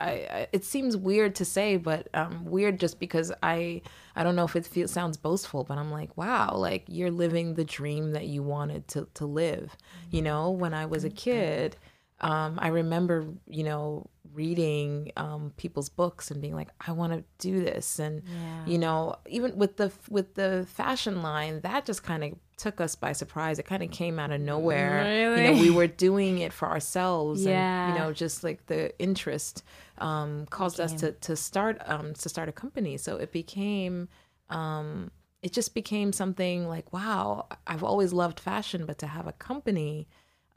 I, 0.00 0.10
I, 0.10 0.46
it 0.52 0.64
seems 0.64 0.96
weird 0.96 1.34
to 1.36 1.44
say, 1.44 1.76
but 1.76 2.08
um, 2.14 2.44
weird 2.44 2.80
just 2.80 2.98
because 2.98 3.32
I 3.42 3.82
I 4.16 4.24
don't 4.24 4.36
know 4.36 4.44
if 4.44 4.56
it 4.56 4.66
feels 4.66 4.90
sounds 4.90 5.16
boastful, 5.16 5.64
but 5.64 5.78
I'm 5.78 5.90
like, 5.90 6.16
wow, 6.16 6.54
like 6.56 6.84
you're 6.88 7.10
living 7.10 7.54
the 7.54 7.64
dream 7.64 8.12
that 8.12 8.26
you 8.26 8.42
wanted 8.42 8.88
to 8.88 9.08
to 9.14 9.26
live. 9.26 9.76
You 10.10 10.22
know, 10.22 10.50
when 10.50 10.74
I 10.74 10.86
was 10.86 11.04
a 11.04 11.10
kid, 11.10 11.76
um, 12.20 12.58
I 12.60 12.68
remember, 12.68 13.26
you 13.48 13.64
know, 13.64 14.06
reading 14.32 15.10
um, 15.16 15.52
people's 15.56 15.88
books 15.88 16.30
and 16.30 16.40
being 16.40 16.54
like, 16.54 16.68
I 16.86 16.92
want 16.92 17.12
to 17.12 17.24
do 17.38 17.64
this, 17.64 17.98
and 17.98 18.22
yeah. 18.26 18.66
you 18.66 18.78
know, 18.78 19.16
even 19.28 19.56
with 19.56 19.76
the 19.76 19.90
with 20.08 20.34
the 20.34 20.66
fashion 20.68 21.22
line, 21.22 21.60
that 21.62 21.86
just 21.86 22.02
kind 22.02 22.22
of 22.22 22.32
took 22.56 22.80
us 22.80 22.94
by 22.94 23.12
surprise. 23.12 23.58
It 23.58 23.64
kind 23.64 23.82
of 23.82 23.90
came 23.90 24.18
out 24.18 24.30
of 24.30 24.40
nowhere. 24.40 25.02
Really? 25.04 25.46
You 25.46 25.54
know, 25.54 25.60
we 25.60 25.70
were 25.70 25.86
doing 25.86 26.38
it 26.38 26.52
for 26.52 26.68
ourselves, 26.68 27.44
yeah. 27.44 27.86
and 27.86 27.94
you 27.94 28.00
know, 28.00 28.12
just 28.12 28.44
like 28.44 28.66
the 28.66 28.98
interest 29.00 29.64
um, 29.98 30.46
caused 30.50 30.78
us 30.80 30.92
to 30.94 31.12
to 31.12 31.36
start 31.36 31.80
um, 31.86 32.14
to 32.14 32.28
start 32.28 32.48
a 32.48 32.52
company. 32.52 32.96
So 32.96 33.16
it 33.16 33.32
became. 33.32 34.08
Um, 34.50 35.10
it 35.42 35.54
just 35.54 35.72
became 35.72 36.12
something 36.12 36.68
like, 36.68 36.92
wow, 36.92 37.46
I've 37.66 37.82
always 37.82 38.12
loved 38.12 38.38
fashion, 38.38 38.84
but 38.84 38.98
to 38.98 39.06
have 39.06 39.26
a 39.26 39.32
company 39.32 40.06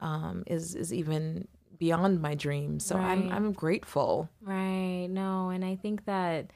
um, 0.00 0.44
is 0.46 0.74
is 0.74 0.92
even 0.92 1.48
beyond 1.78 2.20
my 2.20 2.34
dreams. 2.34 2.84
So 2.84 2.96
right. 2.96 3.12
I'm 3.12 3.32
I'm 3.32 3.52
grateful. 3.52 4.28
Right. 4.42 5.06
No, 5.08 5.50
and 5.50 5.64
I 5.64 5.76
think 5.76 6.04
that 6.06 6.50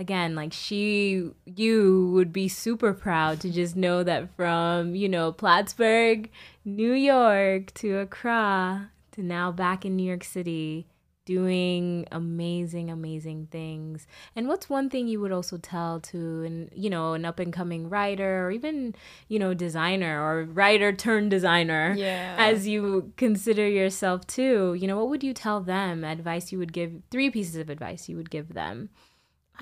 again, 0.00 0.34
like 0.34 0.52
she, 0.52 1.30
you 1.44 2.10
would 2.14 2.32
be 2.32 2.48
super 2.48 2.94
proud 2.94 3.38
to 3.40 3.50
just 3.50 3.76
know 3.76 4.02
that 4.02 4.34
from, 4.34 4.94
you 4.94 5.08
know, 5.08 5.30
Plattsburgh, 5.30 6.30
New 6.64 6.92
York 6.92 7.72
to 7.74 7.98
Accra 7.98 8.90
to 9.12 9.22
now 9.22 9.52
back 9.52 9.84
in 9.84 9.96
New 9.96 10.06
York 10.06 10.24
City 10.24 10.86
doing 11.30 12.04
amazing 12.10 12.90
amazing 12.90 13.46
things. 13.52 14.08
And 14.34 14.48
what's 14.48 14.68
one 14.68 14.90
thing 14.90 15.06
you 15.06 15.20
would 15.20 15.30
also 15.30 15.58
tell 15.58 16.00
to 16.00 16.42
an 16.42 16.70
you 16.74 16.90
know 16.90 17.12
an 17.12 17.24
up 17.24 17.38
and 17.38 17.52
coming 17.52 17.88
writer 17.88 18.46
or 18.46 18.50
even 18.50 18.96
you 19.28 19.38
know 19.38 19.54
designer 19.54 20.20
or 20.20 20.44
writer 20.44 20.92
turned 20.92 21.30
designer 21.30 21.94
yeah. 21.96 22.34
as 22.36 22.66
you 22.66 23.12
consider 23.16 23.68
yourself 23.68 24.26
too? 24.26 24.74
You 24.74 24.88
know 24.88 24.96
what 24.96 25.08
would 25.08 25.22
you 25.22 25.32
tell 25.32 25.60
them? 25.60 26.02
Advice 26.02 26.50
you 26.50 26.58
would 26.58 26.72
give 26.72 27.00
three 27.12 27.30
pieces 27.30 27.54
of 27.54 27.70
advice 27.70 28.08
you 28.08 28.16
would 28.16 28.30
give 28.30 28.54
them 28.54 28.88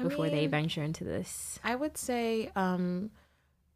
before 0.02 0.24
mean, 0.24 0.34
they 0.34 0.46
venture 0.46 0.82
into 0.82 1.04
this? 1.04 1.58
I 1.62 1.74
would 1.74 1.98
say 1.98 2.50
um, 2.56 3.10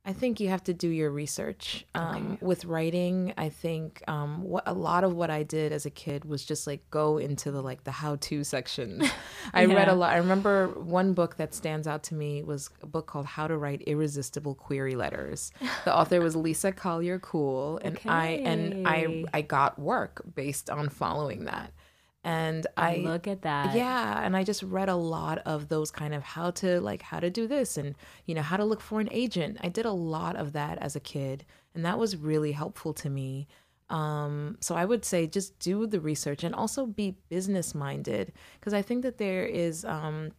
I 0.05 0.13
think 0.13 0.41
you 0.41 0.49
have 0.49 0.65
to 0.65 0.75
do 0.75 0.89
your 0.89 1.11
research. 1.11 1.87
Um, 1.95 2.33
okay. 2.33 2.45
With 2.45 2.65
writing, 2.65 3.35
I 3.37 3.51
think 3.51 4.03
um, 4.09 4.43
what 4.43 4.65
a 4.67 4.73
lot 4.73 5.05
of 5.05 5.15
what 5.15 5.31
I 5.31 5.45
did 5.45 5.71
as 5.71 5.87
a 5.87 5.91
kid 5.91 6.25
was 6.25 6.45
just 6.45 6.67
like 6.67 6.91
go 6.91 7.19
into 7.19 7.53
the 7.53 7.63
like 7.63 7.85
the 7.85 7.93
how-to 7.93 8.43
sections. 8.43 9.09
I 9.55 9.65
yeah. 9.65 9.75
read 9.75 9.89
a 9.89 9.95
lot. 9.95 10.13
I 10.13 10.17
remember 10.17 10.67
one 10.69 11.15
book 11.15 11.37
that 11.37 11.55
stands 11.55 11.87
out 11.87 12.03
to 12.05 12.17
me 12.17 12.43
was 12.43 12.69
a 12.83 12.87
book 12.87 13.07
called 13.07 13.27
How 13.27 13.47
to 13.47 13.57
Write 13.57 13.83
Irresistible 13.83 14.57
Query 14.57 14.97
Letters. 14.97 15.53
The 15.85 15.95
author 15.95 16.21
was 16.21 16.35
Lisa 16.37 16.73
Collier 16.73 17.21
Cool, 17.21 17.79
and 17.85 17.97
okay. 17.97 18.09
I 18.09 18.27
and 18.27 18.89
I 18.89 19.25
I 19.33 19.43
got 19.43 19.79
work 19.79 20.23
based 20.35 20.69
on 20.69 20.89
following 20.89 21.45
that 21.45 21.73
and 22.25 22.67
i 22.77 22.97
look 22.97 23.27
at 23.27 23.43
that. 23.43 23.75
Yeah 23.75 24.25
and 24.25 24.37
i 24.37 24.45
just 24.45 24.63
read 24.63 24.89
a 24.89 24.95
lot 24.97 25.39
of 25.39 25.69
those 25.69 25.91
kind 25.91 26.15
of 26.15 26.23
how 26.23 26.51
to 26.53 26.81
like 26.81 27.03
how 27.03 27.19
to 27.21 27.31
do 27.31 27.47
this 27.47 27.77
and 27.77 27.95
you 28.27 28.35
know 28.35 28.43
how 28.43 28.57
to 28.57 28.65
look 28.65 28.81
for 28.81 29.01
an 29.01 29.09
agent. 29.11 29.59
I 29.61 29.69
did 29.69 29.87
a 29.87 29.93
lot 29.93 30.37
of 30.37 30.53
that 30.53 30.79
as 30.79 30.95
a 30.97 31.01
kid 31.01 31.45
and 31.75 31.85
that 31.85 31.99
was 31.99 32.17
really 32.17 32.53
helpful 32.53 32.93
to 32.95 33.11
me. 33.11 33.49
Um, 33.91 34.57
so 34.61 34.75
i 34.75 34.87
would 34.87 35.05
say 35.05 35.27
just 35.27 35.59
do 35.59 35.87
the 35.87 36.01
research 36.01 36.45
and 36.45 36.55
also 36.55 36.87
be 36.87 37.17
business 37.29 37.75
minded 37.75 38.33
because 38.59 38.73
i 38.73 38.81
think 38.81 39.03
that 39.03 39.19
there 39.19 39.45
is 39.45 39.85
um, 39.85 40.31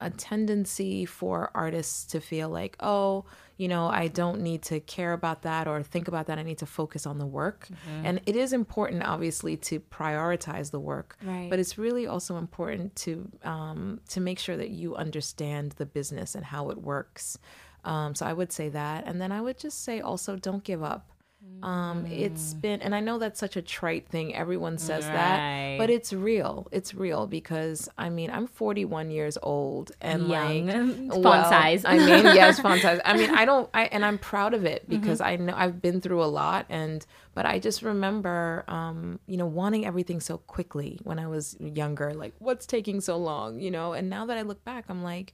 a 0.00 0.10
tendency 0.10 1.06
for 1.06 1.50
artists 1.54 2.04
to 2.04 2.20
feel 2.20 2.48
like, 2.48 2.76
oh, 2.80 3.24
you 3.56 3.68
know, 3.68 3.86
I 3.86 4.08
don't 4.08 4.42
need 4.42 4.62
to 4.64 4.80
care 4.80 5.14
about 5.14 5.42
that 5.42 5.66
or 5.66 5.82
think 5.82 6.08
about 6.08 6.26
that. 6.26 6.38
I 6.38 6.42
need 6.42 6.58
to 6.58 6.66
focus 6.66 7.06
on 7.06 7.18
the 7.18 7.24
work. 7.24 7.68
Mm-hmm. 7.68 8.06
And 8.06 8.20
it 8.26 8.36
is 8.36 8.52
important, 8.52 9.02
obviously, 9.02 9.56
to 9.56 9.80
prioritize 9.80 10.70
the 10.70 10.80
work. 10.80 11.16
Right. 11.22 11.48
But 11.48 11.58
it's 11.58 11.78
really 11.78 12.06
also 12.06 12.36
important 12.36 12.94
to 12.96 13.30
um, 13.42 14.00
to 14.10 14.20
make 14.20 14.38
sure 14.38 14.56
that 14.58 14.70
you 14.70 14.94
understand 14.96 15.72
the 15.72 15.86
business 15.86 16.34
and 16.34 16.44
how 16.44 16.68
it 16.68 16.78
works. 16.78 17.38
Um, 17.84 18.14
so 18.14 18.26
I 18.26 18.32
would 18.32 18.52
say 18.52 18.68
that, 18.70 19.04
and 19.06 19.20
then 19.20 19.32
I 19.32 19.40
would 19.40 19.58
just 19.58 19.84
say 19.84 20.00
also 20.00 20.36
don't 20.36 20.64
give 20.64 20.82
up. 20.82 21.10
Um, 21.62 22.06
it's 22.06 22.54
mm. 22.54 22.60
been, 22.60 22.82
and 22.82 22.94
I 22.94 23.00
know 23.00 23.18
that's 23.18 23.40
such 23.40 23.56
a 23.56 23.62
trite 23.62 24.08
thing. 24.08 24.34
Everyone 24.34 24.78
says 24.78 25.04
right. 25.06 25.14
that, 25.14 25.78
but 25.78 25.90
it's 25.90 26.12
real. 26.12 26.68
It's 26.70 26.94
real 26.94 27.26
because 27.26 27.88
I 27.96 28.08
mean, 28.08 28.30
I'm 28.30 28.46
41 28.46 29.10
years 29.10 29.38
old 29.42 29.92
and 30.00 30.28
Young. 30.28 30.66
like 30.66 30.76
font 31.10 31.24
well, 31.24 31.50
size. 31.50 31.84
I 31.84 31.98
mean, 31.98 32.24
yes, 32.36 32.60
font 32.60 32.82
size. 32.82 33.00
I 33.04 33.16
mean, 33.16 33.30
I 33.34 33.44
don't, 33.44 33.68
I 33.74 33.84
and 33.86 34.04
I'm 34.04 34.18
proud 34.18 34.54
of 34.54 34.64
it 34.64 34.88
because 34.88 35.20
mm-hmm. 35.20 35.42
I 35.42 35.44
know 35.44 35.54
I've 35.56 35.80
been 35.80 36.00
through 36.00 36.22
a 36.22 36.26
lot, 36.26 36.66
and 36.68 37.04
but 37.34 37.46
I 37.46 37.58
just 37.58 37.82
remember, 37.82 38.64
um, 38.68 39.18
you 39.26 39.36
know, 39.36 39.46
wanting 39.46 39.86
everything 39.86 40.20
so 40.20 40.38
quickly 40.38 41.00
when 41.04 41.18
I 41.18 41.26
was 41.26 41.56
younger. 41.58 42.12
Like, 42.12 42.34
what's 42.38 42.66
taking 42.66 43.00
so 43.00 43.16
long, 43.16 43.58
you 43.60 43.70
know? 43.70 43.92
And 43.92 44.10
now 44.10 44.26
that 44.26 44.36
I 44.36 44.42
look 44.42 44.62
back, 44.64 44.84
I'm 44.88 45.02
like 45.02 45.32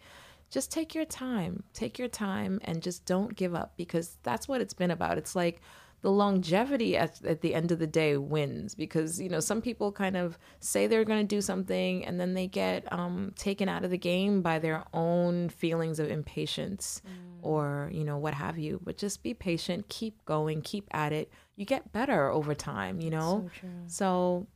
just 0.51 0.71
take 0.71 0.95
your 0.95 1.07
time 1.07 1.63
take 1.73 1.99
your 1.99 2.09
time 2.09 2.61
and 2.65 2.83
just 2.83 3.07
don't 3.07 3.35
give 3.35 3.55
up 3.55 3.73
because 3.79 4.19
that's 4.23 4.47
what 4.47 4.61
it's 4.61 4.75
been 4.75 4.91
about 4.91 5.17
it's 5.17 5.35
like 5.35 5.63
the 6.03 6.11
longevity 6.11 6.97
at, 6.97 7.25
at 7.25 7.41
the 7.41 7.55
end 7.55 7.71
of 7.71 7.79
the 7.79 7.87
day 7.87 8.17
wins 8.17 8.75
because 8.75 9.21
you 9.21 9.29
know 9.29 9.41
some 9.41 9.63
people 9.63 9.93
kind 9.93 10.17
of 10.17 10.37
say 10.59 10.87
they're 10.87 11.05
going 11.05 11.27
to 11.27 11.37
do 11.37 11.41
something 11.41 12.05
and 12.05 12.21
then 12.21 12.35
they 12.35 12.49
get 12.49 12.93
um, 12.93 13.33
taken 13.37 13.69
out 13.69 13.85
of 13.85 13.91
the 13.91 13.99
game 13.99 14.43
by 14.43 14.59
their 14.59 14.85
own 14.93 15.49
feelings 15.49 16.01
of 16.01 16.11
impatience 16.11 17.01
mm. 17.07 17.39
or 17.41 17.89
you 17.93 18.05
know 18.05 18.19
what 18.19 18.35
have 18.35 18.59
you 18.59 18.81
but 18.85 18.99
just 18.99 19.23
be 19.23 19.33
patient 19.33 19.89
keep 19.89 20.23
going 20.25 20.61
keep 20.61 20.89
at 20.91 21.13
it 21.13 21.31
you 21.55 21.65
get 21.65 21.93
better 21.93 22.29
over 22.29 22.55
time 22.55 23.01
you 23.01 23.11
know 23.11 23.49
so, 23.61 23.69
so 23.87 24.47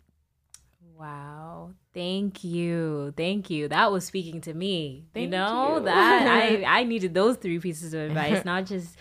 Wow. 0.98 1.72
Thank 1.92 2.42
you. 2.42 3.12
Thank 3.16 3.50
you. 3.50 3.68
That 3.68 3.92
was 3.92 4.06
speaking 4.06 4.40
to 4.42 4.54
me. 4.54 5.04
Thank 5.12 5.24
you 5.24 5.30
know, 5.30 5.76
you. 5.76 5.84
that 5.84 6.26
I 6.26 6.64
I 6.80 6.84
needed 6.84 7.12
those 7.12 7.36
three 7.36 7.58
pieces 7.58 7.92
of 7.92 8.00
advice, 8.00 8.44
not 8.46 8.64
just 8.64 8.96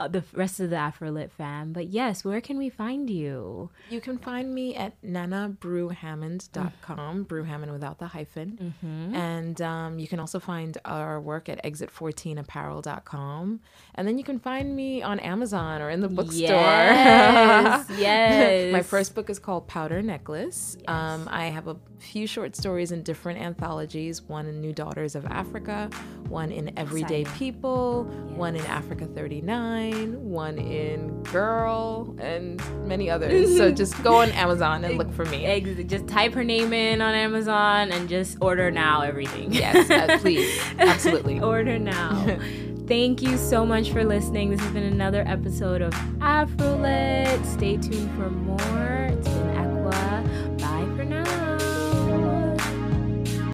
uh, 0.00 0.08
the 0.08 0.24
rest 0.32 0.58
of 0.60 0.70
the 0.70 0.76
Afrolit 0.76 1.30
fam. 1.30 1.74
But 1.74 1.88
yes, 1.88 2.24
where 2.24 2.40
can 2.40 2.56
we 2.56 2.70
find 2.70 3.10
you? 3.10 3.68
You 3.90 4.00
can 4.00 4.16
find 4.16 4.54
me 4.54 4.74
at 4.74 4.98
nanabrewhammond.com, 5.02 7.24
mm. 7.24 7.26
Brewhammond 7.26 7.70
without 7.70 7.98
the 7.98 8.06
hyphen. 8.06 8.74
Mm-hmm. 8.82 9.14
And 9.14 9.60
um, 9.60 9.98
you 9.98 10.08
can 10.08 10.18
also 10.18 10.40
find 10.40 10.78
our 10.86 11.20
work 11.20 11.50
at 11.50 11.62
exit14apparel.com. 11.64 13.60
And 13.94 14.08
then 14.08 14.16
you 14.16 14.24
can 14.24 14.38
find 14.38 14.74
me 14.74 15.02
on 15.02 15.20
Amazon 15.20 15.82
or 15.82 15.90
in 15.90 16.00
the 16.00 16.08
bookstore. 16.08 16.40
Yes. 16.40 17.86
yes. 17.98 18.72
My 18.72 18.80
first 18.80 19.14
book 19.14 19.28
is 19.28 19.38
called 19.38 19.68
Powder 19.68 20.00
Necklace. 20.00 20.78
Yes. 20.80 20.88
Um, 20.88 21.28
I 21.30 21.48
have 21.48 21.68
a 21.68 21.76
few 21.98 22.26
short 22.26 22.56
stories 22.56 22.92
in 22.92 23.02
different 23.02 23.38
anthologies 23.40 24.22
one 24.22 24.46
in 24.46 24.62
New 24.62 24.72
Daughters 24.72 25.14
of 25.14 25.26
Africa, 25.26 25.90
one 26.28 26.50
in 26.50 26.78
Everyday 26.78 27.20
Exciting. 27.22 27.38
People, 27.38 28.08
yes. 28.10 28.38
one 28.38 28.56
in 28.56 28.64
Africa 28.66 29.06
39 29.06 29.89
one 29.92 30.58
in 30.58 31.22
Girl, 31.24 32.14
and 32.18 32.60
many 32.86 33.08
others. 33.10 33.56
so 33.56 33.70
just 33.70 34.00
go 34.02 34.16
on 34.16 34.30
Amazon 34.32 34.84
and 34.84 34.98
look 34.98 35.12
for 35.12 35.24
me. 35.26 35.84
Just 35.84 36.08
type 36.08 36.32
her 36.34 36.44
name 36.44 36.72
in 36.72 37.00
on 37.00 37.14
Amazon 37.14 37.92
and 37.92 38.08
just 38.08 38.38
order 38.40 38.70
now 38.70 39.02
everything. 39.02 39.52
Yes, 39.52 39.90
uh, 39.90 40.18
please. 40.20 40.60
Absolutely. 40.78 41.40
order 41.50 41.78
now. 41.78 42.38
Thank 42.86 43.22
you 43.22 43.36
so 43.36 43.64
much 43.64 43.90
for 43.90 44.04
listening. 44.04 44.50
This 44.50 44.60
has 44.60 44.72
been 44.72 44.82
another 44.82 45.22
episode 45.26 45.82
of 45.82 45.92
Afrolit. 46.18 47.44
Stay 47.46 47.76
tuned 47.76 48.10
for 48.16 48.30
more. 48.30 49.39